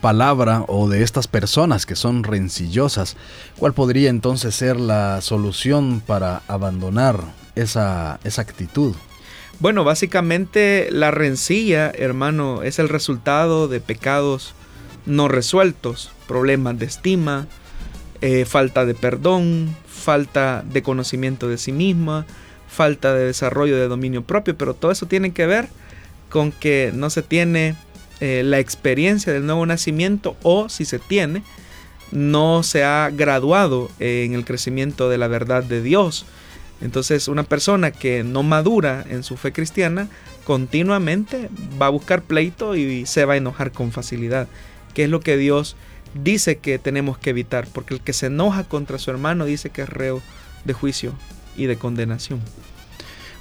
palabra 0.00 0.64
o 0.68 0.88
de 0.88 1.02
estas 1.02 1.28
personas 1.28 1.86
que 1.86 1.96
son 1.96 2.24
rencillosas, 2.24 3.16
¿cuál 3.58 3.72
podría 3.72 4.10
entonces 4.10 4.54
ser 4.54 4.78
la 4.78 5.20
solución 5.20 6.02
para 6.04 6.42
abandonar 6.48 7.20
esa, 7.54 8.20
esa 8.24 8.42
actitud? 8.42 8.94
Bueno, 9.58 9.84
básicamente 9.84 10.88
la 10.90 11.10
rencilla, 11.10 11.90
hermano, 11.90 12.62
es 12.62 12.78
el 12.78 12.88
resultado 12.88 13.68
de 13.68 13.80
pecados 13.80 14.54
no 15.06 15.28
resueltos, 15.28 16.12
problemas 16.26 16.78
de 16.78 16.86
estima, 16.86 17.46
eh, 18.20 18.44
falta 18.44 18.84
de 18.84 18.94
perdón, 18.94 19.74
falta 19.86 20.64
de 20.66 20.82
conocimiento 20.82 21.48
de 21.48 21.58
sí 21.58 21.72
misma, 21.72 22.26
falta 22.68 23.14
de 23.14 23.26
desarrollo 23.26 23.76
de 23.76 23.88
dominio 23.88 24.22
propio, 24.22 24.56
pero 24.56 24.74
todo 24.74 24.90
eso 24.90 25.06
tiene 25.06 25.32
que 25.32 25.46
ver 25.46 25.68
con 26.30 26.52
que 26.52 26.92
no 26.94 27.10
se 27.10 27.22
tiene 27.22 27.74
eh, 28.20 28.42
la 28.44 28.58
experiencia 28.58 29.32
del 29.32 29.46
nuevo 29.46 29.64
nacimiento 29.66 30.36
o 30.42 30.68
si 30.68 30.84
se 30.84 30.98
tiene, 30.98 31.42
no 32.12 32.62
se 32.62 32.84
ha 32.84 33.10
graduado 33.10 33.90
en 34.00 34.34
el 34.34 34.44
crecimiento 34.44 35.08
de 35.08 35.18
la 35.18 35.28
verdad 35.28 35.62
de 35.62 35.82
Dios. 35.82 36.26
Entonces 36.80 37.28
una 37.28 37.42
persona 37.42 37.90
que 37.90 38.24
no 38.24 38.42
madura 38.42 39.04
en 39.08 39.22
su 39.22 39.36
fe 39.36 39.52
cristiana 39.52 40.08
continuamente 40.44 41.48
va 41.80 41.86
a 41.86 41.90
buscar 41.90 42.22
pleito 42.22 42.74
y 42.74 43.06
se 43.06 43.24
va 43.24 43.34
a 43.34 43.36
enojar 43.36 43.72
con 43.72 43.92
facilidad, 43.92 44.48
que 44.94 45.04
es 45.04 45.10
lo 45.10 45.20
que 45.20 45.36
Dios 45.36 45.76
dice 46.14 46.58
que 46.58 46.78
tenemos 46.78 47.18
que 47.18 47.30
evitar, 47.30 47.68
porque 47.72 47.94
el 47.94 48.00
que 48.00 48.12
se 48.12 48.26
enoja 48.26 48.64
contra 48.64 48.98
su 48.98 49.10
hermano 49.10 49.44
dice 49.44 49.70
que 49.70 49.82
es 49.82 49.88
reo 49.88 50.22
de 50.64 50.72
juicio 50.72 51.12
y 51.56 51.66
de 51.66 51.76
condenación. 51.76 52.40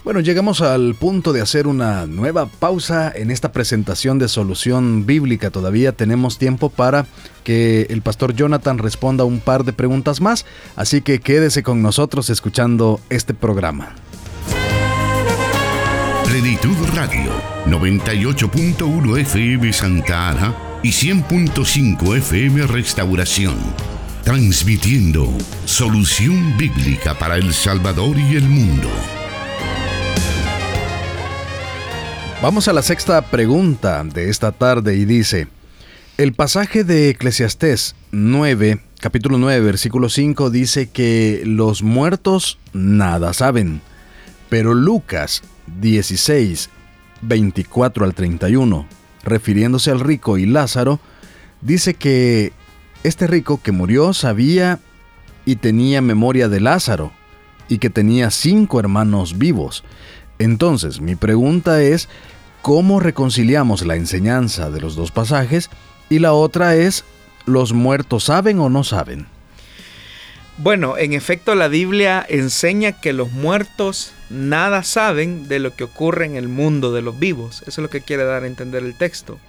Bueno, 0.06 0.22
llegamos 0.22 0.62
al 0.62 0.96
punto 0.96 1.34
de 1.34 1.42
hacer 1.42 1.68
una 1.68 2.06
nueva 2.08 2.46
pausa 2.46 3.12
en 3.14 3.32
esta 3.32 3.52
presentación 3.52 4.18
de 4.18 4.30
solución 4.30 5.06
bíblica. 5.06 5.50
Todavía 5.52 5.92
tenemos 5.92 6.38
tiempo 6.38 6.70
para 6.70 7.06
que 7.44 7.86
el 7.90 8.02
pastor 8.02 8.34
Jonathan 8.34 8.78
responda 8.78 9.26
un 9.26 9.40
par 9.42 9.66
de 9.66 9.74
preguntas 9.74 10.22
más, 10.22 10.46
así 10.78 11.02
que 11.02 11.20
quédese 11.20 11.64
con 11.64 11.82
nosotros 11.82 12.30
escuchando 12.30 13.02
este 13.10 13.34
programa. 13.34 13.94
Plenitud 16.24 16.78
Radio, 16.96 17.32
98.1 17.66 19.20
FM 19.20 19.74
Santa 19.74 20.30
Ana 20.30 20.56
y 20.82 20.90
100.5 20.90 22.18
FM 22.18 22.68
Restauración. 22.68 23.58
Transmitiendo 24.24 25.28
solución 25.66 26.56
bíblica 26.58 27.16
para 27.16 27.36
El 27.36 27.54
Salvador 27.54 28.18
y 28.18 28.36
el 28.36 28.48
mundo. 28.48 28.88
Vamos 32.42 32.70
a 32.70 32.74
la 32.74 32.82
sexta 32.82 33.22
pregunta 33.22 34.02
de 34.06 34.30
esta 34.30 34.54
tarde 34.54 34.96
y 34.96 35.04
dice, 35.04 35.50
el 36.18 36.32
pasaje 36.32 36.86
de 36.86 37.10
Eclesiastés 37.10 37.96
9, 38.12 38.80
capítulo 39.02 39.38
9, 39.38 39.60
versículo 39.60 40.08
5 40.08 40.50
dice 40.50 40.88
que 40.90 41.42
los 41.44 41.84
muertos 41.84 42.58
nada 42.72 43.34
saben, 43.34 43.82
pero 44.48 44.74
Lucas 44.74 45.44
16, 45.82 46.70
24 47.24 48.06
al 48.06 48.14
31 48.14 48.88
refiriéndose 49.26 49.92
al 49.92 50.00
rico 50.00 50.38
y 50.38 50.46
Lázaro, 50.46 51.02
dice 51.60 51.94
que 51.96 52.54
este 53.04 53.28
rico 53.28 53.60
que 53.62 53.74
murió 53.74 54.14
sabía 54.14 54.80
y 55.44 55.58
tenía 55.58 56.02
memoria 56.02 56.48
de 56.48 56.62
Lázaro 56.62 57.12
y 57.68 57.80
que 57.80 57.90
tenía 57.90 58.32
cinco 58.32 58.80
hermanos 58.80 59.38
vivos. 59.38 59.84
Entonces, 60.40 61.02
mi 61.02 61.16
pregunta 61.16 61.82
es, 61.82 62.10
¿cómo 62.62 63.00
reconciliamos 63.00 63.86
la 63.86 63.96
enseñanza 63.96 64.72
de 64.72 64.82
los 64.82 64.96
dos 64.96 65.12
pasajes? 65.12 65.70
Y 66.10 66.20
la 66.20 66.34
otra 66.34 66.76
es, 66.76 67.06
¿los 67.46 67.74
muertos 67.74 68.26
saben 68.26 68.60
o 68.60 68.70
no 68.70 68.84
saben? 68.84 69.28
Bueno, 70.58 70.98
en 70.98 71.14
efecto 71.14 71.56
la 71.56 71.68
Biblia 71.68 72.26
enseña 72.28 73.00
que 73.00 73.14
los 73.14 73.32
muertos 73.32 74.14
nada 74.30 74.84
saben 74.84 75.48
de 75.48 75.60
lo 75.60 75.76
que 75.76 75.86
ocurre 75.86 76.26
en 76.26 76.36
el 76.36 76.48
mundo 76.48 76.92
de 76.92 77.02
los 77.02 77.18
vivos. 77.20 77.62
Eso 77.62 77.70
es 77.70 77.78
lo 77.78 77.90
que 77.90 78.02
quiere 78.02 78.24
dar 78.24 78.44
a 78.44 78.48
entender 78.48 78.84
el 78.84 78.98
texto. 78.98 79.40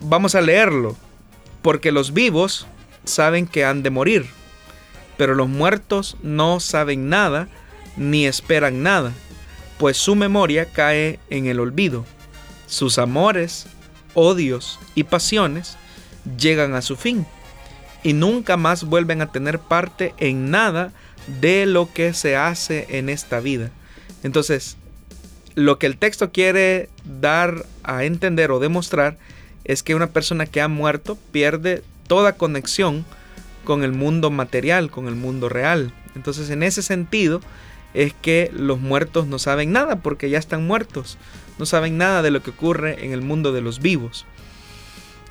Vamos 0.00 0.34
a 0.34 0.40
leerlo. 0.40 0.96
Porque 1.62 1.92
los 1.92 2.14
vivos 2.14 2.66
saben 3.04 3.46
que 3.46 3.64
han 3.64 3.82
de 3.82 3.90
morir, 3.90 4.26
pero 5.16 5.34
los 5.34 5.48
muertos 5.48 6.16
no 6.22 6.58
saben 6.58 7.08
nada 7.08 7.48
ni 7.96 8.26
esperan 8.26 8.82
nada, 8.82 9.12
pues 9.80 9.96
su 9.96 10.14
memoria 10.14 10.66
cae 10.66 11.18
en 11.30 11.46
el 11.46 11.58
olvido. 11.58 12.04
Sus 12.66 12.98
amores, 12.98 13.66
odios 14.12 14.78
y 14.94 15.04
pasiones 15.04 15.78
llegan 16.38 16.74
a 16.74 16.82
su 16.82 16.96
fin 16.96 17.26
y 18.02 18.12
nunca 18.12 18.58
más 18.58 18.84
vuelven 18.84 19.22
a 19.22 19.32
tener 19.32 19.58
parte 19.58 20.12
en 20.18 20.50
nada 20.50 20.92
de 21.40 21.64
lo 21.64 21.90
que 21.94 22.12
se 22.12 22.36
hace 22.36 22.88
en 22.90 23.08
esta 23.08 23.40
vida. 23.40 23.70
Entonces, 24.22 24.76
lo 25.54 25.78
que 25.78 25.86
el 25.86 25.96
texto 25.96 26.30
quiere 26.30 26.90
dar 27.18 27.64
a 27.82 28.04
entender 28.04 28.50
o 28.50 28.60
demostrar 28.60 29.16
es 29.64 29.82
que 29.82 29.94
una 29.94 30.08
persona 30.08 30.44
que 30.44 30.60
ha 30.60 30.68
muerto 30.68 31.16
pierde 31.32 31.82
toda 32.06 32.34
conexión 32.34 33.06
con 33.64 33.82
el 33.82 33.92
mundo 33.92 34.30
material, 34.30 34.90
con 34.90 35.08
el 35.08 35.14
mundo 35.14 35.48
real. 35.48 35.94
Entonces, 36.14 36.50
en 36.50 36.62
ese 36.62 36.82
sentido, 36.82 37.40
es 37.94 38.14
que 38.14 38.50
los 38.54 38.80
muertos 38.80 39.26
no 39.26 39.38
saben 39.38 39.72
nada 39.72 39.96
porque 39.96 40.30
ya 40.30 40.38
están 40.38 40.66
muertos. 40.66 41.18
No 41.58 41.66
saben 41.66 41.98
nada 41.98 42.22
de 42.22 42.30
lo 42.30 42.42
que 42.42 42.50
ocurre 42.50 43.04
en 43.04 43.12
el 43.12 43.22
mundo 43.22 43.52
de 43.52 43.60
los 43.60 43.80
vivos. 43.80 44.24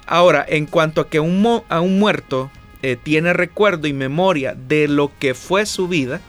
Ahora, 0.05 0.45
en 0.47 0.65
cuanto 0.65 1.01
a 1.01 1.09
que 1.09 1.19
un, 1.19 1.63
a 1.69 1.81
un 1.81 1.99
muerto 1.99 2.51
eh, 2.81 2.97
tiene 3.01 3.33
recuerdo 3.33 3.87
y 3.87 3.93
memoria 3.93 4.55
de 4.55 4.87
lo 4.87 5.11
que 5.19 5.33
fue 5.33 5.65
su 5.65 5.87
vida, 5.87 6.21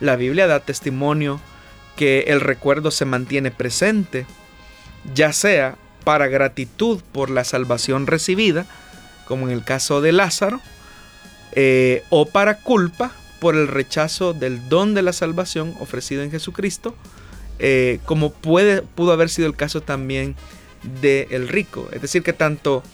la 0.00 0.16
Biblia 0.16 0.46
da 0.46 0.60
testimonio 0.60 1.40
que 1.96 2.24
el 2.28 2.40
recuerdo 2.40 2.90
se 2.90 3.04
mantiene 3.04 3.50
presente, 3.50 4.26
ya 5.14 5.32
sea 5.32 5.76
para 6.04 6.26
gratitud 6.26 7.02
por 7.12 7.30
la 7.30 7.44
salvación 7.44 8.06
recibida, 8.06 8.66
como 9.26 9.46
en 9.46 9.52
el 9.52 9.64
caso 9.64 10.00
de 10.00 10.12
Lázaro, 10.12 10.60
eh, 11.52 12.02
o 12.10 12.26
para 12.26 12.58
culpa 12.58 13.12
por 13.42 13.56
el 13.56 13.66
rechazo 13.66 14.34
del 14.34 14.68
don 14.68 14.94
de 14.94 15.02
la 15.02 15.12
salvación 15.12 15.74
ofrecido 15.80 16.22
en 16.22 16.30
Jesucristo, 16.30 16.94
eh, 17.58 17.98
como 18.04 18.32
puede, 18.32 18.82
pudo 18.82 19.10
haber 19.10 19.28
sido 19.30 19.48
el 19.48 19.56
caso 19.56 19.80
también 19.80 20.36
del 21.00 21.26
el 21.32 21.48
rico. 21.48 21.88
Es 21.90 22.00
decir, 22.00 22.22
que 22.22 22.32
tanto 22.32 22.84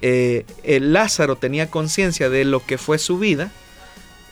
eh, 0.00 0.46
el 0.62 0.92
Lázaro 0.92 1.34
tenía 1.34 1.72
conciencia 1.72 2.30
de 2.30 2.44
lo 2.44 2.64
que 2.64 2.78
fue 2.78 2.98
su 2.98 3.18
vida 3.18 3.50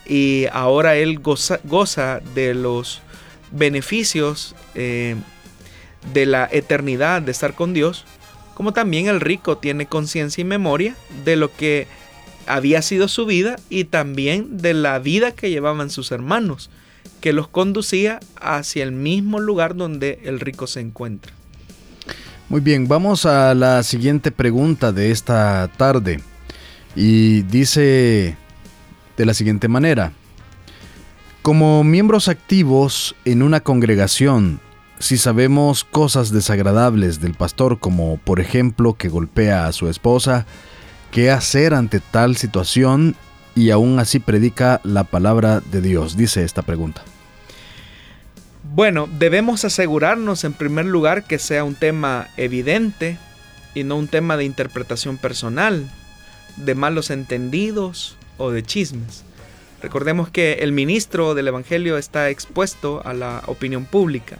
y 0.05 0.45
ahora 0.53 0.95
él 0.95 1.19
goza, 1.19 1.59
goza 1.65 2.21
de 2.33 2.53
los 2.53 3.01
beneficios 3.51 4.55
eh, 4.75 5.17
de 6.13 6.25
la 6.25 6.47
eternidad 6.49 7.21
de 7.21 7.33
estar 7.33 7.53
con 7.53 7.73
Dios, 7.73 8.05
como 8.53 8.71
también 8.71 9.09
el 9.09 9.19
rico 9.19 9.57
tiene 9.57 9.87
conciencia 9.87 10.41
y 10.41 10.45
memoria 10.45 10.95
de 11.25 11.35
lo 11.35 11.53
que 11.53 11.85
había 12.49 12.81
sido 12.81 13.07
su 13.07 13.25
vida 13.25 13.57
y 13.69 13.85
también 13.85 14.57
de 14.57 14.73
la 14.73 14.97
vida 14.99 15.31
que 15.31 15.51
llevaban 15.51 15.89
sus 15.89 16.11
hermanos, 16.11 16.69
que 17.21 17.31
los 17.31 17.47
conducía 17.47 18.19
hacia 18.41 18.83
el 18.83 18.91
mismo 18.91 19.39
lugar 19.39 19.75
donde 19.75 20.19
el 20.23 20.39
rico 20.39 20.65
se 20.65 20.79
encuentra. 20.81 21.31
Muy 22.49 22.61
bien, 22.61 22.87
vamos 22.87 23.27
a 23.27 23.53
la 23.53 23.83
siguiente 23.83 24.31
pregunta 24.31 24.91
de 24.91 25.11
esta 25.11 25.69
tarde. 25.77 26.21
Y 26.95 27.43
dice 27.43 28.35
de 29.15 29.25
la 29.25 29.35
siguiente 29.35 29.67
manera. 29.67 30.13
Como 31.43 31.83
miembros 31.83 32.27
activos 32.27 33.15
en 33.25 33.43
una 33.43 33.59
congregación, 33.59 34.59
si 34.97 35.17
sabemos 35.17 35.83
cosas 35.83 36.31
desagradables 36.31 37.21
del 37.21 37.35
pastor, 37.35 37.79
como 37.79 38.17
por 38.17 38.39
ejemplo 38.39 38.95
que 38.95 39.07
golpea 39.07 39.67
a 39.67 39.71
su 39.71 39.87
esposa, 39.87 40.47
qué 41.11 41.31
hacer 41.31 41.73
ante 41.73 41.99
tal 41.99 42.37
situación 42.37 43.15
y 43.55 43.71
aún 43.71 43.99
así 43.99 44.19
predica 44.19 44.79
la 44.83 45.03
palabra 45.03 45.59
de 45.59 45.81
Dios, 45.81 46.15
dice 46.15 46.43
esta 46.43 46.61
pregunta. 46.61 47.03
Bueno, 48.73 49.09
debemos 49.17 49.65
asegurarnos 49.65 50.43
en 50.43 50.53
primer 50.53 50.85
lugar 50.85 51.23
que 51.23 51.39
sea 51.39 51.63
un 51.63 51.75
tema 51.75 52.27
evidente 52.37 53.17
y 53.73 53.83
no 53.83 53.97
un 53.97 54.07
tema 54.07 54.37
de 54.37 54.45
interpretación 54.45 55.17
personal, 55.17 55.89
de 56.55 56.75
malos 56.75 57.09
entendidos 57.09 58.15
o 58.37 58.51
de 58.51 58.63
chismes. 58.63 59.23
Recordemos 59.81 60.29
que 60.29 60.53
el 60.61 60.71
ministro 60.71 61.33
del 61.35 61.47
Evangelio 61.47 61.97
está 61.97 62.29
expuesto 62.29 63.01
a 63.05 63.13
la 63.13 63.41
opinión 63.47 63.85
pública. 63.85 64.37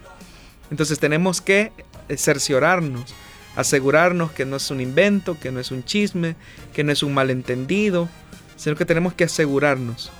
Entonces 0.69 0.99
tenemos 0.99 1.41
que 1.41 1.71
cerciorarnos, 2.15 3.13
asegurarnos 3.55 4.31
que 4.31 4.45
no 4.45 4.57
es 4.57 4.71
un 4.71 4.81
invento, 4.81 5.37
que 5.39 5.51
no 5.51 5.59
es 5.59 5.71
un 5.71 5.83
chisme, 5.83 6.35
que 6.73 6.83
no 6.83 6.91
es 6.91 7.03
un 7.03 7.13
malentendido, 7.13 8.09
sino 8.55 8.75
que 8.75 8.85
tenemos 8.85 9.13
que 9.13 9.25
asegurarnos. 9.25 10.11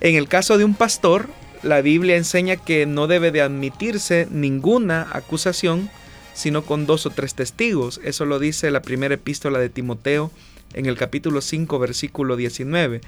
En 0.00 0.16
el 0.16 0.28
caso 0.28 0.58
de 0.58 0.64
un 0.64 0.74
pastor, 0.74 1.28
la 1.62 1.80
Biblia 1.80 2.16
enseña 2.16 2.56
que 2.56 2.86
no 2.86 3.06
debe 3.06 3.30
de 3.30 3.42
admitirse 3.42 4.28
ninguna 4.30 5.08
acusación 5.12 5.90
sino 6.34 6.64
con 6.64 6.84
dos 6.84 7.06
o 7.06 7.10
tres 7.10 7.34
testigos. 7.34 8.00
Eso 8.02 8.24
lo 8.24 8.40
dice 8.40 8.72
la 8.72 8.82
primera 8.82 9.14
epístola 9.14 9.60
de 9.60 9.68
Timoteo 9.68 10.32
en 10.72 10.86
el 10.86 10.96
capítulo 10.96 11.40
5 11.40 11.78
versículo 11.78 12.34
19 12.34 13.00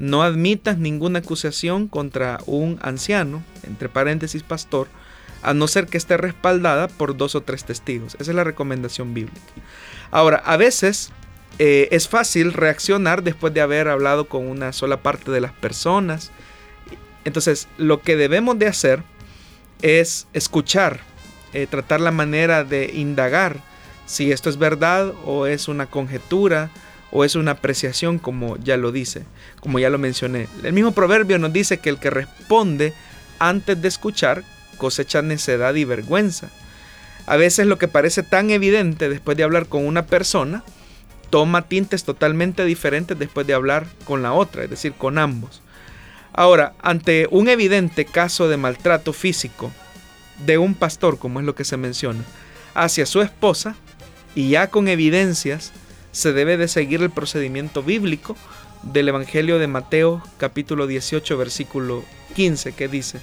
no 0.00 0.22
admitas 0.22 0.78
ninguna 0.78 1.18
acusación 1.18 1.86
contra 1.86 2.40
un 2.46 2.78
anciano, 2.80 3.44
entre 3.64 3.90
paréntesis 3.90 4.42
pastor, 4.42 4.88
a 5.42 5.54
no 5.54 5.68
ser 5.68 5.86
que 5.86 5.98
esté 5.98 6.16
respaldada 6.16 6.88
por 6.88 7.16
dos 7.16 7.34
o 7.34 7.42
tres 7.42 7.64
testigos. 7.64 8.16
Esa 8.18 8.30
es 8.30 8.34
la 8.34 8.44
recomendación 8.44 9.14
bíblica. 9.14 9.40
Ahora, 10.10 10.42
a 10.44 10.56
veces 10.56 11.10
eh, 11.58 11.88
es 11.90 12.08
fácil 12.08 12.52
reaccionar 12.52 13.22
después 13.22 13.52
de 13.54 13.60
haber 13.60 13.88
hablado 13.88 14.28
con 14.28 14.46
una 14.46 14.72
sola 14.72 15.02
parte 15.02 15.30
de 15.30 15.40
las 15.40 15.52
personas. 15.52 16.30
Entonces, 17.24 17.68
lo 17.76 18.00
que 18.00 18.16
debemos 18.16 18.58
de 18.58 18.66
hacer 18.66 19.02
es 19.82 20.26
escuchar, 20.32 21.00
eh, 21.52 21.66
tratar 21.66 22.00
la 22.00 22.10
manera 22.10 22.64
de 22.64 22.90
indagar 22.94 23.60
si 24.06 24.32
esto 24.32 24.50
es 24.50 24.58
verdad 24.58 25.12
o 25.24 25.46
es 25.46 25.68
una 25.68 25.86
conjetura 25.86 26.70
o 27.12 27.24
es 27.24 27.34
una 27.34 27.52
apreciación 27.52 28.18
como 28.18 28.56
ya 28.56 28.76
lo 28.76 28.92
dice, 28.92 29.24
como 29.60 29.78
ya 29.78 29.90
lo 29.90 29.98
mencioné. 29.98 30.48
El 30.62 30.72
mismo 30.72 30.92
proverbio 30.92 31.38
nos 31.38 31.52
dice 31.52 31.78
que 31.78 31.90
el 31.90 31.98
que 31.98 32.10
responde 32.10 32.92
antes 33.38 33.80
de 33.80 33.88
escuchar 33.88 34.42
cosecha 34.80 35.20
necedad 35.20 35.74
y 35.74 35.84
vergüenza. 35.84 36.48
A 37.26 37.36
veces 37.36 37.66
lo 37.66 37.78
que 37.78 37.86
parece 37.86 38.22
tan 38.22 38.50
evidente 38.50 39.10
después 39.10 39.36
de 39.36 39.44
hablar 39.44 39.66
con 39.66 39.86
una 39.86 40.06
persona 40.06 40.64
toma 41.28 41.68
tintes 41.68 42.02
totalmente 42.02 42.64
diferentes 42.64 43.18
después 43.18 43.46
de 43.46 43.52
hablar 43.54 43.86
con 44.04 44.22
la 44.22 44.32
otra, 44.32 44.64
es 44.64 44.70
decir, 44.70 44.94
con 44.94 45.18
ambos. 45.18 45.62
Ahora, 46.32 46.72
ante 46.80 47.28
un 47.30 47.48
evidente 47.48 48.06
caso 48.06 48.48
de 48.48 48.56
maltrato 48.56 49.12
físico 49.12 49.70
de 50.46 50.56
un 50.56 50.74
pastor, 50.74 51.18
como 51.18 51.38
es 51.40 51.46
lo 51.46 51.54
que 51.54 51.64
se 51.64 51.76
menciona, 51.76 52.24
hacia 52.74 53.04
su 53.04 53.20
esposa, 53.20 53.76
y 54.34 54.48
ya 54.48 54.70
con 54.70 54.88
evidencias 54.88 55.72
se 56.12 56.32
debe 56.32 56.56
de 56.56 56.68
seguir 56.68 57.02
el 57.02 57.10
procedimiento 57.10 57.82
bíblico 57.82 58.36
del 58.82 59.08
Evangelio 59.08 59.58
de 59.58 59.66
Mateo 59.66 60.22
capítulo 60.38 60.86
18 60.86 61.36
versículo 61.36 62.02
15 62.34 62.72
que 62.72 62.88
dice, 62.88 63.20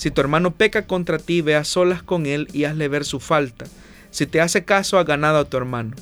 si 0.00 0.10
tu 0.10 0.22
hermano 0.22 0.52
peca 0.52 0.86
contra 0.86 1.18
ti, 1.18 1.42
ve 1.42 1.56
a 1.56 1.62
solas 1.62 2.02
con 2.02 2.24
él 2.24 2.48
y 2.54 2.64
hazle 2.64 2.88
ver 2.88 3.04
su 3.04 3.20
falta. 3.20 3.66
Si 4.10 4.24
te 4.24 4.40
hace 4.40 4.64
caso, 4.64 4.98
ha 4.98 5.04
ganado 5.04 5.36
a 5.36 5.44
tu 5.44 5.58
hermano. 5.58 5.94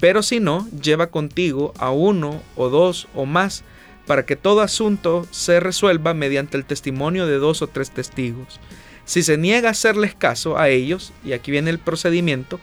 Pero 0.00 0.24
si 0.24 0.40
no, 0.40 0.68
lleva 0.82 1.12
contigo 1.12 1.72
a 1.78 1.92
uno 1.92 2.42
o 2.56 2.70
dos 2.70 3.06
o 3.14 3.24
más 3.24 3.62
para 4.04 4.26
que 4.26 4.34
todo 4.34 4.62
asunto 4.62 5.28
se 5.30 5.60
resuelva 5.60 6.12
mediante 6.12 6.56
el 6.56 6.64
testimonio 6.64 7.28
de 7.28 7.38
dos 7.38 7.62
o 7.62 7.68
tres 7.68 7.92
testigos. 7.92 8.58
Si 9.04 9.22
se 9.22 9.38
niega 9.38 9.68
a 9.68 9.70
hacerles 9.70 10.16
caso 10.16 10.58
a 10.58 10.68
ellos, 10.68 11.12
y 11.24 11.32
aquí 11.32 11.52
viene 11.52 11.70
el 11.70 11.78
procedimiento, 11.78 12.58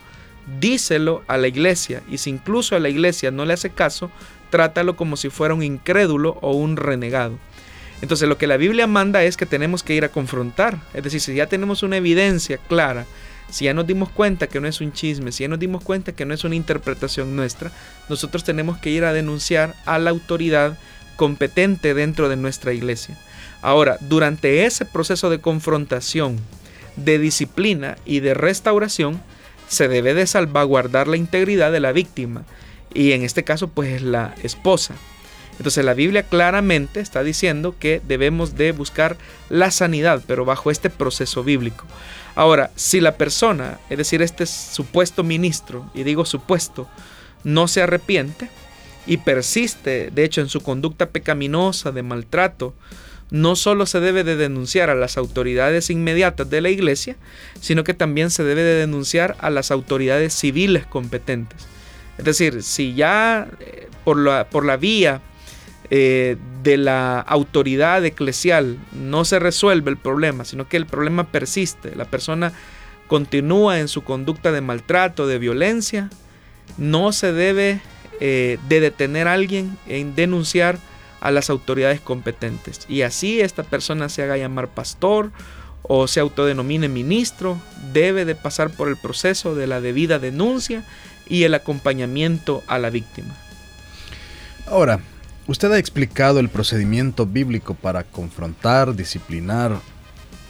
díselo 0.60 1.22
a 1.28 1.38
la 1.38 1.48
iglesia 1.48 2.02
y 2.10 2.18
si 2.18 2.28
incluso 2.28 2.76
a 2.76 2.78
la 2.78 2.90
iglesia 2.90 3.30
no 3.30 3.46
le 3.46 3.54
hace 3.54 3.70
caso, 3.70 4.10
trátalo 4.50 4.96
como 4.96 5.16
si 5.16 5.30
fuera 5.30 5.54
un 5.54 5.62
incrédulo 5.62 6.36
o 6.42 6.52
un 6.52 6.76
renegado. 6.76 7.38
Entonces 8.02 8.28
lo 8.28 8.38
que 8.38 8.46
la 8.46 8.56
Biblia 8.56 8.86
manda 8.86 9.22
es 9.24 9.36
que 9.36 9.46
tenemos 9.46 9.82
que 9.82 9.94
ir 9.94 10.04
a 10.04 10.10
confrontar, 10.10 10.80
es 10.92 11.04
decir, 11.04 11.20
si 11.20 11.34
ya 11.34 11.46
tenemos 11.46 11.82
una 11.82 11.96
evidencia 11.96 12.58
clara, 12.58 13.06
si 13.50 13.66
ya 13.66 13.74
nos 13.74 13.86
dimos 13.86 14.10
cuenta 14.10 14.46
que 14.46 14.60
no 14.60 14.68
es 14.68 14.80
un 14.80 14.92
chisme, 14.92 15.32
si 15.32 15.44
ya 15.44 15.48
nos 15.48 15.58
dimos 15.58 15.82
cuenta 15.82 16.12
que 16.12 16.24
no 16.24 16.34
es 16.34 16.44
una 16.44 16.56
interpretación 16.56 17.36
nuestra, 17.36 17.70
nosotros 18.08 18.44
tenemos 18.44 18.78
que 18.78 18.90
ir 18.90 19.04
a 19.04 19.12
denunciar 19.12 19.74
a 19.86 19.98
la 19.98 20.10
autoridad 20.10 20.76
competente 21.16 21.94
dentro 21.94 22.28
de 22.28 22.36
nuestra 22.36 22.72
iglesia. 22.72 23.16
Ahora, 23.62 23.96
durante 24.00 24.66
ese 24.66 24.84
proceso 24.84 25.30
de 25.30 25.40
confrontación, 25.40 26.38
de 26.96 27.18
disciplina 27.18 27.96
y 28.04 28.20
de 28.20 28.34
restauración, 28.34 29.22
se 29.68 29.88
debe 29.88 30.14
de 30.14 30.26
salvaguardar 30.26 31.08
la 31.08 31.16
integridad 31.16 31.72
de 31.72 31.80
la 31.80 31.92
víctima 31.92 32.44
y 32.92 33.12
en 33.12 33.22
este 33.22 33.44
caso 33.44 33.68
pues 33.68 33.90
es 33.92 34.02
la 34.02 34.34
esposa. 34.42 34.94
Entonces 35.58 35.84
la 35.84 35.94
Biblia 35.94 36.24
claramente 36.24 37.00
está 37.00 37.22
diciendo 37.22 37.74
que 37.78 38.00
debemos 38.06 38.56
de 38.56 38.72
buscar 38.72 39.16
la 39.48 39.70
sanidad, 39.70 40.22
pero 40.26 40.44
bajo 40.44 40.70
este 40.70 40.90
proceso 40.90 41.44
bíblico. 41.44 41.86
Ahora, 42.34 42.70
si 42.74 43.00
la 43.00 43.16
persona, 43.16 43.78
es 43.90 43.98
decir, 43.98 44.20
este 44.20 44.46
supuesto 44.46 45.22
ministro, 45.22 45.88
y 45.94 46.02
digo 46.02 46.24
supuesto, 46.24 46.88
no 47.44 47.68
se 47.68 47.82
arrepiente 47.82 48.48
y 49.06 49.18
persiste, 49.18 50.10
de 50.10 50.24
hecho, 50.24 50.40
en 50.40 50.48
su 50.48 50.60
conducta 50.60 51.10
pecaminosa 51.10 51.92
de 51.92 52.02
maltrato, 52.02 52.74
no 53.30 53.56
solo 53.56 53.86
se 53.86 54.00
debe 54.00 54.24
de 54.24 54.36
denunciar 54.36 54.90
a 54.90 54.94
las 54.94 55.16
autoridades 55.16 55.90
inmediatas 55.90 56.48
de 56.50 56.60
la 56.60 56.70
iglesia, 56.70 57.16
sino 57.60 57.84
que 57.84 57.94
también 57.94 58.30
se 58.30 58.44
debe 58.44 58.62
de 58.62 58.74
denunciar 58.74 59.36
a 59.40 59.50
las 59.50 59.70
autoridades 59.70 60.34
civiles 60.34 60.86
competentes. 60.86 61.66
Es 62.18 62.24
decir, 62.24 62.62
si 62.62 62.94
ya 62.94 63.48
eh, 63.60 63.88
por, 64.04 64.18
la, 64.18 64.48
por 64.48 64.64
la 64.64 64.76
vía 64.76 65.20
eh, 65.90 66.36
de 66.62 66.76
la 66.76 67.20
autoridad 67.20 68.04
eclesial 68.04 68.78
no 68.92 69.24
se 69.24 69.38
resuelve 69.38 69.90
el 69.90 69.98
problema, 69.98 70.44
sino 70.44 70.68
que 70.68 70.76
el 70.76 70.86
problema 70.86 71.24
persiste, 71.24 71.94
la 71.94 72.06
persona 72.06 72.52
continúa 73.06 73.80
en 73.80 73.88
su 73.88 74.02
conducta 74.02 74.50
de 74.50 74.62
maltrato, 74.62 75.26
de 75.26 75.38
violencia, 75.38 76.08
no 76.78 77.12
se 77.12 77.32
debe 77.32 77.80
eh, 78.20 78.58
de 78.68 78.80
detener 78.80 79.28
a 79.28 79.34
alguien 79.34 79.76
en 79.86 80.14
denunciar 80.14 80.78
a 81.20 81.30
las 81.30 81.50
autoridades 81.50 82.00
competentes. 82.00 82.86
Y 82.88 83.02
así 83.02 83.40
esta 83.40 83.62
persona 83.62 84.08
se 84.08 84.22
haga 84.22 84.36
llamar 84.36 84.68
pastor 84.68 85.32
o 85.82 86.06
se 86.08 86.20
autodenomine 86.20 86.88
ministro, 86.88 87.58
debe 87.92 88.24
de 88.24 88.34
pasar 88.34 88.70
por 88.70 88.88
el 88.88 88.96
proceso 88.96 89.54
de 89.54 89.66
la 89.66 89.80
debida 89.82 90.18
denuncia 90.18 90.84
y 91.26 91.42
el 91.42 91.54
acompañamiento 91.54 92.62
a 92.66 92.78
la 92.78 92.88
víctima. 92.90 93.34
Ahora, 94.66 95.00
usted 95.46 95.72
ha 95.72 95.78
explicado 95.78 96.40
el 96.40 96.48
procedimiento 96.48 97.26
bíblico 97.26 97.74
para 97.74 98.04
confrontar, 98.04 98.94
disciplinar 98.94 99.78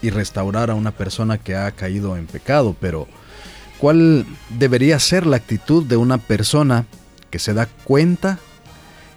y 0.03 0.11
restaurar 0.11 0.71
a 0.71 0.75
una 0.75 0.93
persona 0.93 1.39
que 1.39 1.57
ha 1.57 1.71
caído 1.73 2.17
en 2.17 2.27
pecado, 2.27 2.77
pero 2.81 3.09
¿cuál 3.79 4.27
debería 4.51 4.99
ser 4.99 5.27
la 5.27 5.37
actitud 5.37 5.85
de 5.85 5.97
una 5.97 6.19
persona 6.19 6.87
que 7.31 7.39
se 7.39 7.55
da 7.55 7.67
cuenta 7.85 8.39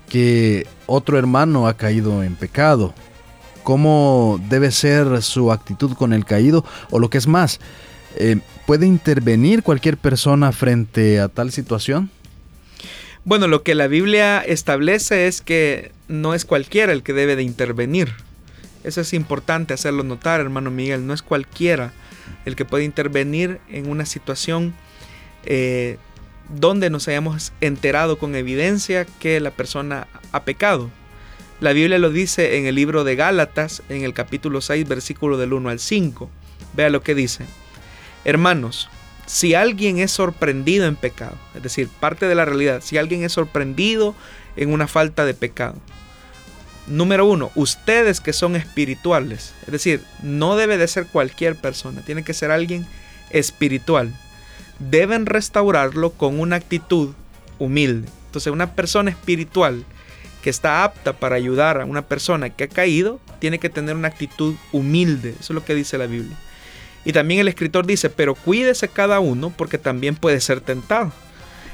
que 0.09 0.65
otro 0.85 1.17
hermano 1.17 1.67
ha 1.67 1.75
caído 1.75 2.23
en 2.23 2.35
pecado? 2.35 2.93
¿Cómo 3.63 4.39
debe 4.49 4.71
ser 4.71 5.21
su 5.21 5.51
actitud 5.51 5.93
con 5.93 6.13
el 6.13 6.23
caído? 6.23 6.63
O 6.89 6.99
lo 6.99 7.09
que 7.09 7.17
es 7.17 7.27
más, 7.27 7.59
eh, 8.15 8.39
¿puede 8.65 8.87
intervenir 8.87 9.61
cualquier 9.61 9.97
persona 9.97 10.53
frente 10.53 11.19
a 11.19 11.27
tal 11.27 11.51
situación? 11.51 12.09
Bueno, 13.27 13.49
lo 13.49 13.61
que 13.61 13.75
la 13.75 13.87
Biblia 13.87 14.39
establece 14.39 15.27
es 15.27 15.41
que 15.41 15.91
no 16.07 16.33
es 16.33 16.45
cualquiera 16.45 16.93
el 16.93 17.03
que 17.03 17.11
debe 17.11 17.35
de 17.35 17.43
intervenir. 17.43 18.13
Eso 18.85 19.01
es 19.01 19.11
importante 19.11 19.73
hacerlo 19.73 20.03
notar, 20.03 20.39
hermano 20.39 20.71
Miguel. 20.71 21.05
No 21.05 21.13
es 21.13 21.23
cualquiera 21.23 21.91
el 22.45 22.55
que 22.55 22.63
puede 22.63 22.85
intervenir 22.85 23.59
en 23.67 23.89
una 23.89 24.05
situación 24.05 24.73
eh, 25.43 25.97
donde 26.47 26.89
nos 26.89 27.09
hayamos 27.09 27.51
enterado 27.59 28.17
con 28.17 28.33
evidencia 28.33 29.05
que 29.19 29.41
la 29.41 29.51
persona 29.51 30.07
ha 30.31 30.45
pecado. 30.45 30.89
La 31.59 31.73
Biblia 31.73 31.99
lo 31.99 32.11
dice 32.11 32.59
en 32.59 32.65
el 32.65 32.75
libro 32.75 33.03
de 33.03 33.17
Gálatas, 33.17 33.83
en 33.89 34.05
el 34.05 34.13
capítulo 34.13 34.61
6, 34.61 34.87
versículo 34.87 35.35
del 35.37 35.51
1 35.51 35.67
al 35.67 35.79
5. 35.79 36.29
Vea 36.77 36.89
lo 36.89 37.03
que 37.03 37.13
dice. 37.13 37.43
Hermanos, 38.23 38.89
si 39.27 39.53
alguien 39.53 39.99
es 39.99 40.11
sorprendido 40.11 40.87
en 40.87 40.95
pecado, 40.95 41.37
es 41.53 41.61
decir, 41.61 41.89
parte 41.99 42.27
de 42.27 42.33
la 42.33 42.45
realidad, 42.45 42.81
si 42.81 42.97
alguien 42.97 43.23
es 43.23 43.33
sorprendido 43.33 44.15
en 44.55 44.71
una 44.71 44.87
falta 44.87 45.25
de 45.25 45.33
pecado, 45.33 45.75
número 46.87 47.25
uno, 47.25 47.51
ustedes 47.53 48.21
que 48.21 48.33
son 48.33 48.55
espirituales, 48.55 49.53
es 49.65 49.71
decir, 49.71 50.01
no 50.23 50.55
debe 50.55 50.77
de 50.77 50.87
ser 50.87 51.07
cualquier 51.07 51.57
persona, 51.57 52.01
tiene 52.01 52.23
que 52.23 52.33
ser 52.33 52.51
alguien 52.51 52.87
espiritual, 53.29 54.15
deben 54.79 55.25
restaurarlo 55.25 56.11
con 56.11 56.39
una 56.39 56.55
actitud 56.55 57.13
humilde. 57.59 58.07
Entonces, 58.27 58.53
una 58.53 58.73
persona 58.75 59.11
espiritual 59.11 59.83
que 60.41 60.49
está 60.49 60.85
apta 60.85 61.13
para 61.13 61.35
ayudar 61.35 61.81
a 61.81 61.85
una 61.85 62.03
persona 62.03 62.49
que 62.49 62.65
ha 62.65 62.67
caído, 62.69 63.19
tiene 63.39 63.59
que 63.59 63.69
tener 63.69 63.95
una 63.95 64.07
actitud 64.07 64.55
humilde. 64.71 65.31
Eso 65.31 65.51
es 65.51 65.55
lo 65.55 65.65
que 65.65 65.75
dice 65.75 65.97
la 65.97 66.05
Biblia. 66.05 66.37
Y 67.07 67.13
también 67.13 67.39
el 67.39 67.47
escritor 67.47 67.87
dice, 67.87 68.09
pero 68.09 68.35
cuídese 68.35 68.89
cada 68.89 69.21
uno 69.21 69.53
porque 69.55 69.77
también 69.77 70.17
puede 70.17 70.41
ser 70.41 70.59
tentado. 70.59 71.13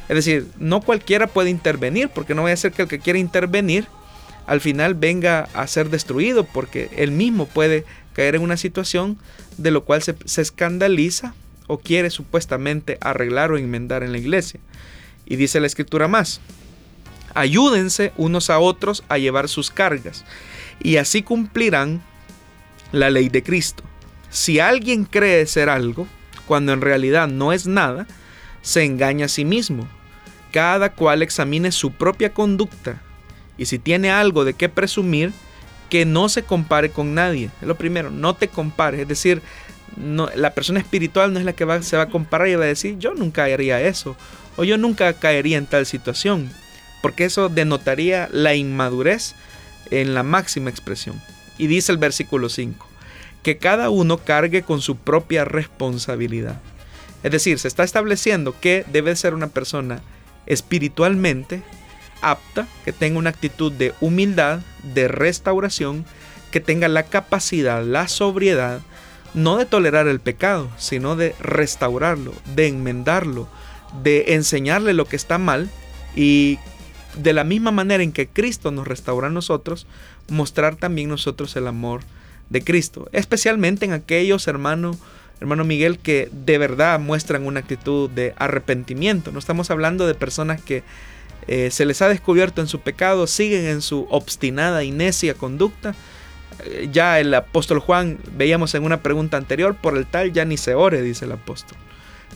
Es 0.07 0.15
decir, 0.15 0.45
no 0.59 0.79
cualquiera 0.79 1.25
puede 1.25 1.49
intervenir, 1.49 2.09
porque 2.09 2.35
no 2.35 2.43
vaya 2.43 2.53
a 2.53 2.57
ser 2.57 2.71
que 2.71 2.83
el 2.83 2.87
que 2.87 2.99
quiera 2.99 3.17
intervenir 3.17 3.87
al 4.45 4.61
final 4.61 4.93
venga 4.93 5.49
a 5.55 5.65
ser 5.65 5.89
destruido, 5.89 6.43
porque 6.43 6.91
él 6.97 7.09
mismo 7.09 7.47
puede 7.47 7.83
caer 8.13 8.35
en 8.35 8.43
una 8.43 8.57
situación 8.57 9.17
de 9.57 9.71
lo 9.71 9.85
cual 9.85 10.03
se, 10.03 10.15
se 10.23 10.43
escandaliza 10.43 11.33
o 11.65 11.79
quiere 11.79 12.11
supuestamente 12.11 12.99
arreglar 13.01 13.51
o 13.51 13.57
enmendar 13.57 14.03
en 14.03 14.11
la 14.11 14.19
iglesia. 14.19 14.59
Y 15.25 15.37
dice 15.37 15.59
la 15.59 15.65
escritura 15.65 16.07
más, 16.07 16.41
ayúdense 17.33 18.11
unos 18.17 18.51
a 18.51 18.59
otros 18.59 19.03
a 19.09 19.17
llevar 19.17 19.49
sus 19.49 19.71
cargas, 19.71 20.25
y 20.79 20.97
así 20.97 21.23
cumplirán 21.23 22.03
la 22.91 23.09
ley 23.09 23.29
de 23.29 23.41
Cristo. 23.41 23.83
Si 24.33 24.59
alguien 24.59 25.05
cree 25.05 25.45
ser 25.45 25.69
algo, 25.69 26.07
cuando 26.47 26.73
en 26.73 26.81
realidad 26.81 27.27
no 27.27 27.53
es 27.53 27.67
nada, 27.67 28.07
se 28.63 28.83
engaña 28.83 29.27
a 29.27 29.29
sí 29.29 29.45
mismo. 29.45 29.87
Cada 30.51 30.91
cual 30.91 31.21
examine 31.21 31.71
su 31.71 31.91
propia 31.91 32.33
conducta 32.33 32.99
y 33.59 33.65
si 33.65 33.77
tiene 33.77 34.09
algo 34.09 34.43
de 34.43 34.55
qué 34.55 34.69
presumir, 34.69 35.31
que 35.91 36.05
no 36.05 36.29
se 36.29 36.41
compare 36.41 36.89
con 36.89 37.13
nadie. 37.13 37.51
Es 37.61 37.67
lo 37.67 37.75
primero, 37.75 38.09
no 38.09 38.33
te 38.35 38.47
compares. 38.47 39.01
Es 39.01 39.07
decir, 39.07 39.43
no, 39.97 40.27
la 40.35 40.55
persona 40.55 40.79
espiritual 40.79 41.31
no 41.31 41.37
es 41.37 41.45
la 41.45 41.53
que 41.53 41.67
se 41.83 41.97
va 41.97 42.03
a 42.03 42.09
comparar 42.09 42.47
y 42.47 42.55
va 42.55 42.63
a 42.63 42.67
decir, 42.67 42.97
yo 42.97 43.13
nunca 43.13 43.43
haría 43.43 43.81
eso 43.81 44.17
o 44.57 44.63
yo 44.63 44.79
nunca 44.79 45.13
caería 45.13 45.59
en 45.59 45.67
tal 45.67 45.85
situación. 45.85 46.49
Porque 47.03 47.25
eso 47.25 47.49
denotaría 47.49 48.29
la 48.31 48.55
inmadurez 48.55 49.35
en 49.91 50.15
la 50.15 50.23
máxima 50.23 50.71
expresión. 50.71 51.21
Y 51.59 51.67
dice 51.67 51.91
el 51.91 51.99
versículo 51.99 52.49
5 52.49 52.92
que 53.43 53.57
cada 53.57 53.89
uno 53.89 54.17
cargue 54.17 54.63
con 54.63 54.81
su 54.81 54.95
propia 54.95 55.45
responsabilidad. 55.45 56.61
Es 57.23 57.31
decir, 57.31 57.59
se 57.59 57.67
está 57.67 57.83
estableciendo 57.83 58.55
que 58.59 58.85
debe 58.91 59.15
ser 59.15 59.33
una 59.33 59.47
persona 59.47 60.01
espiritualmente 60.45 61.61
apta, 62.21 62.67
que 62.85 62.93
tenga 62.93 63.19
una 63.19 63.29
actitud 63.29 63.71
de 63.71 63.93
humildad, 64.01 64.61
de 64.93 65.07
restauración, 65.07 66.05
que 66.51 66.59
tenga 66.59 66.87
la 66.87 67.03
capacidad, 67.03 67.83
la 67.83 68.07
sobriedad, 68.07 68.81
no 69.33 69.57
de 69.57 69.65
tolerar 69.65 70.07
el 70.07 70.19
pecado, 70.19 70.69
sino 70.77 71.15
de 71.15 71.35
restaurarlo, 71.39 72.33
de 72.55 72.67
enmendarlo, 72.67 73.47
de 74.03 74.35
enseñarle 74.35 74.93
lo 74.93 75.05
que 75.05 75.15
está 75.15 75.37
mal 75.37 75.69
y 76.15 76.59
de 77.17 77.33
la 77.33 77.43
misma 77.43 77.71
manera 77.71 78.03
en 78.03 78.11
que 78.11 78.27
Cristo 78.27 78.71
nos 78.71 78.87
restaura 78.87 79.27
a 79.27 79.31
nosotros, 79.31 79.87
mostrar 80.29 80.75
también 80.75 81.09
nosotros 81.09 81.55
el 81.55 81.67
amor 81.67 82.01
de 82.53 82.63
Cristo, 82.63 83.09
especialmente 83.11 83.83
en 83.83 83.93
aquellos 83.93 84.47
hermanos, 84.47 84.97
hermano 85.41 85.65
Miguel, 85.65 85.97
que 85.97 86.29
de 86.31 86.59
verdad 86.59 86.99
muestran 86.99 87.47
una 87.47 87.61
actitud 87.61 88.09
de 88.11 88.33
arrepentimiento. 88.37 89.31
No 89.31 89.39
estamos 89.39 89.71
hablando 89.71 90.05
de 90.05 90.13
personas 90.13 90.61
que 90.61 90.83
eh, 91.47 91.71
se 91.71 91.85
les 91.85 92.01
ha 92.03 92.09
descubierto 92.09 92.61
en 92.61 92.67
su 92.67 92.79
pecado, 92.79 93.25
siguen 93.25 93.65
en 93.65 93.81
su 93.81 94.07
obstinada 94.11 94.83
y 94.83 94.91
necia 94.91 95.33
conducta. 95.33 95.95
Eh, 96.63 96.89
ya 96.91 97.19
el 97.19 97.33
apóstol 97.33 97.79
Juan, 97.79 98.19
veíamos 98.37 98.75
en 98.75 98.83
una 98.83 99.01
pregunta 99.01 99.35
anterior, 99.37 99.75
por 99.75 99.97
el 99.97 100.05
tal 100.05 100.31
ya 100.31 100.45
ni 100.45 100.55
se 100.55 100.75
ore, 100.75 101.01
dice 101.01 101.25
el 101.25 101.31
apóstol. 101.31 101.77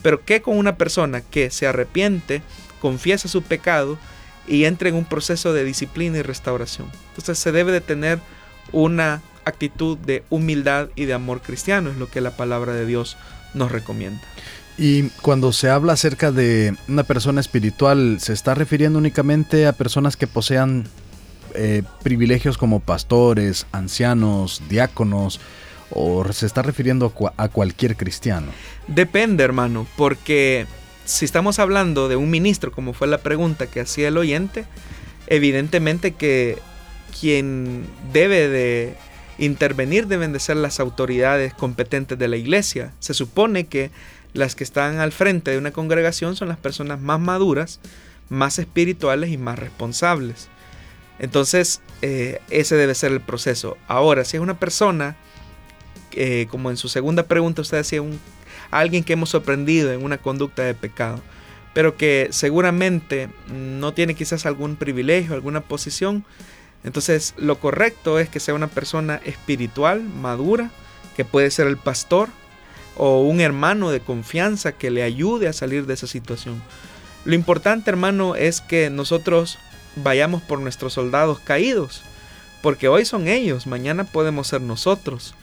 Pero 0.02 0.24
¿qué 0.24 0.42
con 0.42 0.58
una 0.58 0.76
persona 0.76 1.20
que 1.20 1.50
se 1.50 1.68
arrepiente, 1.68 2.42
confiesa 2.80 3.28
su 3.28 3.42
pecado 3.42 3.98
y 4.48 4.64
entra 4.64 4.88
en 4.88 4.96
un 4.96 5.04
proceso 5.04 5.52
de 5.52 5.62
disciplina 5.62 6.18
y 6.18 6.22
restauración? 6.22 6.90
Entonces 7.10 7.38
se 7.38 7.52
debe 7.52 7.70
de 7.70 7.80
tener 7.80 8.18
una 8.72 9.22
actitud 9.48 9.98
de 9.98 10.24
humildad 10.30 10.88
y 10.94 11.04
de 11.04 11.14
amor 11.14 11.40
cristiano, 11.40 11.90
es 11.90 11.96
lo 11.96 12.08
que 12.08 12.20
la 12.20 12.36
palabra 12.36 12.72
de 12.72 12.86
Dios 12.86 13.16
nos 13.54 13.72
recomienda. 13.72 14.22
Y 14.76 15.08
cuando 15.22 15.52
se 15.52 15.70
habla 15.70 15.94
acerca 15.94 16.30
de 16.30 16.76
una 16.86 17.02
persona 17.02 17.40
espiritual, 17.40 18.18
¿se 18.20 18.32
está 18.32 18.54
refiriendo 18.54 18.98
únicamente 18.98 19.66
a 19.66 19.72
personas 19.72 20.16
que 20.16 20.28
posean 20.28 20.84
eh, 21.54 21.82
privilegios 22.04 22.56
como 22.56 22.78
pastores, 22.78 23.66
ancianos, 23.72 24.62
diáconos, 24.68 25.40
o 25.90 26.24
se 26.32 26.46
está 26.46 26.62
refiriendo 26.62 27.12
a 27.36 27.48
cualquier 27.48 27.96
cristiano? 27.96 28.48
Depende, 28.86 29.42
hermano, 29.42 29.86
porque 29.96 30.66
si 31.04 31.24
estamos 31.24 31.58
hablando 31.58 32.08
de 32.08 32.16
un 32.16 32.30
ministro, 32.30 32.70
como 32.70 32.92
fue 32.92 33.08
la 33.08 33.18
pregunta 33.18 33.66
que 33.66 33.80
hacía 33.80 34.08
el 34.08 34.16
oyente, 34.18 34.64
evidentemente 35.26 36.12
que 36.12 36.58
quien 37.18 37.84
debe 38.12 38.48
de 38.48 38.94
intervenir 39.38 40.06
deben 40.06 40.32
de 40.32 40.40
ser 40.40 40.56
las 40.56 40.80
autoridades 40.80 41.54
competentes 41.54 42.18
de 42.18 42.28
la 42.28 42.36
iglesia. 42.36 42.92
Se 42.98 43.14
supone 43.14 43.66
que 43.66 43.90
las 44.32 44.54
que 44.54 44.64
están 44.64 44.98
al 44.98 45.12
frente 45.12 45.50
de 45.50 45.58
una 45.58 45.70
congregación 45.70 46.36
son 46.36 46.48
las 46.48 46.58
personas 46.58 47.00
más 47.00 47.20
maduras, 47.20 47.80
más 48.28 48.58
espirituales 48.58 49.30
y 49.30 49.38
más 49.38 49.58
responsables. 49.58 50.48
Entonces, 51.18 51.80
eh, 52.02 52.40
ese 52.50 52.76
debe 52.76 52.94
ser 52.94 53.12
el 53.12 53.20
proceso. 53.20 53.76
Ahora, 53.88 54.24
si 54.24 54.36
es 54.36 54.42
una 54.42 54.58
persona, 54.58 55.16
eh, 56.12 56.46
como 56.50 56.70
en 56.70 56.76
su 56.76 56.88
segunda 56.88 57.24
pregunta 57.24 57.62
usted 57.62 57.78
decía, 57.78 58.02
un, 58.02 58.20
alguien 58.70 59.04
que 59.04 59.14
hemos 59.14 59.30
sorprendido 59.30 59.92
en 59.92 60.04
una 60.04 60.18
conducta 60.18 60.62
de 60.62 60.74
pecado, 60.74 61.20
pero 61.74 61.96
que 61.96 62.28
seguramente 62.30 63.28
no 63.52 63.94
tiene 63.94 64.14
quizás 64.14 64.46
algún 64.46 64.76
privilegio, 64.76 65.34
alguna 65.34 65.60
posición, 65.60 66.24
entonces 66.84 67.34
lo 67.36 67.58
correcto 67.58 68.18
es 68.18 68.28
que 68.28 68.40
sea 68.40 68.54
una 68.54 68.68
persona 68.68 69.20
espiritual, 69.24 70.02
madura, 70.02 70.70
que 71.16 71.24
puede 71.24 71.50
ser 71.50 71.66
el 71.66 71.76
pastor 71.76 72.28
o 72.96 73.22
un 73.22 73.40
hermano 73.40 73.90
de 73.90 74.00
confianza 74.00 74.72
que 74.72 74.90
le 74.90 75.02
ayude 75.02 75.48
a 75.48 75.52
salir 75.52 75.86
de 75.86 75.94
esa 75.94 76.06
situación. 76.06 76.62
Lo 77.24 77.34
importante, 77.34 77.90
hermano, 77.90 78.36
es 78.36 78.60
que 78.60 78.90
nosotros 78.90 79.58
vayamos 79.96 80.42
por 80.42 80.60
nuestros 80.60 80.92
soldados 80.92 81.40
caídos, 81.40 82.02
porque 82.62 82.88
hoy 82.88 83.04
son 83.04 83.28
ellos, 83.28 83.66
mañana 83.66 84.04
podemos 84.04 84.48
ser 84.48 84.60
nosotros. 84.60 85.34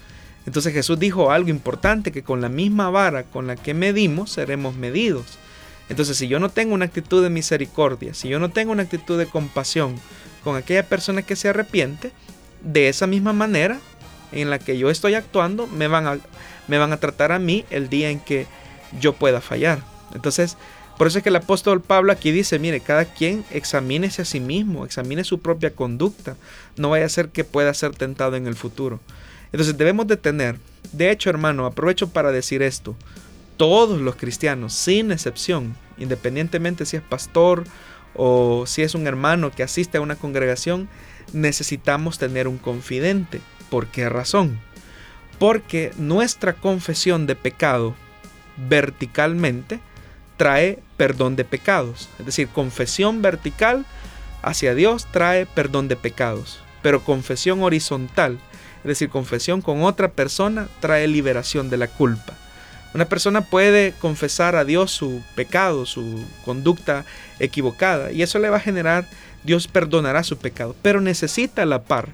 Entonces 0.46 0.74
Jesús 0.74 1.00
dijo 1.00 1.32
algo 1.32 1.50
importante, 1.50 2.12
que 2.12 2.24
con 2.24 2.42
la 2.42 2.50
misma 2.50 2.90
vara 2.90 3.24
con 3.24 3.48
la 3.48 3.56
que 3.56 3.74
medimos, 3.74 4.32
seremos 4.32 4.76
medidos. 4.76 5.38
Entonces 5.90 6.18
si 6.18 6.28
yo 6.28 6.40
no 6.40 6.50
tengo 6.50 6.74
una 6.74 6.86
actitud 6.86 7.24
de 7.24 7.30
misericordia, 7.30 8.14
si 8.14 8.30
yo 8.30 8.40
no 8.40 8.50
tengo 8.50 8.72
una 8.72 8.84
actitud 8.84 9.18
de 9.18 9.28
compasión, 9.28 9.96
con 10.46 10.56
aquella 10.56 10.88
persona 10.88 11.24
que 11.24 11.36
se 11.36 11.50
arrepiente, 11.50 12.14
de 12.62 12.88
esa 12.88 13.08
misma 13.08 13.34
manera 13.34 13.80
en 14.32 14.50
la 14.50 14.60
que 14.60 14.78
yo 14.78 14.89
estoy 14.89 15.16
actuando, 15.16 15.68
me 15.68 15.88
van 15.88 16.08
a, 16.08 16.20
me 16.68 16.78
van 16.78 16.93
a 16.93 16.98
tratar 16.98 17.34
a 17.34 17.39
mí 17.39 17.66
el 17.70 17.89
día 17.89 18.10
en 18.12 18.20
que 18.20 18.48
yo 19.02 19.14
pueda 19.14 19.41
fallar. 19.41 19.80
Entonces, 20.14 20.56
Por 20.98 21.08
eso 21.08 21.18
es 21.18 21.24
que 21.24 21.30
el 21.30 21.36
apóstol 21.36 21.82
Pablo 21.82 22.12
aquí 22.12 22.32
dice, 22.32 22.58
mire, 22.58 22.80
cada 22.80 23.06
quien 23.06 23.43
examínese 23.52 24.22
a 24.22 24.26
sí 24.26 24.39
mismo, 24.39 24.86
examine 24.86 25.26
su 25.26 25.39
propia 25.39 25.72
conducta, 25.72 26.38
no 26.78 26.89
vaya 26.89 27.06
a 27.06 27.10
ser 27.10 27.30
que 27.30 27.43
pueda 27.43 27.74
ser 27.74 27.93
tentado 27.96 28.38
en 28.38 28.48
el 28.48 28.56
futuro. 28.56 29.02
Entonces 29.52 29.78
debemos 29.78 30.08
de 30.08 30.16
tener, 30.16 30.58
de 30.93 31.12
hecho 31.12 31.30
hermano, 31.30 31.66
aprovecho 31.66 32.10
para 32.10 32.32
decir 32.32 32.62
esto, 32.62 32.96
todos 33.58 34.00
los 34.00 34.16
cristianos, 34.16 34.74
sin 34.74 35.12
excepción, 35.12 35.76
independientemente 35.98 36.86
si 36.86 36.96
es 36.96 37.04
pastor 37.04 37.66
o 38.16 38.66
si 38.66 38.82
es 38.82 38.95
un 38.95 39.07
hermano 39.07 39.51
que 39.51 39.63
asiste 39.63 39.97
a 39.97 40.01
una 40.01 40.16
congregación, 40.16 40.88
necesitamos 41.34 42.18
tener 42.18 42.47
un 42.47 42.57
confidente. 42.57 43.41
¿Por 43.70 43.88
qué 43.88 44.09
razón? 44.09 44.59
Porque 45.39 45.91
nuestra 45.97 46.53
confesión 46.53 47.28
de 47.28 47.36
pecado 47.36 47.95
verticalmente 48.70 49.80
trae 50.38 50.80
perdón 50.97 51.36
de 51.36 51.45
pecados. 51.45 52.09
Es 52.20 52.26
decir, 52.26 52.47
confesión 52.47 53.22
vertical 53.22 53.86
hacia 54.41 54.76
Dios 54.76 55.07
trae 55.11 55.45
perdón 55.45 55.88
de 55.88 55.95
pecados. 55.95 56.59
Pero 56.82 57.03
confesión 57.03 57.63
horizontal, 57.63 58.39
es 58.84 58.88
decir, 58.88 59.09
confesión 59.09 59.61
con 59.61 59.84
otra 59.84 60.11
persona, 60.11 60.68
trae 60.80 61.07
liberación 61.07 61.70
de 61.70 61.78
la 61.78 61.88
culpa. 61.88 62.34
Una 62.96 63.10
persona 63.10 63.41
puede 63.41 63.93
confesar 64.00 64.56
a 64.56 64.64
Dios 64.64 64.89
su 64.89 65.22
pecado, 65.36 65.86
su 65.86 66.24
conducta 66.46 67.04
equivocada, 67.39 68.14
y 68.14 68.22
eso 68.22 68.39
le 68.39 68.50
va 68.50 68.56
a 68.56 68.62
generar, 68.62 69.06
Dios 69.43 69.68
perdonará 69.68 70.24
su 70.24 70.38
pecado, 70.38 70.78
pero 70.82 71.02
necesita 71.02 71.64
a 71.64 71.66
la 71.66 71.84
par 71.84 72.08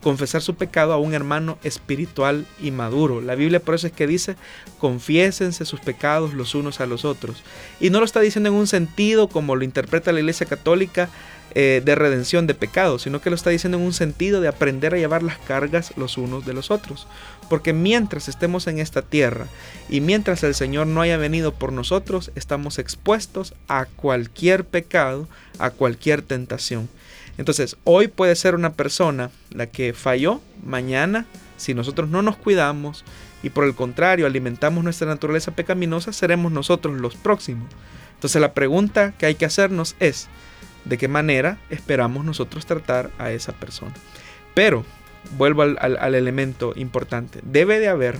confesar 0.00 0.40
su 0.40 0.54
pecado 0.54 0.92
a 0.92 0.98
un 0.98 1.12
hermano 1.12 1.58
espiritual 1.64 2.46
y 2.62 2.70
maduro. 2.70 3.20
La 3.20 3.34
Biblia 3.34 3.58
por 3.58 3.74
eso 3.74 3.88
es 3.88 3.92
que 3.92 4.06
dice, 4.06 4.36
confiésense 4.78 5.64
sus 5.64 5.80
pecados 5.80 6.34
los 6.34 6.54
unos 6.54 6.80
a 6.80 6.86
los 6.86 7.04
otros. 7.04 7.42
Y 7.80 7.90
no 7.90 7.98
lo 7.98 8.04
está 8.04 8.20
diciendo 8.20 8.48
en 8.48 8.54
un 8.54 8.68
sentido 8.68 9.28
como 9.28 9.56
lo 9.56 9.64
interpreta 9.64 10.12
la 10.12 10.20
Iglesia 10.20 10.46
Católica 10.46 11.08
eh, 11.54 11.82
de 11.84 11.94
redención 11.94 12.46
de 12.46 12.54
pecados, 12.54 13.02
sino 13.02 13.20
que 13.20 13.30
lo 13.30 13.36
está 13.36 13.50
diciendo 13.50 13.78
en 13.78 13.84
un 13.84 13.92
sentido 13.92 14.40
de 14.40 14.48
aprender 14.48 14.94
a 14.94 14.98
llevar 14.98 15.22
las 15.22 15.38
cargas 15.38 15.92
los 15.96 16.18
unos 16.18 16.44
de 16.44 16.54
los 16.54 16.70
otros. 16.70 17.06
Porque 17.48 17.72
mientras 17.72 18.28
estemos 18.28 18.66
en 18.66 18.78
esta 18.78 19.02
tierra 19.02 19.46
y 19.88 20.00
mientras 20.00 20.42
el 20.42 20.54
Señor 20.54 20.86
no 20.86 21.00
haya 21.00 21.16
venido 21.16 21.54
por 21.54 21.72
nosotros, 21.72 22.30
estamos 22.34 22.78
expuestos 22.78 23.54
a 23.68 23.86
cualquier 23.86 24.64
pecado, 24.64 25.28
a 25.58 25.70
cualquier 25.70 26.22
tentación. 26.22 26.88
Entonces, 27.38 27.76
hoy 27.84 28.08
puede 28.08 28.34
ser 28.36 28.54
una 28.54 28.72
persona 28.72 29.30
la 29.50 29.66
que 29.66 29.94
falló, 29.94 30.40
mañana, 30.64 31.26
si 31.56 31.72
nosotros 31.74 32.08
no 32.08 32.22
nos 32.22 32.36
cuidamos 32.36 33.04
y 33.42 33.50
por 33.50 33.64
el 33.64 33.74
contrario 33.74 34.26
alimentamos 34.26 34.82
nuestra 34.82 35.06
naturaleza 35.06 35.52
pecaminosa, 35.52 36.12
seremos 36.12 36.52
nosotros 36.52 37.00
los 37.00 37.14
próximos. 37.14 37.68
Entonces 38.14 38.40
la 38.40 38.52
pregunta 38.54 39.12
que 39.16 39.26
hay 39.26 39.36
que 39.36 39.44
hacernos 39.44 39.94
es, 40.00 40.28
¿de 40.84 40.98
qué 40.98 41.08
manera 41.08 41.58
esperamos 41.70 42.24
nosotros 42.24 42.66
tratar 42.66 43.10
a 43.18 43.30
esa 43.30 43.52
persona? 43.52 43.92
Pero 44.54 44.84
vuelvo 45.36 45.62
al, 45.62 46.14
elemento 46.14 46.72
importante. 46.76 47.40
Debe 47.42 47.78
de 47.78 47.88
haber 47.88 48.18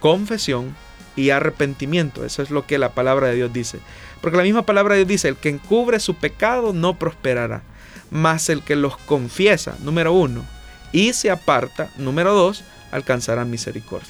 confesión 0.00 0.74
y 1.16 1.30
arrepentimiento. 1.30 2.24
Eso 2.24 2.42
es 2.42 2.50
lo 2.50 2.66
que 2.66 2.78
la 2.78 2.90
palabra 2.90 3.28
de 3.28 3.36
Dios 3.36 3.52
dice. 3.52 3.80
Porque 4.20 4.36
la 4.36 4.44
misma 4.44 4.66
palabra 4.66 4.94
de 4.94 5.00
Dios 5.00 5.08
dice, 5.08 5.28
el 5.28 5.36
que 5.36 5.48
encubre 5.48 6.00
su 6.00 6.14
pecado 6.14 6.72
no 6.72 6.98
prosperará. 6.98 7.62
Mas 8.10 8.48
el 8.48 8.62
que 8.62 8.76
los 8.76 8.96
confiesa, 8.96 9.76
número 9.80 10.12
uno, 10.12 10.44
y 10.92 11.12
se 11.12 11.30
aparta, 11.30 11.90
número 11.98 12.32
dos, 12.32 12.64
alcanzará 12.90 13.44
misericordia. 13.44 14.08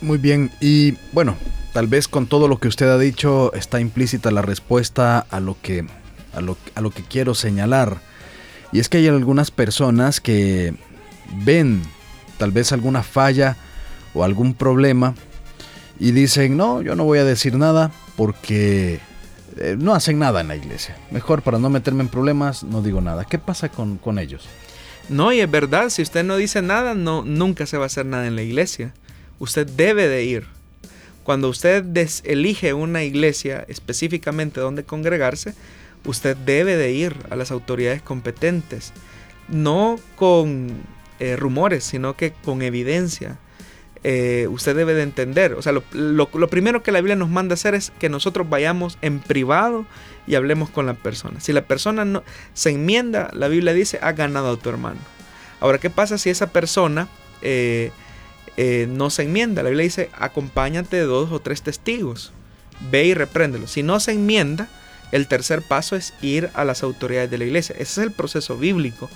Muy 0.00 0.18
bien, 0.18 0.50
y 0.60 0.94
bueno, 1.12 1.36
tal 1.72 1.86
vez 1.86 2.06
con 2.06 2.26
todo 2.26 2.46
lo 2.46 2.58
que 2.58 2.68
usted 2.68 2.88
ha 2.88 2.98
dicho 2.98 3.52
está 3.54 3.80
implícita 3.80 4.30
la 4.30 4.42
respuesta 4.42 5.26
a 5.30 5.40
lo 5.40 5.56
que, 5.60 5.86
a 6.32 6.40
lo, 6.40 6.56
a 6.74 6.80
lo 6.80 6.90
que 6.90 7.02
quiero 7.02 7.34
señalar. 7.34 8.00
Y 8.72 8.80
es 8.80 8.88
que 8.88 8.98
hay 8.98 9.08
algunas 9.08 9.50
personas 9.50 10.20
que 10.20 10.74
ven 11.44 11.82
tal 12.38 12.52
vez 12.52 12.72
alguna 12.72 13.02
falla 13.02 13.56
o 14.14 14.24
algún 14.24 14.54
problema 14.54 15.14
y 15.98 16.12
dicen, 16.12 16.56
no, 16.56 16.80
yo 16.80 16.94
no 16.94 17.04
voy 17.04 17.18
a 17.18 17.24
decir 17.24 17.56
nada 17.56 17.90
porque 18.16 19.00
eh, 19.56 19.76
no 19.78 19.94
hacen 19.94 20.18
nada 20.18 20.40
en 20.40 20.48
la 20.48 20.56
iglesia. 20.56 20.96
Mejor 21.10 21.42
para 21.42 21.58
no 21.58 21.70
meterme 21.70 22.02
en 22.02 22.08
problemas, 22.08 22.62
no 22.62 22.82
digo 22.82 23.00
nada. 23.00 23.24
¿Qué 23.24 23.38
pasa 23.38 23.68
con, 23.68 24.18
ellos? 24.18 24.48
No, 25.08 25.32
y 25.32 25.40
es 25.40 25.50
verdad, 25.50 25.90
si 25.90 26.02
usted 26.02 26.24
no 26.24 26.36
dice 26.36 26.62
nada, 26.62 26.94
no, 26.94 27.24
nunca 27.24 27.66
se 27.66 27.76
va 27.76 27.84
a 27.84 27.86
hacer 27.86 28.06
nada 28.06 28.26
en 28.26 28.36
la 28.36 28.42
iglesia. 28.42 28.94
Usted 29.38 29.66
debe 29.66 30.08
de 30.08 30.24
ir. 30.24 30.46
Cuando 31.24 31.48
usted 31.48 31.84
elige 32.24 32.72
una 32.72 33.02
iglesia 33.02 33.64
específicamente 33.68 34.60
donde 34.60 34.84
congregarse, 34.84 35.54
usted 36.04 36.36
debe 36.36 36.76
de 36.76 36.92
ir 36.92 37.16
a 37.30 37.36
las 37.36 37.50
autoridades 37.50 38.02
competentes. 38.02 38.92
No 39.48 39.98
con 40.16 40.82
eh, 41.20 41.36
rumores, 41.36 41.84
sino 41.84 42.16
que 42.16 42.32
con 42.44 42.62
evidencia. 42.62 43.38
Eh, 44.04 44.46
usted 44.48 44.76
debe 44.76 44.94
de 44.94 45.02
entender, 45.02 45.54
o 45.54 45.62
sea, 45.62 45.72
lo, 45.72 46.48
primero 46.48 46.84
que 46.84 46.92
la 46.92 47.00
Biblia 47.00 47.16
nos 47.16 47.28
manda 47.28 47.54
hacer 47.54 47.74
es 47.74 47.90
que 47.98 48.08
nosotros 48.08 48.48
vayamos 48.48 48.96
en 49.02 49.18
privado 49.18 49.86
y 50.28 50.36
hablemos 50.36 50.70
con 50.70 50.86
la 50.86 50.94
persona. 50.94 51.40
Si 51.40 51.52
la 51.52 51.62
persona 51.62 52.04
no 52.04 52.22
se 52.54 52.70
enmienda, 52.70 53.30
la 53.32 53.48
Biblia 53.48 53.72
dice, 53.72 53.98
ha 54.00 54.12
ganado 54.12 54.52
a 54.52 54.56
tu 54.56 54.68
hermano. 54.68 55.00
Ahora, 55.58 55.78
¿qué 55.78 55.90
pasa 55.90 56.16
si 56.16 56.30
esa 56.30 56.52
persona 56.52 57.08
eh, 57.42 57.90
no 58.88 59.10
se 59.10 59.24
enmienda? 59.24 59.64
La 59.64 59.70
Biblia 59.70 59.82
dice, 59.82 60.10
acompáñate 60.16 60.96
de 60.96 61.02
dos 61.02 61.32
o 61.32 61.40
tres 61.40 61.62
testigos, 61.62 62.32
ve 62.92 63.06
y 63.06 63.14
repréndelo. 63.14 63.66
Si 63.66 63.82
no 63.82 63.98
se 63.98 64.12
enmienda, 64.12 64.68
el 65.12 65.26
tercer 65.26 65.62
paso 65.62 65.96
es 65.96 66.14
ir 66.22 66.50
a 66.54 66.64
las 66.64 66.82
autoridades 66.82 67.30
de 67.30 67.38
la 67.38 67.44
iglesia. 67.44 67.74
Ese 67.78 68.00
es 68.00 68.06
el 68.06 68.12
proceso 68.12 68.56
bíblico 68.56 69.08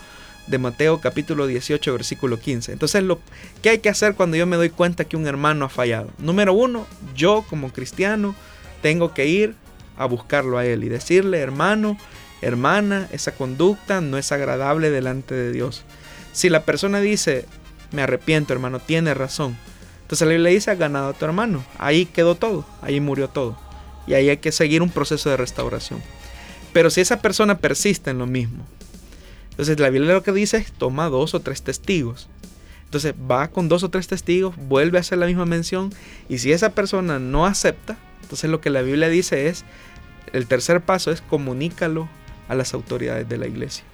de 0.46 0.58
Mateo 0.58 1.00
capítulo 1.00 1.46
18 1.46 1.92
versículo 1.92 2.38
15. 2.40 2.72
Entonces, 2.72 3.02
lo, 3.02 3.20
¿qué 3.62 3.70
hay 3.70 3.78
que 3.78 3.88
hacer 3.88 4.14
cuando 4.14 4.36
yo 4.36 4.46
me 4.46 4.56
doy 4.56 4.70
cuenta 4.70 5.04
que 5.04 5.16
un 5.16 5.26
hermano 5.26 5.66
ha 5.66 5.68
fallado? 5.68 6.10
Número 6.18 6.52
uno, 6.52 6.86
yo 7.14 7.44
como 7.48 7.72
cristiano 7.72 8.34
tengo 8.80 9.14
que 9.14 9.26
ir 9.26 9.54
a 9.96 10.06
buscarlo 10.06 10.58
a 10.58 10.66
él 10.66 10.84
y 10.84 10.88
decirle, 10.88 11.38
hermano, 11.38 11.96
hermana, 12.40 13.08
esa 13.12 13.32
conducta 13.32 14.00
no 14.00 14.18
es 14.18 14.32
agradable 14.32 14.90
delante 14.90 15.34
de 15.34 15.52
Dios. 15.52 15.84
Si 16.32 16.48
la 16.48 16.64
persona 16.64 17.00
dice, 17.00 17.46
me 17.92 18.02
arrepiento, 18.02 18.52
hermano, 18.52 18.80
tiene 18.80 19.14
razón. 19.14 19.56
Entonces 20.02 20.26
la 20.26 20.34
Biblia 20.34 20.52
dice, 20.52 20.70
ha 20.70 20.74
ganado 20.74 21.10
a 21.10 21.12
tu 21.12 21.24
hermano. 21.24 21.64
Ahí 21.78 22.06
quedó 22.06 22.34
todo, 22.34 22.66
ahí 22.80 23.00
murió 23.00 23.28
todo. 23.28 23.56
Y 24.06 24.14
ahí 24.14 24.28
hay 24.28 24.38
que 24.38 24.52
seguir 24.52 24.82
un 24.82 24.90
proceso 24.90 25.30
de 25.30 25.36
restauración. 25.36 26.00
Pero 26.72 26.90
si 26.90 27.00
esa 27.00 27.20
persona 27.20 27.58
persiste 27.58 28.10
en 28.10 28.18
lo 28.18 28.26
mismo, 28.26 28.64
entonces 29.50 29.78
la 29.78 29.90
Biblia 29.90 30.14
lo 30.14 30.22
que 30.22 30.32
dice 30.32 30.56
es 30.58 30.72
toma 30.72 31.08
dos 31.08 31.34
o 31.34 31.40
tres 31.40 31.62
testigos. 31.62 32.28
Entonces 32.84 33.14
va 33.30 33.48
con 33.48 33.68
dos 33.68 33.82
o 33.84 33.90
tres 33.90 34.08
testigos, 34.08 34.54
vuelve 34.56 34.98
a 34.98 35.00
hacer 35.00 35.18
la 35.18 35.26
misma 35.26 35.46
mención 35.46 35.90
y 36.28 36.38
si 36.38 36.52
esa 36.52 36.70
persona 36.70 37.18
no 37.18 37.46
acepta, 37.46 37.96
entonces 38.22 38.50
lo 38.50 38.60
que 38.60 38.70
la 38.70 38.82
Biblia 38.82 39.08
dice 39.08 39.48
es, 39.48 39.64
el 40.32 40.46
tercer 40.46 40.80
paso 40.80 41.10
es 41.10 41.20
comunícalo 41.22 42.08
a 42.48 42.54
las 42.54 42.74
autoridades 42.74 43.28
de 43.28 43.38
la 43.38 43.46
iglesia. 43.46 43.84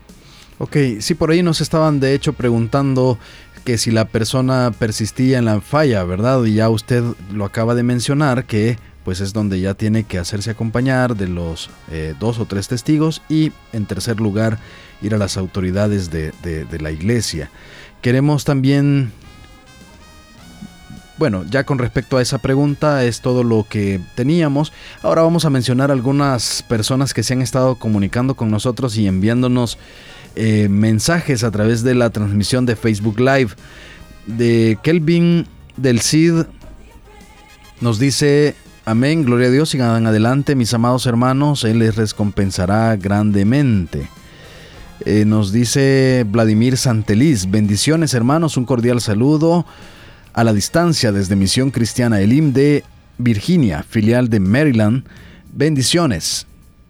Ok, 0.58 0.76
sí, 1.00 1.14
por 1.14 1.30
ahí 1.30 1.42
nos 1.42 1.60
estaban 1.60 2.00
de 2.00 2.14
hecho 2.14 2.32
preguntando 2.32 3.18
que 3.64 3.78
si 3.78 3.90
la 3.90 4.06
persona 4.06 4.72
persistía 4.76 5.38
en 5.38 5.44
la 5.44 5.60
falla, 5.60 6.02
¿verdad? 6.02 6.42
Y 6.44 6.54
ya 6.54 6.68
usted 6.68 7.04
lo 7.32 7.44
acaba 7.44 7.74
de 7.74 7.84
mencionar 7.84 8.46
que 8.46 8.78
pues 9.08 9.20
es 9.20 9.32
donde 9.32 9.58
ya 9.58 9.72
tiene 9.72 10.04
que 10.04 10.18
hacerse 10.18 10.50
acompañar 10.50 11.16
de 11.16 11.28
los 11.28 11.70
eh, 11.90 12.14
dos 12.20 12.38
o 12.40 12.44
tres 12.44 12.68
testigos 12.68 13.22
y 13.30 13.52
en 13.72 13.86
tercer 13.86 14.20
lugar 14.20 14.58
ir 15.00 15.14
a 15.14 15.16
las 15.16 15.38
autoridades 15.38 16.10
de, 16.10 16.66
la 16.78 16.90
iglesia. 16.90 17.50
Queremos 18.02 18.44
también 18.44 19.10
bueno, 21.16 21.42
ya 21.48 21.64
con 21.64 21.78
respecto 21.78 22.18
a 22.18 22.20
esa 22.20 22.36
pregunta 22.36 23.02
es 23.02 23.22
todo 23.22 23.44
lo 23.44 23.64
que 23.66 23.98
teníamos. 24.14 24.74
Ahora 25.00 25.22
vamos 25.22 25.46
a 25.46 25.48
mencionar 25.48 25.90
algunas 25.90 26.62
personas 26.68 27.14
que 27.14 27.22
se 27.22 27.32
han 27.32 27.40
estado 27.40 27.76
comunicando 27.76 28.34
con 28.34 28.50
nosotros 28.50 28.94
y 28.98 29.06
enviándonos 29.06 29.78
eh, 30.36 30.68
mensajes 30.68 31.44
a 31.44 31.50
través 31.50 31.82
de 31.82 31.94
la 31.94 32.10
transmisión 32.10 32.66
de 32.66 32.76
Facebook 32.76 33.18
Live. 33.18 33.52
De 34.26 34.78
Kelvin 34.82 35.46
del 35.78 36.02
CID 36.02 36.42
nos 37.80 37.98
dice, 37.98 38.54
Amén, 38.88 39.22
gloria 39.22 39.48
a 39.48 39.50
Dios, 39.50 39.68
sigan 39.68 40.06
adelante 40.06 40.54
mis 40.54 40.72
amados 40.72 41.04
hermanos, 41.04 41.62
Él 41.64 41.80
les 41.80 41.94
recompensará 41.94 42.96
grandemente. 42.96 44.08
Eh, 45.04 45.26
nos 45.26 45.52
dice 45.52 46.24
Vladimir 46.26 46.78
Santeliz, 46.78 47.50
bendiciones 47.50 48.14
hermanos, 48.14 48.56
un 48.56 48.64
cordial 48.64 49.02
saludo 49.02 49.66
a 50.32 50.42
la 50.42 50.54
distancia 50.54 51.12
desde 51.12 51.36
Misión 51.36 51.70
Cristiana 51.70 52.22
Elim 52.22 52.54
de 52.54 52.82
Virginia, 53.18 53.82
filial 53.86 54.30
de 54.30 54.40
Maryland. 54.40 55.04
Bendiciones. 55.52 56.46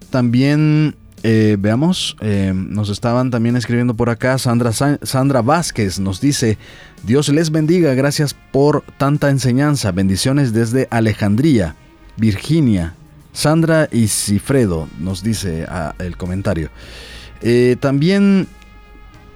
También 0.08 0.94
eh, 1.24 1.56
veamos, 1.58 2.16
eh, 2.20 2.52
nos 2.54 2.90
estaban 2.90 3.32
también 3.32 3.56
escribiendo 3.56 3.94
por 3.94 4.08
acá, 4.08 4.38
Sandra, 4.38 4.70
Sandra 4.72 5.42
Vázquez 5.42 5.98
nos 5.98 6.20
dice, 6.20 6.58
Dios 7.02 7.28
les 7.28 7.50
bendiga, 7.50 7.94
gracias 7.94 8.36
por 8.52 8.84
tanta 8.98 9.30
enseñanza, 9.30 9.90
bendiciones 9.90 10.52
desde 10.52 10.86
Alejandría. 10.92 11.74
Virginia. 12.18 12.94
Sandra 13.32 13.88
y 13.92 14.08
Cifredo 14.08 14.88
nos 14.98 15.22
dice 15.22 15.64
ah, 15.68 15.94
el 15.98 16.16
comentario. 16.16 16.70
Eh, 17.40 17.76
también 17.78 18.48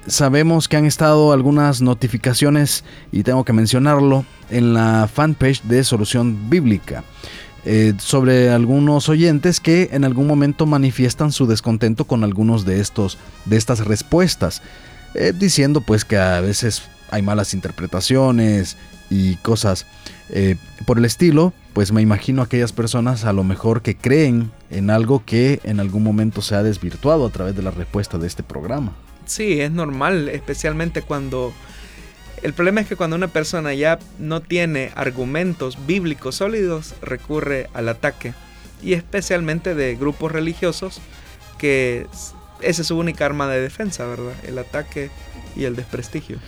sabemos 0.06 0.68
que 0.68 0.76
han 0.76 0.86
estado 0.86 1.32
algunas 1.32 1.80
notificaciones, 1.80 2.84
y 3.12 3.22
tengo 3.22 3.44
que 3.44 3.52
mencionarlo, 3.52 4.24
en 4.50 4.74
la 4.74 5.08
fanpage 5.12 5.62
de 5.62 5.84
Solución 5.84 6.50
Bíblica. 6.50 7.04
Eh, 7.64 7.94
sobre 7.98 8.50
algunos 8.50 9.08
oyentes 9.08 9.60
que 9.60 9.90
en 9.92 10.04
algún 10.04 10.26
momento 10.26 10.66
manifiestan 10.66 11.30
su 11.30 11.46
descontento 11.46 12.06
con 12.06 12.24
algunos 12.24 12.64
de 12.64 12.80
estos 12.80 13.18
de 13.44 13.56
estas 13.56 13.86
respuestas 13.86 14.62
eh, 15.14 15.32
diciendo 15.32 15.80
pues 15.80 16.04
que 16.04 16.16
a 16.16 16.40
veces 16.40 16.82
hay 17.12 17.22
malas 17.22 17.54
interpretaciones 17.54 18.76
y 19.12 19.36
cosas 19.36 19.86
eh, 20.30 20.56
por 20.86 20.98
el 20.98 21.04
estilo 21.04 21.52
pues 21.74 21.92
me 21.92 22.00
imagino 22.00 22.42
aquellas 22.42 22.72
personas 22.72 23.24
a 23.24 23.32
lo 23.32 23.44
mejor 23.44 23.82
que 23.82 23.96
creen 23.96 24.50
en 24.70 24.90
algo 24.90 25.24
que 25.24 25.60
en 25.64 25.80
algún 25.80 26.02
momento 26.02 26.40
se 26.40 26.54
ha 26.54 26.62
desvirtuado 26.62 27.26
a 27.26 27.30
través 27.30 27.54
de 27.54 27.62
la 27.62 27.70
respuesta 27.70 28.16
de 28.16 28.26
este 28.26 28.42
programa 28.42 28.92
sí 29.26 29.60
es 29.60 29.70
normal 29.70 30.28
especialmente 30.28 31.02
cuando 31.02 31.52
el 32.42 32.54
problema 32.54 32.80
es 32.80 32.88
que 32.88 32.96
cuando 32.96 33.14
una 33.14 33.28
persona 33.28 33.72
ya 33.72 34.00
no 34.18 34.42
tiene 34.42 34.90
argumentos 34.96 35.78
bíblicos 35.86 36.36
sólidos, 36.36 36.94
recurre 37.00 37.68
al 37.72 37.88
ataque. 37.88 38.34
Y 38.82 38.94
especialmente 38.94 39.76
de 39.76 39.94
grupos 39.94 40.32
religiosos 40.32 41.00
que 41.56 42.08
esa 42.60 42.82
es 42.82 42.88
su 42.88 42.98
única 42.98 43.26
arma 43.26 43.48
de 43.48 43.60
defensa, 43.60 44.06
¿verdad? 44.06 44.34
El 44.44 44.58
ataque 44.58 45.10
y 45.54 45.64
el 45.64 45.76
desprestigio. 45.76 46.38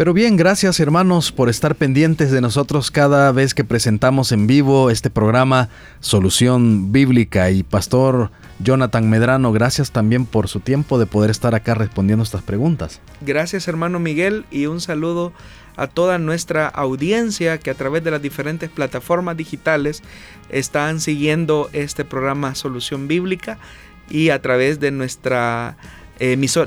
Pero 0.00 0.14
bien, 0.14 0.38
gracias 0.38 0.80
hermanos 0.80 1.30
por 1.30 1.50
estar 1.50 1.74
pendientes 1.74 2.30
de 2.30 2.40
nosotros 2.40 2.90
cada 2.90 3.32
vez 3.32 3.52
que 3.52 3.64
presentamos 3.64 4.32
en 4.32 4.46
vivo 4.46 4.88
este 4.88 5.10
programa 5.10 5.68
Solución 6.00 6.90
Bíblica. 6.90 7.50
Y 7.50 7.64
Pastor 7.64 8.30
Jonathan 8.60 9.10
Medrano, 9.10 9.52
gracias 9.52 9.90
también 9.90 10.24
por 10.24 10.48
su 10.48 10.60
tiempo 10.60 10.98
de 10.98 11.04
poder 11.04 11.30
estar 11.30 11.54
acá 11.54 11.74
respondiendo 11.74 12.22
estas 12.22 12.40
preguntas. 12.40 12.98
Gracias 13.20 13.68
hermano 13.68 13.98
Miguel 14.00 14.46
y 14.50 14.64
un 14.64 14.80
saludo 14.80 15.34
a 15.76 15.86
toda 15.86 16.16
nuestra 16.18 16.66
audiencia 16.66 17.58
que 17.58 17.68
a 17.68 17.74
través 17.74 18.02
de 18.02 18.10
las 18.10 18.22
diferentes 18.22 18.70
plataformas 18.70 19.36
digitales 19.36 20.02
están 20.48 21.00
siguiendo 21.00 21.68
este 21.74 22.06
programa 22.06 22.54
Solución 22.54 23.06
Bíblica 23.06 23.58
y 24.08 24.30
a 24.30 24.40
través 24.40 24.80
de 24.80 24.92
nuestra 24.92 25.76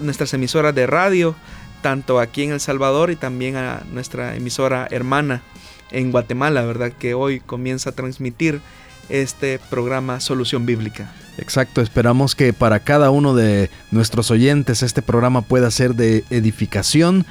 nuestras 0.01 0.33
emisoras 0.33 0.73
de 0.75 0.87
radio, 0.87 1.35
tanto 1.83 2.19
aquí 2.19 2.41
en 2.41 2.53
El 2.53 2.59
Salvador 2.59 3.11
y 3.11 3.15
también 3.15 3.55
a 3.55 3.83
nuestra 3.91 4.35
emisora 4.35 4.87
hermana 4.89 5.43
en 5.91 6.11
Guatemala, 6.11 6.63
¿verdad? 6.63 6.91
Que 6.91 7.13
hoy 7.13 7.39
comienza 7.39 7.91
a 7.91 7.93
transmitir 7.93 8.61
este 9.09 9.59
programa 9.69 10.19
Solución 10.19 10.65
Bíblica. 10.65 11.11
Exacto, 11.37 11.81
esperamos 11.81 12.35
que 12.35 12.53
para 12.53 12.79
cada 12.79 13.11
uno 13.11 13.35
de 13.35 13.69
nuestros 13.91 14.31
oyentes 14.31 14.83
este 14.83 15.01
programa 15.01 15.41
pueda 15.41 15.69
ser 15.71 15.95
de 15.95 16.23
edificación. 16.29 17.25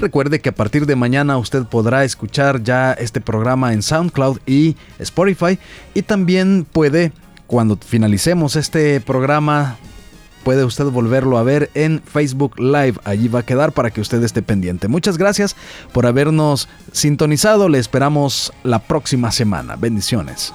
Recuerde 0.00 0.40
que 0.40 0.48
a 0.48 0.54
partir 0.54 0.86
de 0.86 0.96
mañana 0.96 1.38
usted 1.38 1.64
podrá 1.64 2.04
escuchar 2.04 2.62
ya 2.62 2.92
este 2.92 3.20
programa 3.20 3.72
en 3.72 3.82
SoundCloud 3.82 4.38
y 4.46 4.76
Spotify 4.98 5.58
y 5.94 6.02
también 6.02 6.66
puede, 6.70 7.12
cuando 7.46 7.76
finalicemos 7.76 8.56
este 8.56 9.00
programa, 9.00 9.76
puede 10.48 10.64
usted 10.64 10.86
volverlo 10.86 11.36
a 11.36 11.42
ver 11.42 11.68
en 11.74 12.00
Facebook 12.00 12.58
Live. 12.58 12.94
Allí 13.04 13.28
va 13.28 13.40
a 13.40 13.42
quedar 13.42 13.72
para 13.72 13.90
que 13.90 14.00
usted 14.00 14.22
esté 14.22 14.40
pendiente. 14.40 14.88
Muchas 14.88 15.18
gracias 15.18 15.54
por 15.92 16.06
habernos 16.06 16.70
sintonizado. 16.90 17.68
Le 17.68 17.78
esperamos 17.78 18.50
la 18.62 18.78
próxima 18.78 19.30
semana. 19.30 19.76
Bendiciones. 19.76 20.54